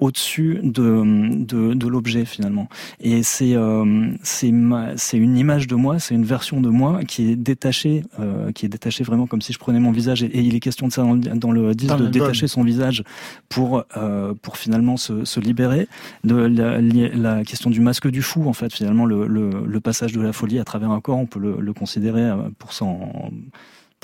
au-dessus 0.00 0.58
de, 0.62 1.44
de, 1.44 1.74
de 1.74 1.86
l'objet 1.86 2.24
finalement. 2.24 2.68
Et 3.00 3.22
c'est 3.22 3.54
euh, 3.54 4.10
c'est 4.22 4.48
une 4.48 5.38
image 5.38 5.66
de 5.66 5.74
moi, 5.76 5.98
c'est 5.98 6.14
une 6.14 6.24
version 6.24 6.60
de 6.60 6.68
moi 6.68 7.04
qui 7.04 7.30
est 7.30 7.36
détachée, 7.36 8.02
euh, 8.18 8.50
qui 8.52 8.66
est 8.66 8.68
détachée 8.68 9.04
vraiment 9.04 9.26
comme 9.26 9.40
si 9.40 9.52
je 9.52 9.58
prenais 9.58 9.78
mon 9.78 9.92
visage. 9.92 10.22
Et, 10.22 10.40
il 10.40 10.54
est 10.54 10.60
question 10.60 10.88
de 10.88 10.92
ça 10.92 11.02
dans, 11.02 11.14
dans 11.16 11.52
le 11.52 11.74
disque, 11.74 11.96
de 11.96 12.08
détacher 12.08 12.48
son 12.48 12.64
visage 12.64 13.04
pour 13.48 13.84
euh, 13.96 14.34
pour 14.42 14.56
finalement 14.56 14.96
se, 14.96 15.24
se 15.24 15.40
libérer 15.40 15.88
de 16.24 16.36
la, 16.36 16.80
la, 16.80 17.44
question 17.44 17.70
du 17.70 17.80
masque 17.80 18.08
du 18.08 18.22
fou 18.22 18.48
en 18.48 18.52
fait 18.52 18.72
finalement 18.72 19.06
le, 19.06 19.26
le, 19.26 19.50
le, 19.64 19.80
passage 19.80 20.12
de 20.12 20.20
la 20.20 20.32
folie 20.32 20.58
à 20.58 20.64
travers 20.64 20.90
un 20.90 21.00
corps, 21.00 21.18
on 21.18 21.26
peut 21.26 21.38
le, 21.38 21.56
le 21.60 21.72
considérer 21.72 22.22
euh, 22.22 22.36
pour 22.58 22.72
s'en 22.72 23.30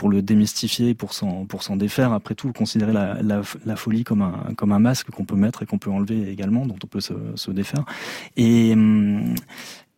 pour 0.01 0.09
le 0.09 0.23
démystifier, 0.23 0.95
pour 0.95 1.13
s'en 1.13 1.45
pour 1.45 1.63
s'en 1.63 1.77
défaire. 1.77 2.15
Après 2.15 2.35
tout, 2.35 2.55
considérer 2.55 2.95
la, 2.95 3.21
la, 3.21 3.43
la, 3.67 3.77
folie 3.77 4.03
comme 4.03 4.23
un 4.23 4.55
comme 4.57 4.73
un 4.73 4.79
masque 4.79 5.11
qu'on 5.11 5.27
peut 5.27 5.37
mettre 5.37 5.63
et 5.63 5.67
qu'on 5.67 5.77
peut 5.77 5.91
enlever 5.91 6.31
également, 6.31 6.65
dont 6.65 6.79
on 6.83 6.87
peut 6.87 7.03
se, 7.03 7.13
se 7.35 7.51
défaire. 7.51 7.85
Et 8.39 8.73
hum, 8.73 9.35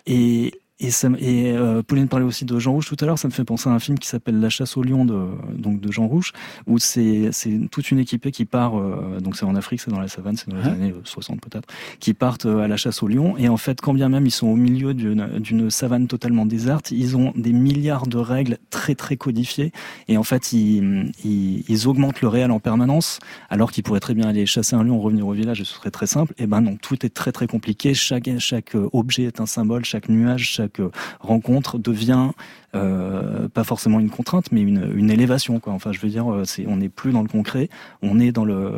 et 0.06 0.54
et, 0.82 0.90
ça, 0.90 1.08
et 1.20 1.52
euh, 1.52 1.82
Pauline 1.82 2.08
parlait 2.08 2.26
aussi 2.26 2.44
de 2.44 2.58
Jean 2.58 2.72
Rouge 2.72 2.86
tout 2.86 2.96
à 3.00 3.06
l'heure, 3.06 3.18
ça 3.18 3.28
me 3.28 3.32
fait 3.32 3.44
penser 3.44 3.68
à 3.68 3.72
un 3.72 3.78
film 3.78 3.98
qui 3.98 4.08
s'appelle 4.08 4.40
La 4.40 4.50
chasse 4.50 4.76
au 4.76 4.82
lion 4.82 5.04
de, 5.04 5.26
donc 5.56 5.80
de 5.80 5.92
Jean 5.92 6.08
Rouge, 6.08 6.32
où 6.66 6.78
c'est 6.78 7.30
toute 7.70 7.90
une 7.92 8.00
équipée 8.00 8.32
qui 8.32 8.44
part, 8.44 8.78
euh, 8.78 9.20
donc 9.20 9.36
c'est 9.36 9.44
en 9.44 9.54
Afrique, 9.54 9.80
c'est 9.80 9.92
dans 9.92 10.00
la 10.00 10.08
savane, 10.08 10.36
c'est 10.36 10.50
dans 10.50 10.56
les 10.56 10.66
années 10.66 10.94
60 11.04 11.36
euh, 11.36 11.40
peut-être, 11.40 11.68
qui 12.00 12.14
partent 12.14 12.46
à 12.46 12.66
la 12.66 12.76
chasse 12.76 13.02
au 13.02 13.08
lion. 13.08 13.36
Et 13.38 13.48
en 13.48 13.56
fait, 13.56 13.80
quand 13.80 13.94
bien 13.94 14.08
même 14.08 14.26
ils 14.26 14.32
sont 14.32 14.48
au 14.48 14.56
milieu 14.56 14.92
d'une 14.92 15.70
savane 15.70 16.08
totalement 16.08 16.46
déserte, 16.46 16.90
ils 16.90 17.16
ont 17.16 17.32
des 17.36 17.52
milliards 17.52 18.06
de 18.06 18.18
règles 18.18 18.58
très 18.70 18.96
très 18.96 19.16
codifiées. 19.16 19.72
Et 20.08 20.16
en 20.16 20.24
fait, 20.24 20.52
ils, 20.52 21.12
ils, 21.24 21.64
ils 21.68 21.88
augmentent 21.88 22.20
le 22.22 22.28
réel 22.28 22.50
en 22.50 22.58
permanence, 22.58 23.20
alors 23.50 23.70
qu'ils 23.70 23.84
pourraient 23.84 24.00
très 24.00 24.14
bien 24.14 24.28
aller 24.28 24.46
chasser 24.46 24.74
un 24.74 24.82
lion, 24.82 25.00
revenir 25.00 25.28
au 25.28 25.32
village, 25.32 25.60
et 25.60 25.64
ce 25.64 25.74
serait 25.74 25.92
très 25.92 26.08
simple. 26.08 26.34
Et 26.38 26.48
ben 26.48 26.60
non, 26.60 26.76
tout 26.80 27.06
est 27.06 27.14
très 27.14 27.30
très 27.30 27.46
compliqué. 27.46 27.94
Chaque, 27.94 28.28
chaque 28.38 28.76
objet 28.92 29.24
est 29.24 29.40
un 29.40 29.46
symbole, 29.46 29.84
chaque 29.84 30.08
nuage, 30.08 30.42
chaque 30.42 30.71
rencontre 31.20 31.78
devient 31.78 32.30
euh, 32.74 33.48
pas 33.48 33.64
forcément 33.64 34.00
une 34.00 34.08
contrainte, 34.08 34.50
mais 34.50 34.62
une, 34.62 34.92
une, 34.96 35.10
élévation. 35.10 35.60
Quoi. 35.60 35.72
Enfin, 35.72 35.92
je 35.92 36.00
veux 36.00 36.08
dire, 36.08 36.32
euh, 36.32 36.44
c'est, 36.44 36.66
on 36.66 36.76
n'est 36.76 36.88
plus 36.88 37.12
dans 37.12 37.22
le 37.22 37.28
concret, 37.28 37.68
on 38.00 38.18
est 38.18 38.32
dans 38.32 38.44
le, 38.44 38.70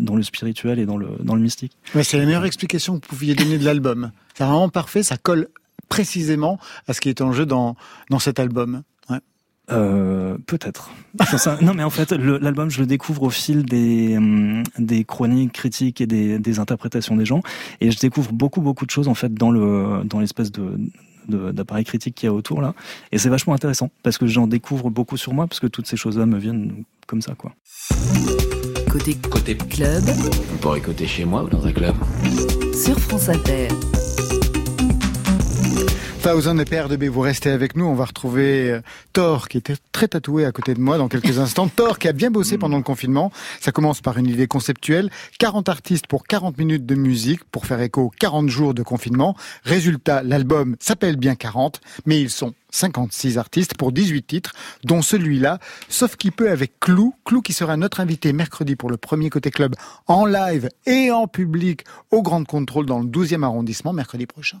dans 0.00 0.16
le 0.16 0.22
spirituel 0.22 0.78
et 0.78 0.86
dans 0.86 0.96
le, 0.96 1.08
dans 1.20 1.36
le 1.36 1.42
mystique. 1.42 1.72
Ouais, 1.94 2.02
c'est 2.02 2.18
la 2.18 2.26
meilleure 2.26 2.44
explication 2.44 2.98
que 2.98 3.06
vous 3.06 3.16
pouviez 3.16 3.34
donner 3.34 3.58
de 3.58 3.64
l'album. 3.64 4.10
C'est 4.34 4.44
vraiment 4.44 4.68
parfait, 4.68 5.02
ça 5.02 5.16
colle 5.16 5.48
précisément 5.88 6.58
à 6.88 6.94
ce 6.94 7.00
qui 7.00 7.08
est 7.08 7.20
en 7.20 7.32
jeu 7.32 7.46
dans, 7.46 7.76
dans 8.10 8.18
cet 8.18 8.40
album. 8.40 8.82
Euh, 9.70 10.38
peut-être. 10.46 10.90
non, 11.60 11.74
mais 11.74 11.82
en 11.82 11.90
fait, 11.90 12.12
l'album, 12.12 12.70
je 12.70 12.80
le 12.80 12.86
découvre 12.86 13.24
au 13.24 13.30
fil 13.30 13.64
des, 13.64 14.16
hum, 14.16 14.62
des 14.78 15.04
chroniques 15.04 15.52
critiques 15.52 16.00
et 16.00 16.06
des, 16.06 16.38
des, 16.38 16.58
interprétations 16.58 17.16
des 17.16 17.26
gens, 17.26 17.42
et 17.80 17.90
je 17.90 17.98
découvre 17.98 18.32
beaucoup, 18.32 18.62
beaucoup 18.62 18.86
de 18.86 18.90
choses 18.90 19.08
en 19.08 19.14
fait 19.14 19.34
dans 19.34 19.50
le 19.50 20.04
dans 20.04 20.20
l'espèce 20.20 20.50
de 20.52 20.78
d'appareil 21.28 21.84
critique 21.84 22.14
qu'il 22.14 22.26
y 22.26 22.30
a 22.30 22.32
autour 22.32 22.60
là, 22.60 22.74
et 23.12 23.18
c'est 23.18 23.28
vachement 23.28 23.54
intéressant 23.54 23.90
parce 24.02 24.18
que 24.18 24.26
j'en 24.26 24.46
découvre 24.46 24.90
beaucoup 24.90 25.16
sur 25.16 25.34
moi 25.34 25.46
parce 25.46 25.60
que 25.60 25.66
toutes 25.66 25.86
ces 25.86 25.96
choses-là 25.96 26.26
me 26.26 26.38
viennent 26.38 26.84
comme 27.06 27.22
ça, 27.22 27.34
quoi. 27.34 27.52
Côté 28.90 29.14
côté 29.30 29.56
club. 29.56 30.04
Vous 30.04 30.58
pourrez 30.58 30.80
côté 30.80 31.06
chez 31.06 31.24
moi 31.24 31.44
ou 31.44 31.48
dans 31.48 31.66
un 31.66 31.72
club. 31.72 31.94
Sur 32.74 32.98
France 32.98 33.28
Inter. 33.28 33.68
Thousand 36.22 36.58
et 36.58 36.64
Père 36.64 36.88
de 36.88 36.96
B, 36.96 37.04
vous 37.04 37.20
restez 37.20 37.50
avec 37.50 37.76
nous. 37.76 37.84
On 37.84 37.94
va 37.94 38.04
retrouver 38.04 38.70
euh, 38.70 38.80
Thor, 39.12 39.48
qui 39.48 39.58
était 39.58 39.76
très 39.92 40.08
tatoué 40.08 40.44
à 40.44 40.52
côté 40.52 40.74
de 40.74 40.80
moi 40.80 40.98
dans 40.98 41.08
quelques 41.08 41.38
instants. 41.38 41.68
Thor, 41.68 41.98
qui 41.98 42.08
a 42.08 42.12
bien 42.12 42.30
bossé 42.30 42.58
pendant 42.58 42.76
le 42.76 42.82
confinement. 42.82 43.30
Ça 43.60 43.70
commence 43.70 44.00
par 44.00 44.18
une 44.18 44.26
idée 44.26 44.46
conceptuelle. 44.46 45.10
40 45.38 45.68
artistes 45.68 46.06
pour 46.06 46.24
40 46.24 46.58
minutes 46.58 46.86
de 46.86 46.94
musique 46.96 47.44
pour 47.44 47.66
faire 47.66 47.80
écho 47.80 48.02
aux 48.02 48.10
40 48.10 48.48
jours 48.48 48.74
de 48.74 48.82
confinement. 48.82 49.36
Résultat, 49.64 50.22
l'album 50.22 50.76
s'appelle 50.80 51.16
bien 51.16 51.36
40, 51.36 51.80
mais 52.04 52.20
ils 52.20 52.30
sont 52.30 52.52
56 52.70 53.38
artistes 53.38 53.76
pour 53.76 53.92
18 53.92 54.22
titres, 54.26 54.52
dont 54.84 55.02
celui-là, 55.02 55.60
sauf 55.88 56.16
qu'il 56.16 56.32
peut 56.32 56.50
avec 56.50 56.80
Clou, 56.80 57.14
Clou 57.24 57.42
qui 57.42 57.52
sera 57.52 57.76
notre 57.76 58.00
invité 58.00 58.32
mercredi 58.32 58.76
pour 58.76 58.90
le 58.90 58.96
premier 58.96 59.30
côté 59.30 59.50
club 59.50 59.74
en 60.06 60.26
live 60.26 60.68
et 60.84 61.10
en 61.10 61.28
public 61.28 61.84
au 62.10 62.22
Grand 62.22 62.44
Contrôle 62.44 62.86
dans 62.86 62.98
le 62.98 63.06
12e 63.06 63.44
arrondissement 63.44 63.92
mercredi 63.92 64.26
prochain. 64.26 64.60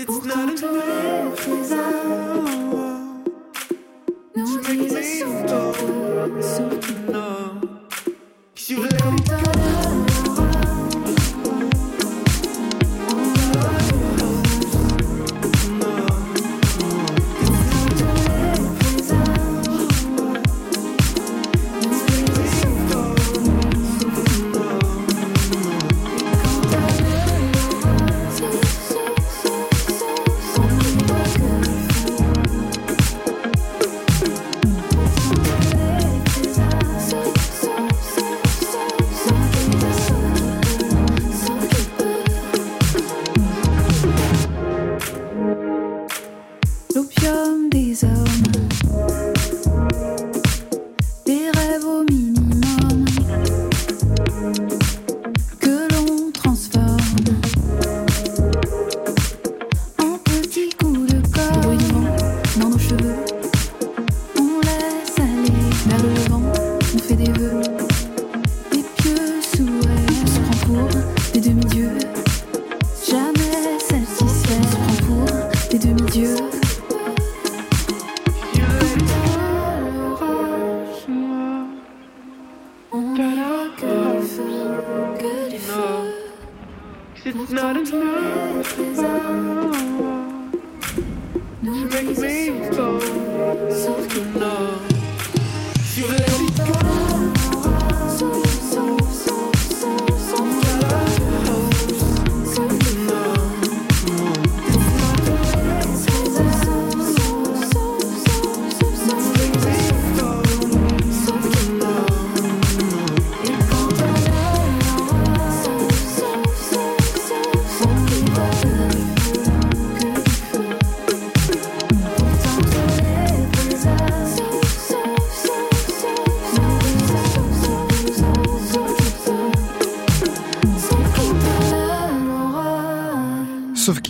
it's 0.00 0.06
Pour 0.06 0.24
not 0.24 0.62
enough. 0.62 1.38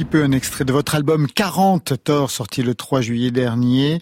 Peu 0.08 0.22
un 0.22 0.32
extrait 0.32 0.64
de 0.64 0.72
votre 0.72 0.94
album 0.94 1.26
40 1.26 2.02
Thor, 2.02 2.30
sorti 2.30 2.62
le 2.62 2.74
3 2.74 3.02
juillet 3.02 3.30
dernier. 3.30 4.00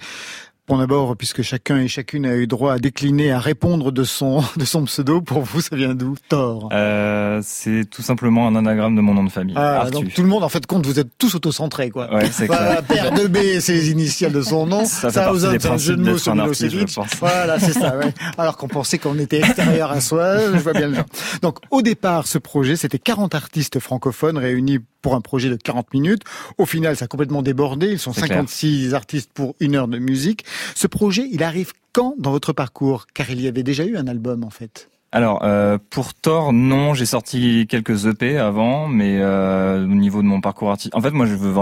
Bon 0.69 0.79
d'abord, 0.79 1.17
puisque 1.17 1.43
chacun 1.43 1.79
et 1.79 1.87
chacune 1.87 2.27
a 2.27 2.35
eu 2.35 2.49
droit 2.49 2.73
à 2.73 2.79
décliner, 2.81 3.31
à 3.31 3.39
répondre 3.39 3.93
de 3.93 4.03
son 4.03 4.43
de 4.57 4.65
son 4.65 4.85
pseudo, 4.85 5.21
pour 5.21 5.43
vous, 5.43 5.61
ça 5.61 5.77
vient 5.77 5.95
d'où? 5.95 6.17
Thor 6.29 6.71
euh, 6.73 7.41
C'est 7.45 7.89
tout 7.89 8.03
simplement 8.03 8.49
un 8.49 8.57
anagramme 8.57 8.97
de 8.97 9.01
mon 9.01 9.15
nom 9.15 9.23
de 9.23 9.31
famille. 9.31 9.55
Ah, 9.57 9.89
donc 9.93 10.13
tout 10.13 10.23
le 10.23 10.29
monde, 10.29 10.43
en 10.43 10.49
fait, 10.49 10.67
compte, 10.67 10.85
vous 10.85 10.99
êtes 10.99 11.11
tous 11.19 11.37
auto-centrés, 11.37 11.91
quoi. 11.91 12.13
Ouais, 12.13 12.29
c'est 12.33 12.49
clair. 12.49 12.83
Père 12.83 13.13
de 13.13 13.29
B, 13.29 13.61
c'est 13.61 13.75
les 13.75 13.91
initiales 13.93 14.33
de 14.33 14.43
son 14.43 14.67
nom. 14.67 14.85
Ça, 14.87 15.11
ça 15.11 15.31
vous 15.31 15.39
c'est 15.39 15.67
un 15.67 15.77
jeu 15.77 15.95
de 15.95 16.03
mots 16.03 16.19
sur 16.19 16.35
Milosevic. 16.35 16.99
Voilà, 17.21 17.61
c'est 17.61 17.73
ça. 17.73 17.97
Ouais. 17.97 18.13
Alors 18.37 18.57
qu'on 18.57 18.69
pensait 18.69 18.99
qu'on 18.99 19.19
était 19.21 19.39
extérieur 19.39 19.93
à 19.93 20.01
soi, 20.01 20.53
je 20.53 20.59
vois 20.59 20.73
bien 20.73 20.89
le 20.89 20.95
genre. 20.95 21.07
Donc, 21.43 21.59
au 21.71 21.81
départ, 21.81 22.27
ce 22.27 22.39
projet, 22.39 22.75
c'était 22.75 22.99
40 22.99 23.37
artistes 23.37 23.79
francophones 23.79 24.37
réunis 24.37 24.81
pour 25.07 25.15
un 25.15 25.21
projet 25.21 25.49
de 25.49 25.55
40 25.55 25.95
minutes. 25.95 26.23
Au 26.59 26.67
final, 26.67 26.97
ça 26.97 27.05
a 27.05 27.09
complètement 27.09 27.41
débordé. 27.41 27.93
Ils 27.93 28.01
sont 28.01 28.13
56 28.13 28.93
artistes 28.93 29.31
pour 29.33 29.55
une 29.61 29.77
heure 29.77 29.87
de 29.87 29.99
musique. 29.99 30.45
Ce 30.75 30.87
projet, 30.87 31.29
il 31.31 31.43
arrive 31.43 31.73
quand 31.93 32.15
dans 32.19 32.31
votre 32.31 32.53
parcours? 32.53 33.07
Car 33.15 33.31
il 33.31 33.41
y 33.41 33.49
avait 33.49 33.63
déjà 33.63 33.85
eu 33.85 33.97
un 33.97 34.07
album, 34.07 34.45
en 34.45 34.51
fait. 34.51 34.89
Alors 35.13 35.45
euh, 35.45 35.79
pour 35.91 36.15
Thor, 36.15 36.53
non, 36.53 36.93
j'ai 36.93 37.07
sorti 37.07 37.67
quelques 37.69 38.07
EP 38.07 38.37
avant, 38.39 38.89
mais 38.89 39.19
euh, 39.19 39.85
au 39.85 39.95
niveau 39.95 40.21
de 40.21 40.27
mon 40.27 40.41
parcours 40.41 40.71
artistique, 40.71 40.95
en 40.95 41.01
fait, 41.01 41.13
moi, 41.13 41.27
je 41.27 41.35
veux, 41.35 41.55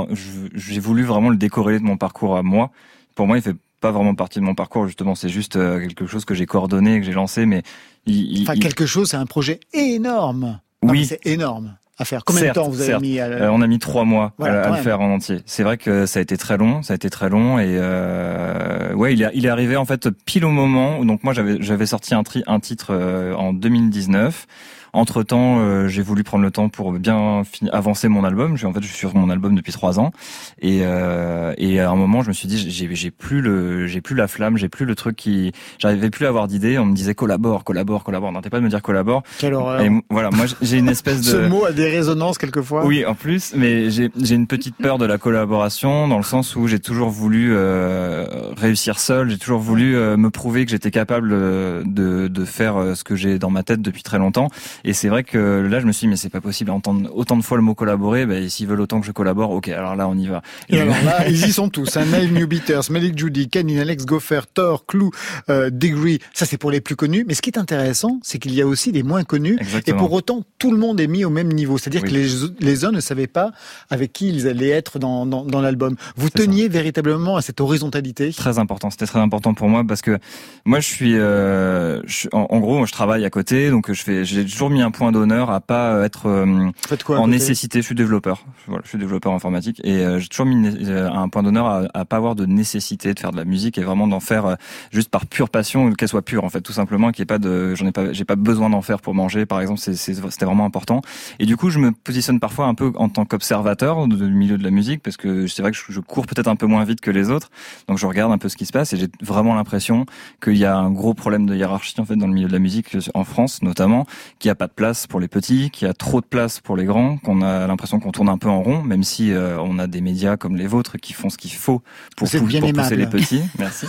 j'ai 0.55 0.81
voulu 0.81 1.05
vraiment 1.05 1.29
le 1.29 1.37
décorer 1.37 1.79
de 1.79 1.85
mon 1.85 1.97
parcours 1.97 2.37
à 2.37 2.43
moi. 2.43 2.71
Pour 3.15 3.27
moi, 3.27 3.37
il 3.37 3.43
fait 3.43 3.55
pas 3.81 3.93
vraiment 3.93 4.15
partie 4.15 4.41
de 4.41 4.45
mon 4.45 4.55
parcours 4.55 4.87
justement. 4.87 5.15
C'est 5.15 5.29
juste 5.29 5.57
euh, 5.57 5.79
quelque 5.79 6.07
chose 6.07 6.25
que 6.25 6.35
j'ai 6.35 6.47
coordonné, 6.47 6.99
que 6.99 7.07
j'ai 7.07 7.13
lancé, 7.13 7.47
mais 7.47 7.63
il, 8.07 8.43
enfin 8.43 8.59
quelque 8.59 8.87
chose, 8.87 9.11
c'est 9.11 9.17
un 9.19 9.27
projet 9.27 9.61
énorme. 9.73 10.59
oui, 10.83 11.05
c'est 11.05 11.25
énorme 11.27 11.77
à 11.99 12.05
faire. 12.05 12.25
Combien 12.25 12.49
de 12.49 12.53
temps 12.53 12.69
vous 12.69 12.81
avez 12.81 12.99
mis 12.99 13.21
à 13.21 13.27
euh, 13.27 13.49
On 13.53 13.63
a 13.63 13.67
mis 13.67 13.79
trois 13.79 14.05
mois 14.05 14.33
à, 14.41 14.77
le 14.77 14.83
faire 14.83 15.01
en 15.01 15.13
entier. 15.13 15.41
C'est 15.47 15.63
vrai 15.63 15.77
que 15.77 16.07
ça 16.07 16.19
a 16.19 16.23
été 16.23 16.37
très 16.37 16.57
long, 16.57 16.83
ça 16.83 16.93
a 16.93 16.97
été 16.97 17.11
très 17.11 17.29
long 17.29 17.59
et 17.59 17.77
euh, 17.79 18.93
ouais, 18.95 19.15
il 19.15 19.23
est, 19.23 19.31
il 19.35 19.47
est 19.47 19.51
arrivé 19.51 19.77
en 19.77 19.85
fait 19.85 20.11
pile 20.11 20.45
au 20.45 20.51
moment 20.51 20.99
où 20.99 21.05
donc 21.05 21.23
moi 21.23 21.33
j'avais 21.33 21.57
j'avais 21.61 21.87
sorti 21.87 22.15
un, 22.15 22.23
tri, 22.23 22.43
un 22.47 22.61
titre 22.61 22.89
euh, 22.91 23.35
en 23.35 23.53
2019 23.53 24.47
entre 24.95 25.23
temps, 25.23 25.59
euh, 25.59 25.89
j'ai 25.89 26.03
voulu 26.03 26.25
prendre 26.25 26.45
le 26.45 26.51
temps 26.51 26.69
pour 26.69 26.93
bien 26.93 27.43
avancer 27.73 28.09
mon 28.09 28.25
album. 28.25 28.57
En 28.65 28.73
fait, 28.73 28.81
je 28.81 28.87
suis 28.87 28.97
sur 28.97 29.15
mon 29.15 29.29
album 29.29 29.55
depuis 29.55 29.73
trois 29.73 30.01
ans, 30.01 30.13
et, 30.61 30.81
euh, 30.83 31.53
et 31.59 31.81
à 31.81 31.91
un 31.91 31.97
moment, 31.97 32.23
je 32.23 32.29
me 32.29 32.33
suis 32.33 32.49
dit, 32.49 32.71
j'ai 32.71 33.11
plus 33.11 33.41
le, 33.41 33.87
j'ai 33.87 34.01
plus 34.01 34.15
la 34.15 34.29
flamme, 34.29 34.57
j'ai 34.57 34.69
plus 34.69 34.87
le 34.87 34.95
truc 34.95 35.17
qui, 35.17 35.53
j'arrivais 35.79 36.11
plus 36.11 36.27
à 36.27 36.29
avoir 36.29 36.49
d'idées. 36.49 36.79
On 36.79 36.87
me 36.87 36.95
disait 36.95 37.15
collabore, 37.15 37.65
collabore, 37.65 38.05
collabore. 38.05 38.33
N'arrêtez 38.33 38.51
pas 38.51 38.59
de 38.59 38.65
me 38.65 38.69
dire 38.69 38.83
collabore. 38.83 39.23
Quelle 39.39 39.55
horreur. 39.55 39.81
Et 39.81 39.91
voilà, 40.11 40.31
moi, 40.31 40.47
j'ai 40.63 40.79
une 40.79 40.89
espèce 40.89 41.21
de. 41.21 41.31
Ce 41.31 41.49
mot 41.49 41.65
a 41.65 41.73
des 41.73 41.89
résonances 41.89 42.39
quelquefois. 42.39 42.87
Oui, 42.87 43.05
en 43.05 43.15
plus, 43.15 43.53
mais 43.57 43.91
j'ai 43.91 44.11
une 44.35 44.47
petite 44.47 44.77
peur 44.77 44.99
de 44.99 45.07
la 45.07 45.19
collaboration 45.19 46.09
dans 46.09 46.17
le 46.17 46.23
sens 46.23 46.57
où 46.57 46.67
j'ai 46.67 46.79
toujours 46.79 47.11
voulu 47.11 47.51
euh, 47.53 48.27
réussir 48.57 48.99
seul. 48.99 49.31
J'ai 49.31 49.39
toujours 49.39 49.61
voulu 49.61 49.97
euh, 49.97 50.17
me 50.17 50.31
prouver 50.31 50.65
que 50.65 50.71
j'étais 50.71 50.91
capable 50.91 51.31
de, 51.31 52.29
de 52.29 52.45
faire 52.45 52.77
euh, 52.77 52.95
ce 52.95 53.05
que 53.05 53.17
j'ai 53.17 53.39
dans 53.39 53.51
ma 53.51 53.63
tête 53.63 53.83
depuis 53.83 54.03
très 54.03 54.19
longtemps. 54.19 54.49
Et 54.85 54.93
c'est 54.93 55.09
vrai 55.09 55.25
que 55.25 55.39
là, 55.39 55.81
je 55.81 55.87
me 55.87 55.93
suis 55.93 56.07
dit, 56.07 56.09
mais 56.09 56.17
c'est 56.17 56.29
pas 56.29 56.41
possible 56.41 56.69
d'entendre 56.69 57.11
autant 57.15 57.37
de 57.37 57.43
fois 57.43 57.57
le 57.57 57.63
mot 57.63 57.75
collaborer. 57.75 58.27
Ben, 58.27 58.49
s'ils 58.49 58.67
veulent 58.67 58.81
autant 58.81 59.01
que 59.01 59.07
je 59.07 59.13
collabore, 59.13 59.51
ok, 59.51 59.69
alors 59.69 59.97
là, 59.97 60.09
on 60.09 60.17
y 60.17 60.27
va. 60.27 60.43
Et, 60.69 60.79
alors 60.79 60.97
là, 61.05 61.27
ils 61.29 61.47
y 61.47 61.53
sont 61.53 61.69
tous. 61.69 61.97
Hein, 61.97 62.05
Nail 62.07 62.33
New 62.33 62.47
Beaters, 62.47 62.91
Malik 62.91 63.19
Judy, 63.19 63.49
Kenin, 63.49 63.79
Alex 63.79 64.05
Goffer, 64.05 64.41
Thor, 64.53 64.85
Clou, 64.87 65.11
euh, 65.49 65.71
Degree. 65.71 66.19
Ça, 66.35 66.45
c'est 66.45 66.59
pour 66.59 66.71
les 66.71 66.81
plus 66.81 66.97
connus. 66.97 67.25
Mais 67.27 67.35
ce 67.35 67.43
qui 67.43 67.51
est 67.51 67.59
intéressant, 67.59 68.21
c'est 68.23 68.39
qu'il 68.39 68.55
y 68.55 68.61
a 68.61 68.67
aussi 68.67 68.93
des 68.93 69.03
moins 69.03 69.25
connus. 69.25 69.57
Exactement. 69.59 69.97
Et 69.97 69.99
pour 69.99 70.13
autant, 70.13 70.43
tout 70.59 70.71
le 70.71 70.77
monde 70.77 71.01
est 71.01 71.07
mis 71.07 71.25
au 71.25 71.31
même 71.31 71.49
niveau. 71.49 71.79
C'est-à-dire 71.79 72.03
que 72.03 72.11
les, 72.11 72.29
les 72.61 72.85
uns 72.85 72.93
ne 72.93 73.01
savaient 73.01 73.27
pas 73.27 73.53
avec 73.89 74.13
qui 74.13 74.29
ils 74.29 74.47
allaient 74.49 74.69
être 74.69 74.99
dans, 74.99 75.25
dans, 75.25 75.45
dans 75.45 75.61
l'album. 75.61 75.97
Vous 76.17 76.29
teniez 76.29 76.69
véritablement 76.69 77.37
à 77.37 77.43
cette 77.43 77.61
horizontalité? 77.61 78.33
Très 78.33 78.59
important. 78.59 78.91
C'était 78.91 79.07
très 79.07 79.21
important 79.21 79.55
pour 79.55 79.69
moi 79.69 79.83
parce 79.87 80.03
que 80.03 80.19
moi, 80.67 80.81
je 80.81 80.87
suis, 80.87 81.17
euh, 81.17 82.03
je, 82.07 82.29
en, 82.33 82.47
en, 82.51 82.61
gros, 82.61 82.85
je 82.85 82.93
travaille 82.93 83.25
à 83.25 83.31
côté, 83.31 83.71
donc 83.71 83.91
je 83.91 84.03
fais, 84.03 84.25
j'ai 84.25 84.45
toujours 84.45 84.71
mis 84.75 84.83
un 84.83 84.91
point 84.91 85.13
d'honneur 85.13 85.51
à 85.51 85.61
pas 85.61 86.05
être 86.05 86.27
euh, 86.27 86.71
en 87.09 87.29
nécessité. 87.29 87.81
Je 87.81 87.87
suis 87.87 87.95
développeur. 87.95 88.45
Voilà, 88.67 88.83
je 88.85 88.91
suis 88.91 88.99
développeur 88.99 89.33
informatique 89.33 89.81
et 89.85 90.05
euh, 90.05 90.19
j'ai 90.19 90.29
toujours 90.29 90.47
mis 90.47 90.69
euh, 90.87 91.11
un 91.11 91.29
point 91.29 91.43
d'honneur 91.43 91.67
à, 91.67 91.83
à, 91.95 92.05
pas 92.05 92.17
avoir 92.17 92.35
de 92.35 92.45
nécessité 92.45 93.15
de 93.15 93.19
faire 93.19 93.31
de 93.31 93.37
la 93.37 93.45
musique 93.45 93.79
et 93.79 93.83
vraiment 93.83 94.07
d'en 94.07 94.21
faire 94.21 94.57
juste 94.91 95.09
par 95.09 95.27
pure 95.27 95.49
passion, 95.49 95.93
qu'elle 95.93 96.09
soit 96.09 96.23
pure 96.23 96.45
en 96.45 96.51
fait, 96.51 96.61
tout 96.61 96.73
simplement, 96.73 97.13
qu'il 97.13 97.23
n'y 97.23 97.25
ait 97.25 97.27
pas 97.27 97.39
de, 97.39 97.75
j'en 97.75 97.87
ai 97.87 97.93
pas, 97.93 98.13
j'ai 98.13 98.25
pas 98.25 98.37
besoin 98.37 98.71
d'en 98.71 98.83
faire 98.83 99.01
pour 99.01 99.15
manger, 99.15 99.47
par 99.47 99.61
exemple. 99.61 99.81
C'était 99.81 100.45
vraiment 100.45 100.65
important. 100.65 101.01
Et 101.39 101.47
du 101.47 101.57
coup, 101.57 101.71
je 101.71 101.79
me 101.79 101.93
positionne 101.93 102.41
parfois 102.41 102.67
un 102.67 102.75
peu 102.75 102.93
en 102.97 103.09
tant 103.09 103.25
qu'observateur 103.25 104.07
du 104.09 104.25
milieu 104.25 104.59
de 104.59 104.65
la 104.65 104.71
musique 104.71 105.03
parce 105.03 105.17
que 105.17 105.47
c'est 105.47 105.63
vrai 105.63 105.73
que 105.73 105.79
je, 105.89 106.01
cours 106.01 106.27
peut-être 106.27 106.49
un 106.49 106.57
peu 106.57 106.67
moins 106.67 106.85
vite 106.85 107.01
que 107.01 107.11
les 107.11 107.31
autres, 107.31 107.51
donc 107.89 107.99
je 107.99 108.07
regarde 108.07 108.33
un 108.33 108.39
peu 108.39 108.49
ce 108.49 108.57
qui 108.57 108.67
se 108.67 108.73
passe 108.73 108.93
et 108.93 108.97
j'ai 108.97 109.09
vraiment 109.23 109.55
l'impression 109.55 110.07
qu'il 110.43 110.57
y 110.57 110.65
a 110.65 110.77
un 110.77 110.91
gros 110.91 111.15
problème 111.15 111.47
de 111.47 111.55
hiérarchie 111.55 111.95
en 111.99 112.05
fait 112.05 112.17
dans 112.17 112.27
le 112.27 112.33
milieu 112.33 112.49
de 112.49 112.53
la 112.53 112.59
musique 112.59 112.97
en 113.15 113.25
France 113.25 113.63
notamment, 113.63 114.07
qu'il 114.39 114.49
n'y 114.49 114.53
a 114.53 114.57
pas 114.57 114.64
de 114.67 114.73
place 114.73 115.07
pour 115.07 115.21
les 115.21 115.29
petits, 115.29 115.71
qu'il 115.71 115.87
y 115.87 115.91
a 115.91 115.95
trop 115.95 116.21
de 116.21 116.27
place 116.27 116.61
pour 116.61 116.77
les 116.77 116.85
grands, 116.85 117.19
qu'on 117.19 117.43
a 117.43 117.67
l'impression 117.67 118.01
qu'on 118.01 118.13
tourne 118.13 118.29
un 118.29 118.39
peu 118.39 118.49
en 118.49 118.63
rond, 118.63 118.83
même 118.83 119.03
si 119.03 119.33
euh, 119.33 119.59
on 119.61 119.79
a 119.79 119.87
des 119.87 120.01
médias 120.01 120.37
comme 120.37 120.57
les 120.57 120.67
vôtres 120.67 120.99
qui 120.99 121.13
font 121.13 121.31
ce 121.31 121.39
qu'il 121.39 121.53
faut 121.53 121.83
pour, 122.17 122.29
pour 122.29 122.41
pousser 122.41 122.97
les 122.97 123.07
petits. 123.07 123.43
Merci. 123.59 123.87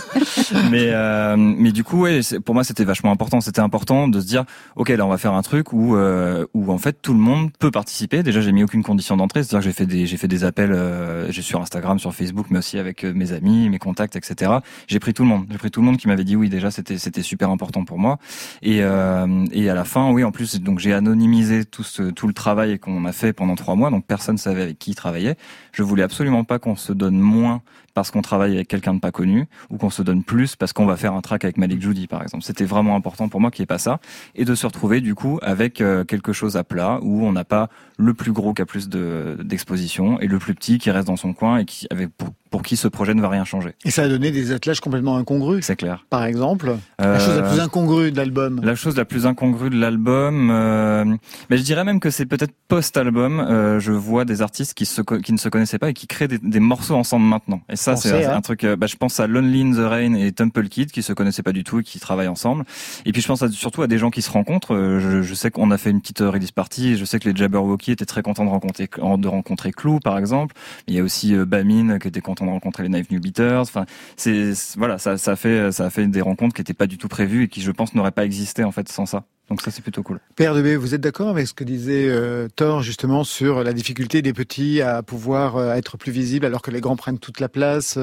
mais 0.70 0.90
euh, 0.90 1.36
mais 1.36 1.72
du 1.72 1.84
coup, 1.84 2.02
ouais, 2.02 2.20
pour 2.44 2.54
moi, 2.54 2.64
c'était 2.64 2.84
vachement 2.84 3.10
important. 3.10 3.40
C'était 3.40 3.60
important 3.60 4.08
de 4.08 4.20
se 4.20 4.26
dire, 4.26 4.44
ok, 4.76 4.88
là, 4.90 5.04
on 5.06 5.08
va 5.08 5.18
faire 5.18 5.34
un 5.34 5.42
truc 5.42 5.72
où 5.72 5.96
euh, 5.96 6.46
où 6.54 6.72
en 6.72 6.78
fait 6.78 7.00
tout 7.00 7.12
le 7.12 7.20
monde 7.20 7.50
peut 7.58 7.70
participer. 7.70 8.22
Déjà, 8.22 8.40
j'ai 8.40 8.52
mis 8.52 8.62
aucune 8.62 8.82
condition 8.82 9.16
d'entrée, 9.16 9.42
c'est-à-dire 9.42 9.60
que 9.60 9.64
j'ai 9.64 9.72
fait 9.72 9.86
des 9.86 10.06
j'ai 10.06 10.16
fait 10.16 10.28
des 10.28 10.44
appels, 10.44 10.76
j'ai 11.30 11.42
sur 11.42 11.60
Instagram, 11.60 11.98
sur 11.98 12.14
Facebook, 12.14 12.46
mais 12.50 12.58
aussi 12.58 12.78
avec 12.78 13.04
mes 13.04 13.32
amis, 13.32 13.68
mes 13.68 13.78
contacts, 13.78 14.16
etc. 14.16 14.52
J'ai 14.86 15.00
pris 15.00 15.14
tout 15.14 15.22
le 15.22 15.28
monde. 15.28 15.46
J'ai 15.50 15.58
pris 15.58 15.70
tout 15.70 15.80
le 15.80 15.86
monde 15.86 15.96
qui 15.96 16.08
m'avait 16.08 16.24
dit 16.24 16.36
oui. 16.36 16.48
Déjà, 16.48 16.70
c'était 16.70 16.98
c'était 16.98 17.22
super 17.22 17.50
important 17.50 17.84
pour 17.84 17.98
moi. 17.98 18.18
Et 18.62 18.76
et 18.76 19.70
à 19.70 19.74
la 19.74 19.84
fin, 19.84 20.10
oui, 20.10 20.24
en 20.24 20.32
plus, 20.32 20.60
donc 20.66 20.80
j'ai 20.80 20.92
anonymisé 20.92 21.64
tout 21.64 21.84
tout 22.14 22.26
le 22.26 22.34
travail 22.34 22.78
qu'on 22.78 23.06
a 23.06 23.12
fait 23.12 23.32
pendant 23.32 23.54
trois 23.54 23.76
mois, 23.76 23.90
donc 23.90 24.04
personne 24.04 24.36
savait 24.36 24.62
avec 24.62 24.78
qui 24.78 24.90
il 24.90 24.94
travaillait. 24.94 25.36
Je 25.72 25.82
voulais 25.82 26.02
absolument 26.02 26.44
pas 26.44 26.58
qu'on 26.58 26.76
se 26.76 26.92
donne 26.92 27.18
moins 27.18 27.62
parce 27.96 28.10
qu'on 28.10 28.20
travaille 28.20 28.56
avec 28.56 28.68
quelqu'un 28.68 28.92
de 28.92 29.00
pas 29.00 29.10
connu 29.10 29.48
ou 29.70 29.78
qu'on 29.78 29.88
se 29.88 30.02
donne 30.02 30.22
plus 30.22 30.54
parce 30.54 30.74
qu'on 30.74 30.84
va 30.84 30.98
faire 30.98 31.14
un 31.14 31.22
track 31.22 31.44
avec 31.44 31.56
Malik 31.56 31.80
Judy 31.80 32.06
par 32.06 32.22
exemple. 32.22 32.44
C'était 32.44 32.66
vraiment 32.66 32.94
important 32.94 33.30
pour 33.30 33.40
moi 33.40 33.50
qu'il 33.50 33.62
n'y 33.62 33.64
ait 33.64 33.66
pas 33.66 33.78
ça 33.78 34.00
et 34.34 34.44
de 34.44 34.54
se 34.54 34.66
retrouver 34.66 35.00
du 35.00 35.14
coup 35.14 35.38
avec 35.40 35.80
euh, 35.80 36.04
quelque 36.04 36.34
chose 36.34 36.58
à 36.58 36.62
plat 36.62 36.98
où 37.00 37.24
on 37.24 37.32
n'a 37.32 37.44
pas 37.44 37.70
le 37.98 38.12
plus 38.12 38.32
gros 38.32 38.52
qui 38.52 38.62
a 38.62 38.66
plus 38.66 38.88
de 38.88 39.38
d'exposition 39.42 40.20
et 40.20 40.26
le 40.26 40.38
plus 40.38 40.54
petit 40.54 40.78
qui 40.78 40.90
reste 40.90 41.06
dans 41.06 41.16
son 41.16 41.32
coin 41.32 41.58
et 41.58 41.64
qui 41.64 41.86
avec 41.90 42.10
pour, 42.10 42.28
pour, 42.50 42.62
qui 42.62 42.76
ce 42.76 42.88
projet 42.88 43.14
ne 43.14 43.20
va 43.20 43.28
rien 43.28 43.44
changer. 43.44 43.74
Et 43.84 43.90
ça 43.90 44.02
a 44.02 44.08
donné 44.08 44.30
des 44.30 44.52
attelages 44.52 44.80
complètement 44.80 45.16
incongrus. 45.16 45.64
C'est 45.64 45.76
clair. 45.76 46.04
Par 46.10 46.24
exemple, 46.24 46.76
la 46.98 47.18
chose 47.18 47.36
la 47.36 47.42
plus 47.42 47.58
euh, 47.58 47.64
incongrue 47.64 48.12
de 48.12 48.16
l'album. 48.16 48.60
La 48.62 48.74
chose 48.74 48.96
la 48.96 49.04
plus 49.04 49.26
incongrue 49.26 49.70
de 49.70 49.78
l'album, 49.78 50.50
euh, 50.50 51.04
mais 51.50 51.56
je 51.56 51.62
dirais 51.62 51.84
même 51.84 52.00
que 52.00 52.10
c'est 52.10 52.26
peut-être 52.26 52.52
post-album. 52.68 53.40
Euh, 53.40 53.80
je 53.80 53.92
vois 53.92 54.24
des 54.24 54.42
artistes 54.42 54.74
qui 54.74 54.86
se 54.86 55.00
qui 55.02 55.32
ne 55.32 55.38
se 55.38 55.48
connaissaient 55.48 55.78
pas 55.78 55.90
et 55.90 55.94
qui 55.94 56.06
créent 56.06 56.28
des, 56.28 56.38
des 56.38 56.60
morceaux 56.60 56.94
ensemble 56.94 57.26
maintenant. 57.26 57.60
Et 57.70 57.76
ça, 57.94 57.96
c'est 57.96 58.24
un, 58.24 58.40
truc. 58.40 58.64
Euh, 58.64 58.76
bah, 58.76 58.86
je 58.86 58.96
pense 58.96 59.20
à 59.20 59.26
Lonely 59.26 59.62
in 59.62 59.72
the 59.72 59.88
Rain 59.88 60.14
et 60.14 60.32
Temple 60.32 60.68
Kid 60.68 60.90
qui 60.90 61.02
se 61.02 61.12
connaissaient 61.12 61.42
pas 61.42 61.52
du 61.52 61.64
tout 61.64 61.80
et 61.80 61.82
qui 61.82 62.00
travaillent 62.00 62.28
ensemble. 62.28 62.64
Et 63.04 63.12
puis 63.12 63.22
je 63.22 63.28
pense 63.28 63.46
surtout 63.50 63.82
à 63.82 63.86
des 63.86 63.98
gens 63.98 64.10
qui 64.10 64.22
se 64.22 64.30
rencontrent. 64.30 64.74
Euh, 64.74 65.00
je, 65.00 65.22
je 65.22 65.34
sais 65.34 65.50
qu'on 65.50 65.70
a 65.70 65.78
fait 65.78 65.90
une 65.90 66.00
petite 66.00 66.20
euh, 66.20 66.30
release 66.30 66.50
party. 66.50 66.88
Et 66.88 66.96
je 66.96 67.04
sais 67.04 67.18
que 67.18 67.28
les 67.28 67.36
Jabberwocky 67.36 67.92
étaient 67.92 68.04
très 68.04 68.22
contents 68.22 68.44
de 68.44 68.50
rencontrer 68.50 68.88
de 68.96 69.28
rencontrer 69.28 69.72
Clou 69.72 70.00
par 70.00 70.18
exemple. 70.18 70.54
Il 70.86 70.94
y 70.94 70.98
a 70.98 71.02
aussi 71.02 71.34
Bamin 71.34 71.98
qui 71.98 72.08
était 72.08 72.20
content 72.20 72.46
de 72.46 72.50
rencontrer 72.50 72.82
les 72.82 72.88
Knife 72.88 73.10
New 73.10 73.20
Beaters. 73.20 73.62
Enfin, 73.62 73.86
c'est 74.16 74.52
voilà, 74.76 74.98
ça, 74.98 75.16
ça 75.16 75.32
a 75.32 75.36
fait 75.36 75.72
ça 75.72 75.86
a 75.86 75.90
fait 75.90 76.06
des 76.06 76.20
rencontres 76.20 76.54
qui 76.54 76.60
n'étaient 76.60 76.74
pas 76.74 76.86
du 76.86 76.98
tout 76.98 77.08
prévues 77.08 77.44
et 77.44 77.48
qui 77.48 77.60
je 77.60 77.70
pense 77.70 77.94
n'auraient 77.94 78.10
pas 78.10 78.24
existé 78.24 78.64
en 78.64 78.72
fait 78.72 78.88
sans 78.88 79.06
ça. 79.06 79.24
Donc 79.48 79.62
ça 79.62 79.70
c'est 79.70 79.82
plutôt 79.82 80.02
cool. 80.02 80.20
Père 80.34 80.54
de 80.54 80.62
B, 80.62 80.78
vous 80.78 80.94
êtes 80.94 81.00
d'accord 81.00 81.28
avec 81.28 81.46
ce 81.46 81.54
que 81.54 81.64
disait 81.64 82.08
euh, 82.08 82.48
Thor 82.54 82.82
justement 82.82 83.22
sur 83.22 83.62
la 83.62 83.72
difficulté 83.72 84.22
des 84.22 84.32
petits 84.32 84.82
à 84.82 85.02
pouvoir 85.02 85.74
être 85.74 85.96
plus 85.96 86.12
visibles 86.12 86.46
alors 86.46 86.62
que 86.62 86.70
les 86.70 86.80
grands 86.80 86.96
prennent 86.96 87.18
toute 87.18 87.40
la 87.40 87.48
place 87.48 87.98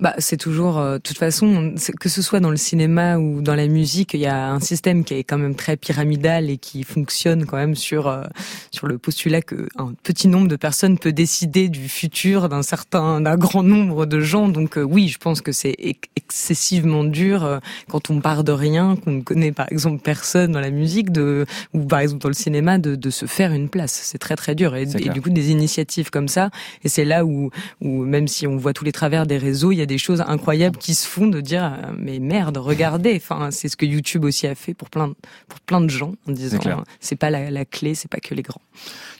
bah, 0.00 0.14
c'est 0.18 0.38
toujours, 0.38 0.78
euh, 0.78 0.98
toute 0.98 1.18
façon, 1.18 1.74
que 2.00 2.08
ce 2.08 2.22
soit 2.22 2.40
dans 2.40 2.50
le 2.50 2.56
cinéma 2.56 3.18
ou 3.18 3.42
dans 3.42 3.54
la 3.54 3.66
musique, 3.66 4.14
il 4.14 4.20
y 4.20 4.26
a 4.26 4.50
un 4.50 4.60
système 4.60 5.04
qui 5.04 5.12
est 5.12 5.24
quand 5.24 5.36
même 5.36 5.54
très 5.54 5.76
pyramidal 5.76 6.48
et 6.48 6.56
qui 6.56 6.84
fonctionne 6.84 7.44
quand 7.44 7.58
même 7.58 7.74
sur 7.74 8.08
euh, 8.08 8.22
sur 8.70 8.86
le 8.86 8.96
postulat 8.96 9.42
que 9.42 9.68
un 9.76 9.92
petit 10.02 10.28
nombre 10.28 10.48
de 10.48 10.56
personnes 10.56 10.98
peut 10.98 11.12
décider 11.12 11.68
du 11.68 11.86
futur 11.88 12.48
d'un 12.48 12.62
certain, 12.62 13.20
d'un 13.20 13.36
grand 13.36 13.62
nombre 13.62 14.06
de 14.06 14.20
gens. 14.20 14.48
Donc 14.48 14.78
euh, 14.78 14.82
oui, 14.82 15.08
je 15.08 15.18
pense 15.18 15.42
que 15.42 15.52
c'est 15.52 15.76
excessivement 16.16 17.04
dur 17.04 17.60
quand 17.88 18.08
on 18.08 18.20
part 18.20 18.42
de 18.42 18.52
rien, 18.52 18.96
qu'on 18.96 19.12
ne 19.12 19.20
connaît 19.20 19.52
par 19.52 19.70
exemple 19.70 20.00
personne 20.02 20.52
dans 20.52 20.60
la 20.60 20.70
musique, 20.70 21.12
de 21.12 21.44
ou 21.74 21.84
par 21.84 21.98
exemple 21.98 22.22
dans 22.22 22.28
le 22.28 22.34
cinéma, 22.34 22.78
de, 22.78 22.94
de 22.94 23.10
se 23.10 23.26
faire 23.26 23.52
une 23.52 23.68
place. 23.68 24.00
C'est 24.04 24.18
très 24.18 24.36
très 24.36 24.54
dur. 24.54 24.74
Et, 24.76 24.82
et, 24.82 25.08
du 25.10 25.20
coup, 25.20 25.30
des 25.30 25.50
initiatives 25.50 26.10
comme 26.10 26.28
ça, 26.28 26.50
et 26.84 26.88
c'est 26.88 27.04
là 27.04 27.26
où 27.26 27.50
où 27.82 28.04
même 28.04 28.28
si 28.28 28.46
on 28.46 28.56
voit 28.56 28.72
tous 28.72 28.84
les 28.84 28.92
travers 28.92 29.26
des 29.26 29.36
réseaux, 29.36 29.72
il 29.72 29.78
y 29.78 29.82
a 29.82 29.89
des 29.90 29.98
choses 29.98 30.20
incroyables 30.20 30.78
qui 30.78 30.94
se 30.94 31.06
font 31.06 31.26
de 31.26 31.40
dire 31.40 31.64
euh, 31.64 31.92
mais 31.98 32.20
merde 32.20 32.58
regardez. 32.58 33.16
Enfin 33.16 33.50
c'est 33.50 33.68
ce 33.68 33.76
que 33.76 33.84
YouTube 33.84 34.24
aussi 34.24 34.46
a 34.46 34.54
fait 34.54 34.72
pour 34.72 34.88
plein 34.88 35.14
pour 35.48 35.60
plein 35.60 35.80
de 35.80 35.90
gens 35.90 36.14
en 36.28 36.32
disant 36.32 36.84
c'est 37.00 37.16
pas 37.16 37.30
la, 37.30 37.50
la 37.50 37.64
clé 37.64 37.94
c'est 37.96 38.10
pas 38.10 38.20
que 38.20 38.34
les 38.34 38.42
grands. 38.42 38.62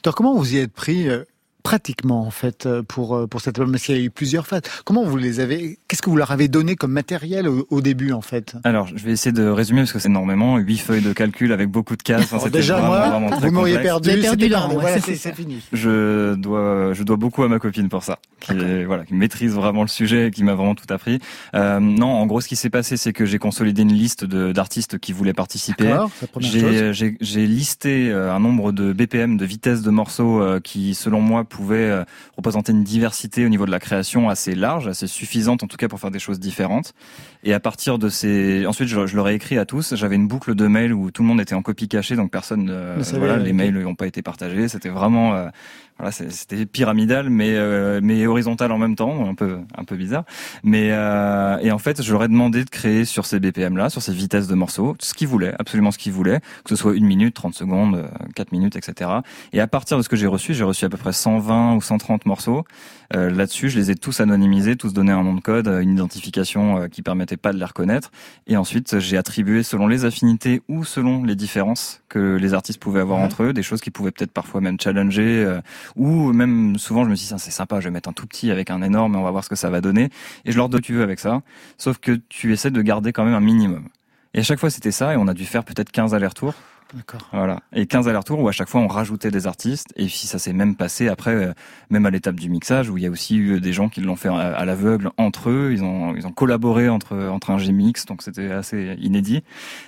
Alors 0.05 0.15
comment 0.15 0.35
vous 0.35 0.55
y 0.55 0.59
êtes 0.59 0.73
pris 0.73 1.09
euh, 1.09 1.25
pratiquement 1.63 2.27
en 2.27 2.31
fait 2.31 2.67
euh, 2.67 2.83
pour 2.83 3.17
euh, 3.17 3.27
pour 3.27 3.41
cet 3.41 3.59
album 3.59 3.73
Parce 3.73 3.85
qu'il 3.85 3.97
y 3.97 4.01
a 4.01 4.03
eu 4.03 4.11
plusieurs 4.11 4.47
phases. 4.47 4.63
Comment 4.85 5.05
vous 5.05 5.17
les 5.17 5.41
avez 5.41 5.79
Qu'est-ce 5.89 6.03
que 6.03 6.11
vous 6.11 6.17
leur 6.17 6.31
avez 6.31 6.49
donné 6.49 6.77
comme 6.77 6.93
matériel 6.93 7.49
au, 7.49 7.81
début 7.81 8.13
en 8.13 8.21
fait? 8.21 8.55
Alors, 8.65 8.89
je 8.89 9.05
vais 9.05 9.13
essayer 9.13 9.33
de 9.33 9.47
résumer 9.47 9.81
parce 9.81 9.93
que 9.93 9.99
c'est 9.99 10.09
énormément 10.09 10.59
huit 10.59 10.79
feuilles 10.79 11.03
de 11.03 11.13
calcul 11.13 11.53
avec 11.53 11.69
beaucoup 11.69 11.97
de 11.97 12.03
cases. 12.03 12.33
Enfin, 12.33 12.49
déjà 12.49 12.81
moi, 12.81 13.21
vous 13.41 13.51
m'auriez 13.51 13.79
perdu. 13.79 14.11
perdu 14.21 14.49
voilà, 14.49 15.01
c'est 15.01 15.35
fini. 15.35 15.61
Je 15.73 16.35
dois 16.35 16.93
je 16.93 17.03
dois 17.03 17.17
beaucoup 17.17 17.43
à 17.43 17.49
ma 17.49 17.59
copine 17.59 17.89
pour 17.89 18.03
ça, 18.03 18.19
qui 18.41 18.85
voilà, 18.85 19.05
qui 19.05 19.15
maîtrise 19.15 19.55
vraiment 19.55 19.83
le 19.83 19.89
sujet, 19.89 20.29
et 20.29 20.31
qui 20.31 20.45
m'a 20.45 20.55
vraiment 20.55 20.75
tout 20.75 20.93
appris. 20.93 21.21
Euh, 21.55 21.81
non, 21.81 22.09
en 22.09 22.27
gros, 22.27 22.41
ce 22.41 22.49
qui 22.49 22.57
s'est 22.57 22.71
passé, 22.71 22.97
c'est 22.97 23.13
que 23.13 23.27
j'ai 23.27 23.39
consolidé 23.39 23.83
une 23.83 23.93
liste 23.93 24.25
d'artistes 24.25 24.99
qui 24.99 25.13
voulaient 25.13 25.33
participer. 25.33 25.95
J'ai 26.41 27.47
listé 27.47 28.13
un 28.13 28.41
nombre 28.41 28.73
de 28.73 28.93
BPM, 28.93 29.37
de 29.37 29.45
vitesse 29.45 29.83
de 29.83 29.91
morceaux 29.91 30.43
qui, 30.63 30.95
selon 30.95 31.21
moi, 31.21 31.45
pouvait 31.51 31.77
euh, 31.77 32.05
représenter 32.39 32.73
une 32.73 32.83
diversité 32.83 33.45
au 33.45 33.51
niveau 33.51 33.67
de 33.67 33.71
la 33.71 33.79
création 33.79 34.31
assez 34.31 34.55
large, 34.55 34.89
assez 34.89 35.07
suffisante 35.07 35.63
en 35.63 35.67
tout 35.67 35.77
cas 35.77 35.89
pour 35.89 36.01
faire 36.01 36.11
des 36.11 36.19
choses 36.19 36.41
différentes. 36.41 36.95
Et 37.45 37.53
à 37.53 37.61
partir 37.61 37.99
de 37.99 38.09
ces, 38.09 38.65
ensuite 38.67 38.89
je, 38.89 39.07
je 39.07 39.17
leur 39.17 39.29
ai 39.29 39.35
écrit 39.35 39.59
à 39.59 39.67
tous. 39.67 39.95
J'avais 39.95 40.17
une 40.17 40.29
boucle 40.29 40.55
de 40.55 40.67
mails 40.67 40.95
où 40.95 41.11
tout 41.11 41.23
le 41.23 41.29
monde 41.29 41.41
était 41.43 41.55
en 41.55 41.63
copie 41.63 41.89
cachée, 41.89 42.17
donc 42.17 42.31
personne, 42.31 42.71
euh, 42.71 43.03
voilà, 43.19 43.37
les 43.37 43.53
mails 43.53 43.79
n'ont 43.79 43.95
pas 43.95 44.07
été 44.07 44.23
partagés. 44.23 44.69
C'était 44.69 44.89
vraiment 44.89 45.35
euh, 45.35 45.49
voilà, 46.01 46.13
c'était 46.13 46.65
pyramidal, 46.65 47.29
mais 47.29 47.57
euh, 47.57 48.01
mais 48.03 48.27
horizontal 48.27 48.73
en 48.73 48.79
même 48.79 48.97
temps, 48.97 49.29
un 49.29 49.35
peu 49.35 49.59
un 49.77 49.85
peu 49.85 49.97
bizarre. 49.97 50.25
Mais 50.65 50.89
euh, 50.93 51.59
et 51.59 51.71
en 51.73 51.79
fait, 51.79 52.03
je 52.03 52.11
leur 52.13 52.25
ai 52.25 52.29
demandé 52.29 52.65
de 52.65 52.71
créer 52.71 53.05
sur 53.05 53.27
ces 53.27 53.39
BPM 53.39 53.77
là, 53.77 53.91
sur 53.91 54.01
ces 54.01 54.15
vitesses 54.15 54.47
de 54.47 54.55
morceaux, 54.55 54.97
ce 54.99 55.13
qu'ils 55.13 55.29
voulaient, 55.29 55.55
absolument 55.59 55.91
ce 55.91 55.99
qu'ils 55.99 56.13
voulaient, 56.13 56.41
que 56.65 56.71
ce 56.71 56.77
soit 56.77 56.95
une 56.95 57.05
minute, 57.05 57.35
30 57.35 57.55
secondes, 57.55 58.09
4 58.35 58.49
euh, 58.49 58.57
minutes, 58.57 58.77
etc. 58.77 59.11
Et 59.53 59.61
à 59.61 59.67
partir 59.67 59.99
de 59.99 60.03
ce 60.03 60.09
que 60.09 60.17
j'ai 60.17 60.27
reçu, 60.27 60.55
j'ai 60.55 60.65
reçu 60.65 60.87
à 60.87 60.89
peu 60.89 60.97
près 60.97 61.13
120 61.13 61.75
ou 61.75 61.83
130 61.83 62.25
morceaux. 62.25 62.65
Euh, 63.15 63.29
là-dessus, 63.29 63.69
je 63.69 63.79
les 63.79 63.91
ai 63.91 63.95
tous 63.95 64.21
anonymisés, 64.21 64.77
tous 64.77 64.95
donnés 64.95 65.13
un 65.13 65.23
nom 65.23 65.35
de 65.35 65.41
code, 65.41 65.67
une 65.67 65.91
identification 65.91 66.89
qui 66.89 67.03
permettait 67.03 67.37
pas 67.37 67.53
de 67.53 67.59
les 67.59 67.65
reconnaître. 67.65 68.11
Et 68.47 68.57
ensuite, 68.57 69.01
j'ai 69.01 69.19
attribué 69.19 69.63
selon 69.63 69.87
les 69.87 70.07
affinités 70.07 70.63
ou 70.69 70.85
selon 70.85 71.25
les 71.25 71.35
différences 71.35 72.03
que 72.09 72.37
les 72.37 72.55
artistes 72.55 72.81
pouvaient 72.81 73.01
avoir 73.01 73.19
entre 73.19 73.43
eux, 73.43 73.53
des 73.53 73.63
choses 73.63 73.81
qui 73.81 73.91
pouvaient 73.91 74.13
peut-être 74.13 74.33
parfois 74.33 74.61
même 74.61 74.79
challenger 74.81 75.61
ou 75.97 76.33
même 76.33 76.79
souvent, 76.79 77.05
je 77.05 77.11
me 77.11 77.15
suis 77.15 77.35
dit, 77.35 77.41
c'est 77.41 77.51
sympa, 77.51 77.81
je 77.81 77.85
vais 77.85 77.91
mettre 77.91 78.09
un 78.09 78.13
tout 78.13 78.27
petit 78.27 78.51
avec 78.51 78.71
un 78.71 78.83
énorme 78.83 79.15
et 79.15 79.19
on 79.19 79.23
va 79.23 79.31
voir 79.31 79.45
ce 79.45 79.49
que 79.49 79.57
ça 79.57 79.71
va 79.71 79.81
donner. 79.81 80.11
Et 80.45 80.53
je 80.53 80.57
leur 80.57 80.69
donne 80.69 80.81
tu 80.81 80.95
veux 80.95 81.03
avec 81.03 81.21
ça. 81.21 81.43
Sauf 81.79 81.99
que 81.99 82.13
tu 82.29 82.53
essaies 82.53 82.71
de 82.71 82.83
garder 82.83 83.13
quand 83.13 83.25
même 83.25 83.35
un 83.35 83.41
minimum. 83.41 83.89
Et 84.35 84.41
à 84.41 84.43
chaque 84.43 84.61
fois, 84.61 84.71
c'était 84.71 84.93
ça 84.93 85.15
et 85.15 85.17
on 85.17 85.27
a 85.29 85.35
dû 85.35 85.45
faire 85.45 85.65
peut-être 85.65 85.91
15 85.91 86.15
allers-retours. 86.15 86.55
D'accord. 86.95 87.29
Voilà. 87.33 87.61
Et 87.73 87.87
15 87.87 88.09
allers-retours 88.09 88.41
où 88.41 88.49
à 88.49 88.53
chaque 88.53 88.69
fois 88.69 88.81
on 88.81 88.89
rajoutait 88.89 89.31
des 89.31 89.47
artistes. 89.47 89.93
Et 89.97 90.07
puis 90.07 90.27
ça 90.27 90.39
s'est 90.39 90.53
même 90.53 90.75
passé 90.75 91.09
après, 91.09 91.35
euh, 91.35 91.53
même 91.89 92.05
à 92.07 92.11
l'étape 92.11 92.35
du 92.35 92.49
mixage, 92.49 92.91
où 92.91 92.97
il 92.97 93.05
y 93.05 93.07
a 93.07 93.11
aussi 93.11 93.37
eu 93.37 93.61
des 93.61 93.73
gens 93.73 93.89
qui 93.89 94.01
l'ont 94.01 94.17
fait 94.17 94.29
à, 94.29 94.65
l'aveugle 94.65 95.11
entre 95.17 95.51
eux. 95.51 95.71
Ils 95.73 95.85
ont, 95.85 96.17
ils 96.17 96.27
ont 96.27 96.33
collaboré 96.33 96.89
entre, 96.89 97.17
entre 97.29 97.51
un 97.51 97.59
G-Mix, 97.59 98.07
donc 98.07 98.23
c'était 98.23 98.51
assez 98.51 98.97
inédit. 99.01 99.43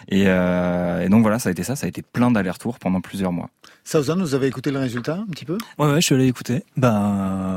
Et, 0.08 0.24
euh, 0.26 1.04
et, 1.04 1.08
donc 1.08 1.22
voilà, 1.22 1.38
ça 1.38 1.48
a 1.48 1.52
été 1.52 1.64
ça. 1.64 1.74
Ça 1.74 1.86
a 1.86 1.88
été 1.88 2.02
plein 2.02 2.30
d'allers-retours 2.30 2.78
pendant 2.78 3.00
plusieurs 3.00 3.32
mois. 3.32 3.50
Southern, 3.84 4.20
vous 4.20 4.34
avez 4.34 4.46
écouté 4.46 4.70
le 4.70 4.78
résultat 4.78 5.16
un 5.16 5.30
petit 5.30 5.44
peu? 5.44 5.58
Ouais, 5.78 5.86
ouais, 5.86 6.00
je 6.00 6.06
suis 6.06 6.14
allé 6.14 6.26
écouter. 6.26 6.64
Ben, 6.76 6.94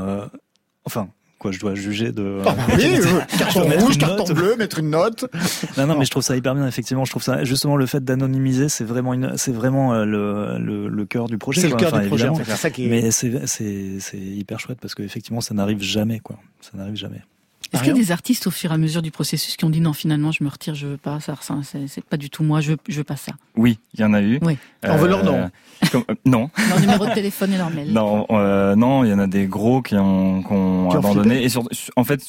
euh, 0.06 0.26
enfin, 0.84 1.08
quoi 1.38 1.52
je 1.52 1.60
dois 1.60 1.74
juger 1.74 2.12
de 2.12 2.40
ah, 2.44 2.54
bah 2.54 2.62
oui, 2.76 2.98
carton 3.38 3.62
rouge 3.78 3.98
carton 3.98 4.32
bleu 4.32 4.56
mettre 4.56 4.78
une 4.78 4.90
note. 4.90 5.26
Non 5.76 5.86
non 5.86 5.98
mais 5.98 6.04
je 6.04 6.10
trouve 6.10 6.22
ça 6.22 6.36
hyper 6.36 6.54
bien 6.54 6.66
effectivement. 6.66 7.04
Je 7.04 7.10
trouve 7.10 7.22
ça 7.22 7.44
justement 7.44 7.76
le 7.76 7.86
fait 7.86 8.02
d'anonymiser 8.04 8.68
c'est 8.68 8.84
vraiment 8.84 9.14
une 9.14 9.36
c'est 9.36 9.52
vraiment 9.52 9.92
euh, 9.92 10.04
le, 10.04 10.58
le, 10.58 10.88
le 10.88 11.04
cœur 11.04 11.26
du 11.26 11.38
projet 11.38 11.60
c'est 11.60 11.68
le 11.68 11.76
cœur 11.76 11.92
du 11.92 12.06
projet 12.08 12.30
c'est 12.44 12.56
ça 12.56 12.70
qui 12.70 12.86
est... 12.86 12.88
mais 12.88 13.10
c'est 13.10 13.46
c'est 13.46 14.00
c'est 14.00 14.18
hyper 14.18 14.58
chouette 14.60 14.78
parce 14.80 14.94
que 14.94 15.02
effectivement 15.02 15.40
ça 15.40 15.54
n'arrive 15.54 15.82
jamais 15.82 16.20
quoi. 16.20 16.36
Ça 16.60 16.70
n'arrive 16.74 16.96
jamais 16.96 17.20
est-ce 17.72 17.82
qu'il 17.82 17.92
y 17.92 17.96
a 17.96 17.98
des 17.98 18.12
artistes 18.12 18.46
au 18.46 18.50
fur 18.50 18.70
et 18.70 18.74
à 18.74 18.78
mesure 18.78 19.02
du 19.02 19.10
processus 19.10 19.56
qui 19.56 19.64
ont 19.64 19.70
dit 19.70 19.80
non 19.80 19.92
finalement 19.92 20.32
je 20.32 20.44
me 20.44 20.48
retire 20.48 20.74
je 20.74 20.86
veux 20.86 20.96
pas 20.96 21.20
ça, 21.20 21.34
c'est 21.86 22.04
pas 22.04 22.16
du 22.16 22.30
tout 22.30 22.42
moi 22.42 22.60
je 22.60 22.72
veux, 22.72 22.78
je 22.88 22.96
veux 22.96 23.04
pas 23.04 23.16
ça? 23.16 23.32
Oui 23.56 23.78
il 23.94 24.00
y 24.00 24.04
en 24.04 24.12
a 24.12 24.22
eu. 24.22 24.38
Oui. 24.42 24.58
Euh, 24.84 24.88
on 24.92 24.96
veut 24.96 25.08
leur 25.08 25.24
nom 25.24 25.50
comme, 25.90 26.04
euh, 26.10 26.14
non. 26.24 26.50
Leur 26.68 26.80
numéro 26.80 27.06
de 27.06 27.14
téléphone 27.14 27.52
et 27.52 27.58
leur 27.58 27.70
mail. 27.70 27.92
Non 27.92 28.26
euh, 28.30 28.74
non 28.76 29.04
il 29.04 29.10
y 29.10 29.14
en 29.14 29.18
a 29.18 29.26
des 29.26 29.46
gros 29.46 29.82
qui 29.82 29.96
ont, 29.96 30.42
qui 30.42 30.52
ont 30.52 30.90
abandonné. 30.90 31.44
Et 31.44 31.48
sur, 31.48 31.64
en 31.96 32.04
fait 32.04 32.20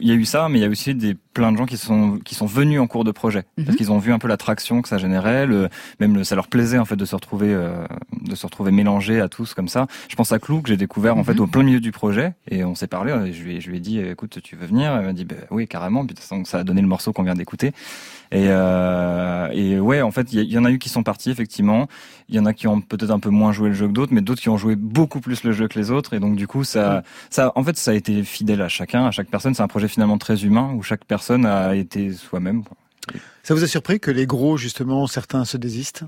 il 0.00 0.06
y 0.06 0.12
a 0.12 0.14
eu 0.14 0.24
ça, 0.24 0.48
mais 0.48 0.58
il 0.58 0.62
y 0.62 0.64
a 0.64 0.68
aussi 0.68 0.94
des 0.94 1.16
plein 1.34 1.50
de 1.50 1.56
gens 1.56 1.66
qui 1.66 1.76
sont 1.76 2.18
qui 2.24 2.34
sont 2.34 2.46
venus 2.46 2.80
en 2.80 2.86
cours 2.86 3.04
de 3.04 3.10
projet 3.10 3.44
parce 3.56 3.70
mhm. 3.70 3.76
qu'ils 3.76 3.92
ont 3.92 3.98
vu 3.98 4.12
un 4.12 4.18
peu 4.18 4.28
l'attraction 4.28 4.82
que 4.82 4.88
ça 4.88 4.98
générait, 4.98 5.46
le, 5.46 5.68
même 5.98 6.14
le, 6.14 6.24
ça 6.24 6.36
leur 6.36 6.48
plaisait 6.48 6.78
en 6.78 6.84
fait 6.84 6.96
de 6.96 7.04
se 7.04 7.14
retrouver 7.14 7.52
euh, 7.52 7.84
de 8.22 8.34
se 8.34 8.46
retrouver 8.46 8.70
mélangés 8.70 9.20
à 9.20 9.28
tous 9.28 9.54
comme 9.54 9.68
ça. 9.68 9.86
Je 10.08 10.14
pense 10.14 10.30
à 10.32 10.38
Clou 10.38 10.62
que 10.62 10.68
j'ai 10.68 10.76
découvert 10.76 11.16
en 11.16 11.24
fait 11.24 11.34
mhm. 11.34 11.40
au 11.40 11.46
plein 11.46 11.62
milieu 11.64 11.80
du 11.80 11.92
projet 11.92 12.34
et 12.48 12.64
on 12.64 12.74
s'est 12.74 12.86
parlé. 12.86 13.32
Je 13.32 13.42
lui 13.42 13.60
je 13.60 13.70
lui 13.70 13.78
ai 13.78 13.80
dit 13.80 13.98
écoute 13.98 14.38
tu 14.42 14.54
veux 14.54 14.66
venir? 14.66 14.94
Elle 14.94 15.06
m'a 15.06 15.12
dit 15.12 15.24
bah, 15.24 15.36
oui 15.50 15.66
carrément. 15.66 16.06
Puis 16.06 16.16
ça 16.44 16.58
a 16.58 16.64
donné 16.64 16.82
le 16.82 16.88
morceau 16.88 17.12
qu'on 17.12 17.24
vient 17.24 17.34
d'écouter. 17.34 17.72
Et, 18.32 18.46
euh, 18.48 19.48
et 19.52 19.80
ouais, 19.80 20.02
en 20.02 20.10
fait, 20.10 20.32
il 20.32 20.42
y, 20.44 20.58
en 20.58 20.64
a 20.64 20.70
eu 20.70 20.78
qui 20.78 20.88
sont 20.88 21.02
partis 21.02 21.30
effectivement. 21.30 21.88
Il 22.28 22.36
y 22.36 22.38
en 22.38 22.46
a 22.46 22.52
qui 22.52 22.68
ont 22.68 22.80
peut-être 22.80 23.10
un 23.10 23.18
peu 23.18 23.30
moins 23.30 23.52
joué 23.52 23.70
le 23.70 23.74
jeu 23.74 23.88
que 23.88 23.92
d'autres, 23.92 24.12
mais 24.14 24.20
d'autres 24.20 24.40
qui 24.40 24.48
ont 24.48 24.56
joué 24.56 24.76
beaucoup 24.76 25.20
plus 25.20 25.42
le 25.42 25.52
jeu 25.52 25.66
que 25.66 25.78
les 25.78 25.90
autres. 25.90 26.14
Et 26.14 26.20
donc 26.20 26.36
du 26.36 26.46
coup, 26.46 26.62
ça, 26.62 27.02
ça, 27.28 27.52
en 27.56 27.64
fait, 27.64 27.76
ça 27.76 27.90
a 27.90 27.94
été 27.94 28.22
fidèle 28.22 28.62
à 28.62 28.68
chacun, 28.68 29.06
à 29.06 29.10
chaque 29.10 29.28
personne. 29.28 29.54
C'est 29.54 29.62
un 29.62 29.68
projet 29.68 29.88
finalement 29.88 30.18
très 30.18 30.44
humain 30.44 30.72
où 30.74 30.82
chaque 30.82 31.04
personne 31.04 31.44
a 31.44 31.74
été 31.74 32.12
soi-même. 32.12 32.62
Ça 33.42 33.54
vous 33.54 33.64
a 33.64 33.66
surpris 33.66 33.98
que 33.98 34.10
les 34.10 34.26
gros, 34.26 34.56
justement, 34.56 35.06
certains 35.06 35.44
se 35.44 35.56
désistent? 35.56 36.04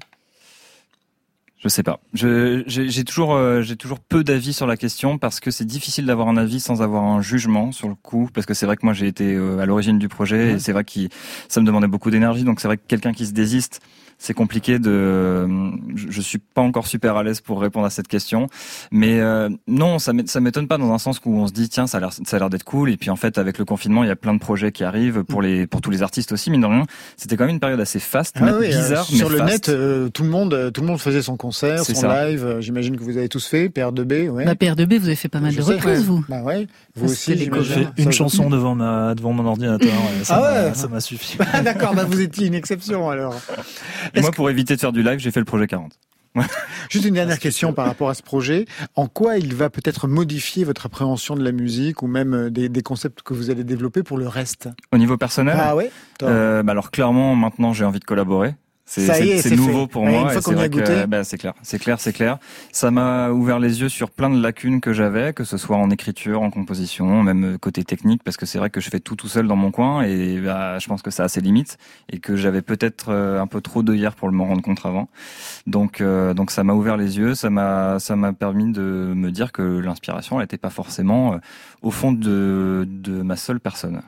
Je 1.62 1.68
sais 1.68 1.84
pas. 1.84 2.00
J'ai 2.12 3.04
toujours, 3.04 3.34
euh, 3.34 3.62
j'ai 3.62 3.76
toujours 3.76 4.00
peu 4.00 4.24
d'avis 4.24 4.52
sur 4.52 4.66
la 4.66 4.76
question 4.76 5.16
parce 5.16 5.38
que 5.38 5.52
c'est 5.52 5.64
difficile 5.64 6.06
d'avoir 6.06 6.28
un 6.28 6.36
avis 6.36 6.58
sans 6.58 6.82
avoir 6.82 7.04
un 7.04 7.22
jugement 7.22 7.70
sur 7.70 7.88
le 7.88 7.94
coup. 7.94 8.28
Parce 8.34 8.46
que 8.46 8.54
c'est 8.54 8.66
vrai 8.66 8.76
que 8.76 8.84
moi 8.84 8.94
j'ai 8.94 9.06
été 9.06 9.34
euh, 9.34 9.58
à 9.58 9.66
l'origine 9.66 9.98
du 9.98 10.08
projet 10.08 10.52
et 10.52 10.58
c'est 10.58 10.72
vrai 10.72 10.82
que 10.82 11.08
ça 11.48 11.60
me 11.60 11.66
demandait 11.66 11.86
beaucoup 11.86 12.10
d'énergie. 12.10 12.42
Donc 12.42 12.60
c'est 12.60 12.66
vrai 12.66 12.78
que 12.78 12.82
quelqu'un 12.88 13.12
qui 13.12 13.26
se 13.26 13.32
désiste, 13.32 13.80
c'est 14.22 14.34
compliqué 14.34 14.78
de. 14.78 15.48
Je 15.94 16.20
suis 16.20 16.38
pas 16.38 16.62
encore 16.62 16.86
super 16.86 17.16
à 17.16 17.24
l'aise 17.24 17.40
pour 17.40 17.60
répondre 17.60 17.86
à 17.86 17.90
cette 17.90 18.06
question, 18.06 18.46
mais 18.92 19.18
euh, 19.20 19.48
non, 19.66 19.98
ça 19.98 20.12
m'étonne 20.12 20.68
pas 20.68 20.78
dans 20.78 20.92
un 20.92 20.98
sens 20.98 21.20
où 21.24 21.34
on 21.34 21.46
se 21.48 21.52
dit 21.52 21.68
tiens 21.68 21.86
ça 21.86 21.98
a 21.98 22.38
l'air 22.38 22.50
d'être 22.50 22.64
cool 22.64 22.90
et 22.90 22.96
puis 22.96 23.10
en 23.10 23.16
fait 23.16 23.36
avec 23.38 23.58
le 23.58 23.64
confinement 23.64 24.04
il 24.04 24.08
y 24.08 24.12
a 24.12 24.16
plein 24.16 24.34
de 24.34 24.38
projets 24.38 24.70
qui 24.70 24.84
arrivent 24.84 25.24
pour 25.24 25.42
les 25.42 25.66
pour 25.66 25.80
tous 25.80 25.90
les 25.90 26.02
artistes 26.02 26.32
aussi 26.32 26.50
mine 26.50 26.60
de 26.60 26.66
rien. 26.66 26.86
C'était 27.16 27.36
quand 27.36 27.44
même 27.44 27.54
une 27.54 27.60
période 27.60 27.80
assez 27.80 27.98
faste, 27.98 28.36
ah 28.40 28.58
bizarre, 28.60 29.04
sur 29.04 29.28
le 29.28 29.40
net 29.40 29.70
tout 30.12 30.22
le 30.22 30.28
monde 30.28 30.70
tout 30.72 30.80
le 30.80 30.86
monde 30.86 31.00
faisait 31.00 31.22
son 31.22 31.36
concert, 31.36 31.51
son 31.52 32.08
live. 32.08 32.56
J'imagine 32.60 32.96
que 32.96 33.02
vous 33.02 33.16
avez 33.16 33.28
tous 33.28 33.46
fait 33.46 33.68
PR2B. 33.68 34.28
Ouais. 34.28 34.44
Bah, 34.44 34.54
PR2B 34.54 34.98
vous 34.98 35.06
avez 35.06 35.16
fait 35.16 35.28
pas 35.28 35.40
mal 35.40 35.54
de 35.54 35.62
reprises 35.62 36.04
vous. 36.04 36.24
Bah 36.28 36.42
ouais. 36.42 36.66
Vous 36.94 37.10
aussi. 37.10 37.36
J'ai 37.36 37.50
fait 37.50 37.88
une 37.98 38.12
chanson 38.12 38.50
devant 38.50 38.74
ma 38.74 39.14
devant 39.14 39.32
mon 39.32 39.46
ordinateur. 39.46 39.92
ça 40.22 40.36
ah 40.36 40.66
ouais. 40.66 40.74
Ça 40.74 40.88
m'a 40.88 41.00
suffi. 41.00 41.38
D'accord. 41.64 41.94
Bah 41.94 42.04
vous 42.04 42.20
étiez 42.20 42.46
une 42.46 42.54
exception 42.54 43.10
alors. 43.10 43.34
Et 44.14 44.20
moi, 44.20 44.30
pour 44.30 44.50
éviter 44.50 44.74
de 44.74 44.80
faire 44.80 44.92
du 44.92 45.02
live, 45.02 45.18
j'ai 45.18 45.30
fait 45.30 45.40
le 45.40 45.46
projet 45.46 45.66
40. 45.66 45.92
Juste 46.88 47.04
une 47.04 47.14
dernière 47.14 47.38
question 47.38 47.72
par 47.72 47.86
rapport 47.86 48.08
à 48.08 48.14
ce 48.14 48.22
projet. 48.22 48.66
En 48.94 49.06
quoi 49.06 49.36
il 49.36 49.54
va 49.54 49.70
peut-être 49.70 50.08
modifier 50.08 50.64
votre 50.64 50.86
appréhension 50.86 51.34
de 51.34 51.44
la 51.44 51.52
musique 51.52 52.02
ou 52.02 52.06
même 52.06 52.34
euh, 52.34 52.50
des, 52.50 52.68
des, 52.68 52.82
concepts 52.82 53.22
que 53.22 53.34
vous 53.34 53.50
allez 53.50 53.64
développer 53.64 54.02
pour 54.02 54.16
le 54.16 54.28
reste? 54.28 54.68
Au 54.92 54.98
niveau 54.98 55.16
personnel? 55.16 55.56
Ah 55.60 55.76
ouais 55.76 55.90
euh, 56.22 56.62
bah 56.62 56.72
Alors 56.72 56.90
clairement, 56.90 57.34
maintenant 57.34 57.72
j'ai 57.72 57.84
envie 57.84 58.00
de 58.00 58.04
collaborer. 58.04 58.54
C'est 59.00 59.56
nouveau 59.56 59.86
pour 59.86 60.04
moi. 60.04 60.30
c'est 60.40 61.06
bah, 61.06 61.24
c'est 61.24 61.38
clair, 61.38 61.54
c'est 61.62 61.78
clair, 61.78 62.00
c'est 62.00 62.12
clair. 62.12 62.38
Ça 62.72 62.90
m'a 62.90 63.30
ouvert 63.30 63.58
les 63.58 63.80
yeux 63.80 63.88
sur 63.88 64.10
plein 64.10 64.30
de 64.30 64.40
lacunes 64.40 64.80
que 64.80 64.92
j'avais, 64.92 65.32
que 65.32 65.44
ce 65.44 65.56
soit 65.56 65.76
en 65.76 65.90
écriture, 65.90 66.42
en 66.42 66.50
composition, 66.50 67.22
même 67.22 67.58
côté 67.58 67.84
technique, 67.84 68.22
parce 68.22 68.36
que 68.36 68.46
c'est 68.46 68.58
vrai 68.58 68.70
que 68.70 68.80
je 68.80 68.90
fais 68.90 69.00
tout 69.00 69.16
tout 69.16 69.28
seul 69.28 69.46
dans 69.46 69.56
mon 69.56 69.70
coin 69.70 70.02
et 70.02 70.40
bah, 70.40 70.78
je 70.78 70.86
pense 70.88 71.02
que 71.02 71.10
ça 71.10 71.24
a 71.24 71.28
ses 71.28 71.40
limites 71.40 71.78
et 72.10 72.18
que 72.18 72.36
j'avais 72.36 72.62
peut-être 72.62 73.06
euh, 73.08 73.40
un 73.40 73.46
peu 73.46 73.60
trop 73.60 73.82
de 73.82 73.94
hier 73.94 74.14
pour 74.14 74.28
le 74.28 74.34
m'en 74.34 74.46
rendre 74.46 74.62
compte 74.62 74.84
avant. 74.84 75.08
Donc 75.66 76.00
euh, 76.00 76.34
donc 76.34 76.50
ça 76.50 76.64
m'a 76.64 76.74
ouvert 76.74 76.96
les 76.96 77.18
yeux, 77.18 77.34
ça 77.34 77.50
m'a 77.50 77.98
ça 77.98 78.16
m'a 78.16 78.32
permis 78.32 78.72
de 78.72 78.82
me 78.82 79.30
dire 79.30 79.52
que 79.52 79.62
l'inspiration 79.62 80.40
n'était 80.40 80.58
pas 80.58 80.70
forcément 80.70 81.34
euh, 81.34 81.36
au 81.82 81.90
fond 81.90 82.12
de 82.12 82.86
de 82.86 83.22
ma 83.22 83.36
seule 83.36 83.60
personne. 83.60 84.02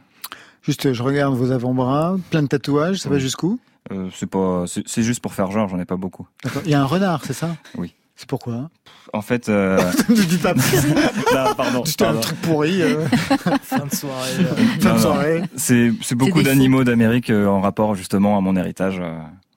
Juste, 0.62 0.94
je 0.94 1.02
regarde 1.02 1.34
vos 1.34 1.52
avant-bras, 1.52 2.16
plein 2.30 2.42
de 2.42 2.48
tatouages, 2.48 2.96
ça 2.96 3.10
va 3.10 3.18
jusqu'où? 3.18 3.58
Euh, 3.92 4.08
c'est 4.14 4.28
pas, 4.28 4.64
c'est 4.66 5.02
juste 5.02 5.20
pour 5.20 5.34
faire 5.34 5.50
genre, 5.50 5.68
j'en 5.68 5.78
ai 5.78 5.84
pas 5.84 5.96
beaucoup. 5.96 6.26
Il 6.64 6.70
y 6.70 6.74
a 6.74 6.80
un 6.80 6.86
renard, 6.86 7.22
c'est 7.24 7.34
ça? 7.34 7.56
Oui. 7.76 7.94
C'est 8.16 8.28
pourquoi? 8.28 8.70
En 9.12 9.22
fait, 9.22 9.48
euh... 9.48 9.76
ne 10.08 10.22
dis 10.22 10.38
pas. 10.38 10.54
non, 11.34 11.54
pardon. 11.56 11.84
C'était 11.84 12.04
un 12.04 12.14
truc 12.14 12.40
pourri. 12.42 12.80
Euh. 12.80 13.06
fin 13.62 13.86
de 13.86 13.94
soirée. 13.94 14.30
Euh. 14.38 14.80
Fin 14.80 14.94
de 14.94 15.00
soirée. 15.00 15.42
C'est 15.56 15.92
c'est 16.00 16.14
beaucoup 16.14 16.42
d'animaux 16.42 16.84
d'Amérique 16.84 17.30
en 17.30 17.60
rapport 17.60 17.94
justement 17.96 18.38
à 18.38 18.40
mon 18.40 18.54
héritage. 18.56 19.02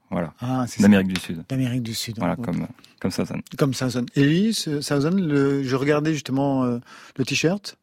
voilà. 0.09 0.33
Ah, 0.41 0.65
D'Amérique 0.79 1.07
du 1.09 1.19
Sud. 1.19 1.43
D'Amérique 1.47 1.83
du 1.83 1.93
Sud. 1.93 2.15
Voilà, 2.17 2.35
comme 2.35 2.67
comme 2.99 3.11
ça 3.11 3.25
sonne. 3.25 3.41
Comme 3.57 3.75
ça 3.75 3.91
sonne. 3.91 4.07
Et 4.15 4.23
lui. 4.23 4.57
Le... 4.65 5.63
Je 5.63 5.75
regardais 5.75 6.13
justement 6.13 6.63
le 6.63 7.25
t-shirt. 7.25 7.77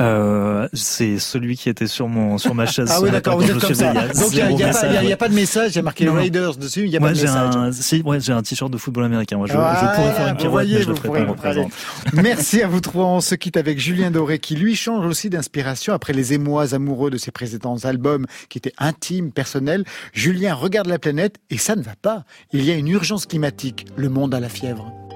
Euh, 0.00 0.68
c'est 0.72 1.18
celui 1.18 1.56
qui 1.56 1.68
était 1.68 1.86
sur 1.86 2.08
mon 2.08 2.38
sur 2.38 2.54
ma 2.54 2.66
chaise. 2.66 2.88
Ah 2.92 3.00
oui, 3.02 3.10
d'accord, 3.10 3.38
vous 3.38 3.50
êtes 3.50 3.58
comme 3.58 3.74
ça. 3.74 3.92
Donc 3.92 4.32
il 4.32 4.54
n'y 4.54 5.12
a, 5.12 5.16
pas 5.16 5.28
de 5.28 5.34
message, 5.34 5.72
il 5.72 5.76
y 5.76 5.78
a 5.78 5.82
marqué 5.82 6.08
Raiders 6.08 6.56
dessus, 6.56 6.84
il 6.84 6.90
n'y 6.90 6.96
a 6.96 7.00
pas 7.00 7.12
de 7.12 7.20
message. 7.20 7.56
Un, 7.56 7.72
si, 7.72 8.02
ouais, 8.02 8.20
j'ai 8.20 8.32
un 8.32 8.42
t-shirt 8.42 8.70
de 8.70 8.78
football 8.78 9.04
américain. 9.04 9.36
Moi, 9.36 9.46
je, 9.46 9.52
je 9.52 9.56
pourrais 9.56 10.12
faire 10.12 10.28
une 10.28 10.36
pirouette, 10.36 10.68
mais 10.68 10.82
je 10.82 10.88
le 10.88 10.94
ferai 10.94 11.24
pas, 11.24 11.30
représente. 11.30 11.72
Merci 12.12 12.62
à 12.62 12.68
vous 12.68 12.80
trois. 12.80 13.06
On 13.06 13.20
se 13.20 13.34
quitte 13.34 13.56
avec 13.56 13.78
Julien 13.78 14.10
Doré, 14.10 14.38
qui 14.38 14.54
lui 14.54 14.76
change 14.76 15.04
aussi 15.04 15.30
d'inspiration 15.30 15.92
après 15.92 16.12
les 16.12 16.32
émois 16.32 16.74
amoureux 16.74 17.10
de 17.10 17.18
ses 17.18 17.30
précédents 17.30 17.78
albums 17.84 18.26
qui 18.48 18.58
étaient 18.58 18.74
intimes, 18.78 19.32
personnels. 19.32 19.84
Julien 20.12 20.54
regarde 20.54 20.86
la 20.86 20.98
planète 20.98 21.36
et 21.50 21.58
ça 21.58 21.76
ne 21.76 21.82
va 21.82 21.94
pas. 22.00 22.24
Il 22.52 22.64
y 22.64 22.70
a 22.70 22.74
une 22.74 22.88
urgence 22.88 23.26
climatique. 23.26 23.86
Le 23.96 24.08
monde 24.08 24.34
a 24.34 24.40
la 24.40 24.48
fièvre. 24.48 25.07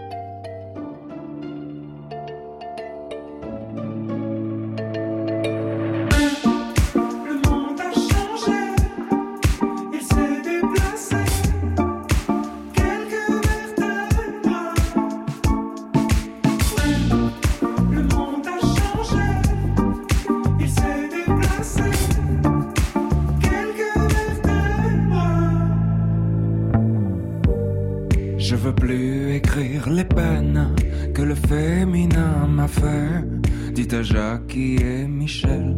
Jackie 34.03 34.77
et 34.77 35.07
Michel 35.07 35.77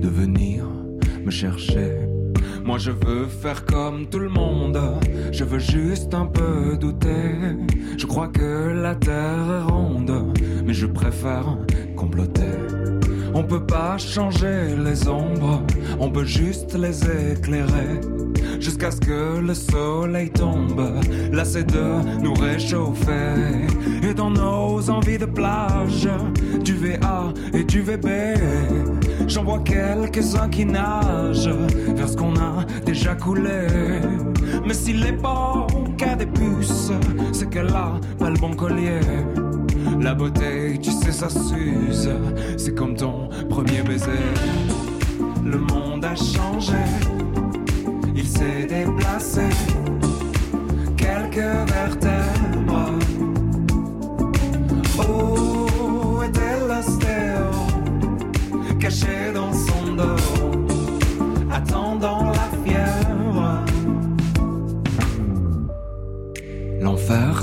de 0.00 0.08
venir 0.08 0.64
me 1.24 1.30
chercher. 1.30 2.08
Moi 2.64 2.78
je 2.78 2.90
veux 2.90 3.26
faire 3.26 3.64
comme 3.66 4.06
tout 4.06 4.18
le 4.18 4.28
monde, 4.28 4.78
je 5.30 5.44
veux 5.44 5.58
juste 5.58 6.14
un 6.14 6.26
peu 6.26 6.76
douter. 6.78 7.56
Je 7.98 8.06
crois 8.06 8.28
que 8.28 8.70
la 8.70 8.94
terre 8.94 9.46
est 9.58 9.70
ronde, 9.70 10.32
mais 10.64 10.72
je 10.72 10.86
préfère 10.86 11.58
comploter. 11.96 12.56
On 13.34 13.44
peut 13.44 13.64
pas 13.66 13.98
changer 13.98 14.74
les 14.76 15.06
ombres, 15.06 15.62
on 15.98 16.10
peut 16.10 16.24
juste 16.24 16.74
les 16.74 16.98
éclairer. 17.32 18.00
Jusqu'à 18.60 18.90
ce 18.90 19.00
que 19.00 19.38
le 19.40 19.54
soleil 19.54 20.30
tombe, 20.30 20.82
lassé 21.32 21.64
de 21.64 22.20
nous 22.22 22.34
réchauffer. 22.34 23.66
Et 24.02 24.14
dans 24.14 24.30
nos 24.30 24.90
envies 24.90 25.18
de 25.18 25.26
plage, 25.26 26.08
du 26.64 26.74
VA 26.74 27.32
et 27.52 27.64
du 27.64 27.82
VB, 27.82 28.08
j'en 29.26 29.44
vois 29.44 29.60
quelques-uns 29.60 30.48
qui 30.48 30.64
nagent 30.64 31.50
vers 31.94 32.08
ce 32.08 32.16
qu'on 32.16 32.34
a 32.36 32.64
déjà 32.84 33.14
coulé. 33.14 33.66
Mais 34.66 34.74
si 34.74 34.92
l'époque 34.92 36.02
a 36.02 36.16
des 36.16 36.26
puces, 36.26 36.92
c'est 37.32 37.48
qu'elle 37.50 37.68
a 37.68 38.00
pas 38.18 38.30
le 38.30 38.36
bon 38.38 38.54
collier. 38.54 39.00
La 40.00 40.14
beauté, 40.14 40.78
tu 40.82 40.90
sais, 40.90 41.12
ça 41.12 41.28
s'use. 41.28 42.10
C'est 42.56 42.74
comme 42.74 42.94
ton 42.94 43.28
premier 43.48 43.82
baiser. 43.82 44.10
Le 45.44 45.58
monde 45.58 46.04
a 46.04 46.14
changé, 46.14 46.79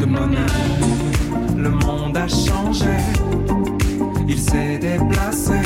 le 0.00 1.70
monde 1.70 2.16
a 2.16 2.28
changé, 2.28 2.96
il 4.28 4.38
s'est 4.38 4.78
déplacé, 4.78 5.60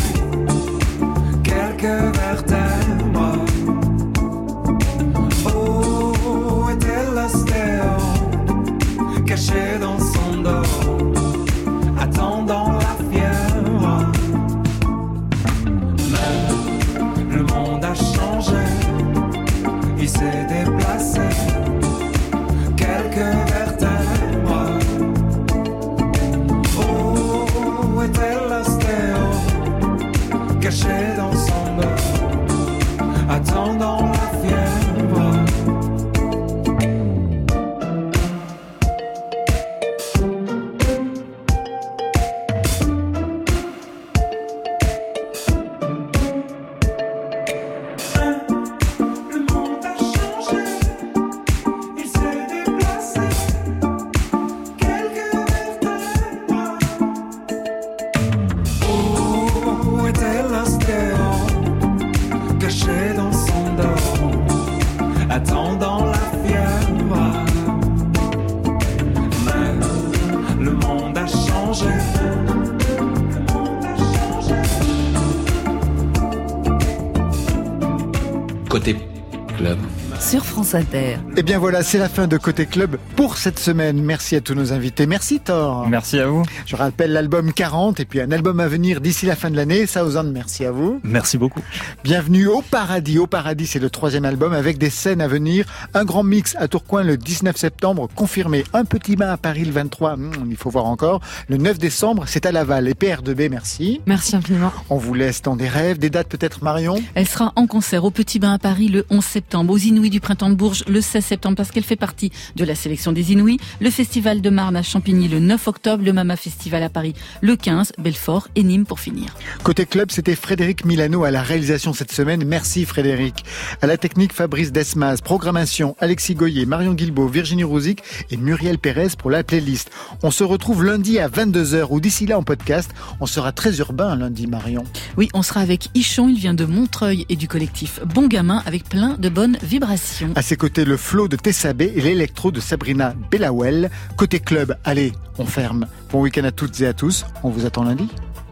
Et 80.75 81.16
eh 81.37 81.43
bien 81.43 81.59
voilà, 81.59 81.83
c'est 81.83 81.99
la 81.99 82.09
fin 82.09 82.27
de 82.27 82.39
Côté 82.39 82.64
Club 82.64 82.97
pour 83.14 83.37
cette 83.37 83.59
semaine. 83.59 84.03
Merci 84.03 84.37
à 84.37 84.41
tous 84.41 84.55
nos 84.55 84.73
invités. 84.73 85.07
Merci 85.07 85.39
Thor. 85.39 85.87
Merci 85.87 86.18
à 86.18 86.27
vous. 86.27 86.45
Je 86.64 86.77
rappelle 86.77 87.12
l'album 87.12 87.53
40 87.53 88.01
et 88.01 88.07
puis 88.07 88.23
un 88.23 88.31
album 88.33 88.59
à 88.59 88.68
venir 88.68 89.03
d'ici 89.03 89.27
la 89.27 89.37
fin 89.37 89.51
de 89.51 89.57
l'année. 89.57 89.87
Southern, 89.87 90.33
merci 90.33 90.64
à 90.64 90.70
vous. 90.70 90.99
Merci 91.03 91.37
beaucoup. 91.37 91.61
Bienvenue 92.05 92.47
au 92.47 92.62
Paradis. 92.62 93.18
Au 93.18 93.27
Paradis, 93.27 93.66
c'est 93.66 93.81
le 93.81 93.91
troisième 93.91 94.25
album 94.25 94.55
avec 94.55 94.79
des 94.79 94.89
scènes 94.89 95.20
à 95.20 95.29
venir. 95.29 95.66
Un 95.93 96.07
grand 96.07 96.23
mix 96.23 96.57
à 96.59 96.68
Tourcoing 96.68 97.03
le 97.03 97.18
19 97.18 97.55
septembre, 97.55 98.09
confirmé. 98.14 98.64
Un 98.73 98.87
petit 98.87 99.14
bain 99.14 99.29
à 99.29 99.37
Paris 99.37 99.66
le 99.66 99.73
23, 99.73 100.16
hmm, 100.16 100.33
il 100.49 100.57
faut 100.57 100.70
voir 100.70 100.87
encore. 100.87 101.20
Le 101.49 101.59
9 101.59 101.79
décembre, 101.79 102.25
c'est 102.27 102.47
à 102.47 102.53
Laval. 102.53 102.89
Et 102.89 102.95
PR2B, 102.95 103.51
merci. 103.51 104.01
Merci 104.07 104.37
infiniment. 104.37 104.73
On 104.89 104.97
vous 104.97 105.12
laisse 105.12 105.43
dans 105.43 105.57
des 105.57 105.68
rêves, 105.68 105.99
des 105.99 106.09
dates 106.09 106.29
peut-être 106.29 106.64
Marion? 106.64 106.95
Elle 107.14 107.29
sera 107.29 107.53
en 107.57 107.66
concert 107.66 108.05
au 108.05 108.11
Petit 108.11 108.39
Bain 108.39 108.55
à 108.55 108.59
Paris 108.59 108.89
le 108.89 109.05
11 109.11 109.23
septembre, 109.23 109.75
aux 109.75 109.79
Inuits 109.79 110.09
du 110.09 110.20
Printemps 110.20 110.49
de 110.49 110.61
Bourges 110.62 110.84
le 110.86 111.00
16 111.00 111.24
septembre 111.24 111.56
parce 111.56 111.72
qu'elle 111.72 111.82
fait 111.82 111.96
partie 111.96 112.30
de 112.54 112.64
la 112.64 112.76
sélection 112.76 113.10
des 113.10 113.32
Inouïs. 113.32 113.58
Le 113.80 113.90
Festival 113.90 114.40
de 114.40 114.48
Marne 114.48 114.76
à 114.76 114.84
Champigny 114.84 115.26
le 115.26 115.40
9 115.40 115.66
octobre. 115.66 116.04
Le 116.04 116.12
Mama 116.12 116.36
Festival 116.36 116.84
à 116.84 116.88
Paris 116.88 117.14
le 117.40 117.56
15. 117.56 117.94
Belfort 117.98 118.46
et 118.54 118.62
Nîmes 118.62 118.86
pour 118.86 119.00
finir. 119.00 119.34
Côté 119.64 119.86
club, 119.86 120.12
c'était 120.12 120.36
Frédéric 120.36 120.84
Milano 120.84 121.24
à 121.24 121.32
la 121.32 121.42
réalisation 121.42 121.92
cette 121.92 122.12
semaine. 122.12 122.44
Merci 122.44 122.84
Frédéric. 122.84 123.44
À 123.80 123.88
la 123.88 123.96
technique, 123.96 124.32
Fabrice 124.32 124.70
Desmas. 124.70 125.16
Programmation, 125.20 125.96
Alexis 125.98 126.36
Goyer, 126.36 126.64
Marion 126.64 126.94
Guilbault, 126.94 127.26
Virginie 127.26 127.64
Rouzic 127.64 128.04
et 128.30 128.36
Muriel 128.36 128.78
Pérez 128.78 129.16
pour 129.18 129.32
la 129.32 129.42
playlist. 129.42 129.90
On 130.22 130.30
se 130.30 130.44
retrouve 130.44 130.84
lundi 130.84 131.18
à 131.18 131.28
22h 131.28 131.88
ou 131.90 131.98
d'ici 131.98 132.26
là 132.26 132.38
en 132.38 132.44
podcast. 132.44 132.92
On 133.18 133.26
sera 133.26 133.50
très 133.50 133.78
urbain 133.78 134.14
lundi, 134.14 134.46
Marion. 134.46 134.84
Oui, 135.16 135.28
on 135.34 135.42
sera 135.42 135.58
avec 135.58 135.88
Ichon. 135.96 136.28
Il 136.28 136.38
vient 136.38 136.54
de 136.54 136.66
Montreuil 136.66 137.26
et 137.28 137.34
du 137.34 137.48
collectif 137.48 137.98
Bon 138.14 138.28
Gamin 138.28 138.62
avec 138.64 138.84
plein 138.88 139.16
de 139.18 139.28
bonnes 139.28 139.58
vibrations. 139.60 140.30
À 140.36 140.51
ses 140.53 140.59
côtés, 140.59 140.84
le 140.84 140.98
flow 140.98 141.28
de 141.28 141.36
Tessabé 141.36 141.94
et 141.96 142.03
l'électro 142.03 142.50
de 142.50 142.61
Sabrina 142.61 143.14
Bellawell. 143.30 143.90
Côté 144.18 144.38
club, 144.38 144.76
allez, 144.84 145.14
on 145.38 145.46
ferme. 145.46 145.86
Bon 146.11 146.20
week-end 146.20 146.44
à 146.44 146.53
toutes 146.53 146.78
et 146.82 146.86
à 146.86 146.92
tous. 146.92 147.24
On 147.42 147.48
vous 147.48 147.64
attend 147.64 147.84
lundi. 147.84 148.07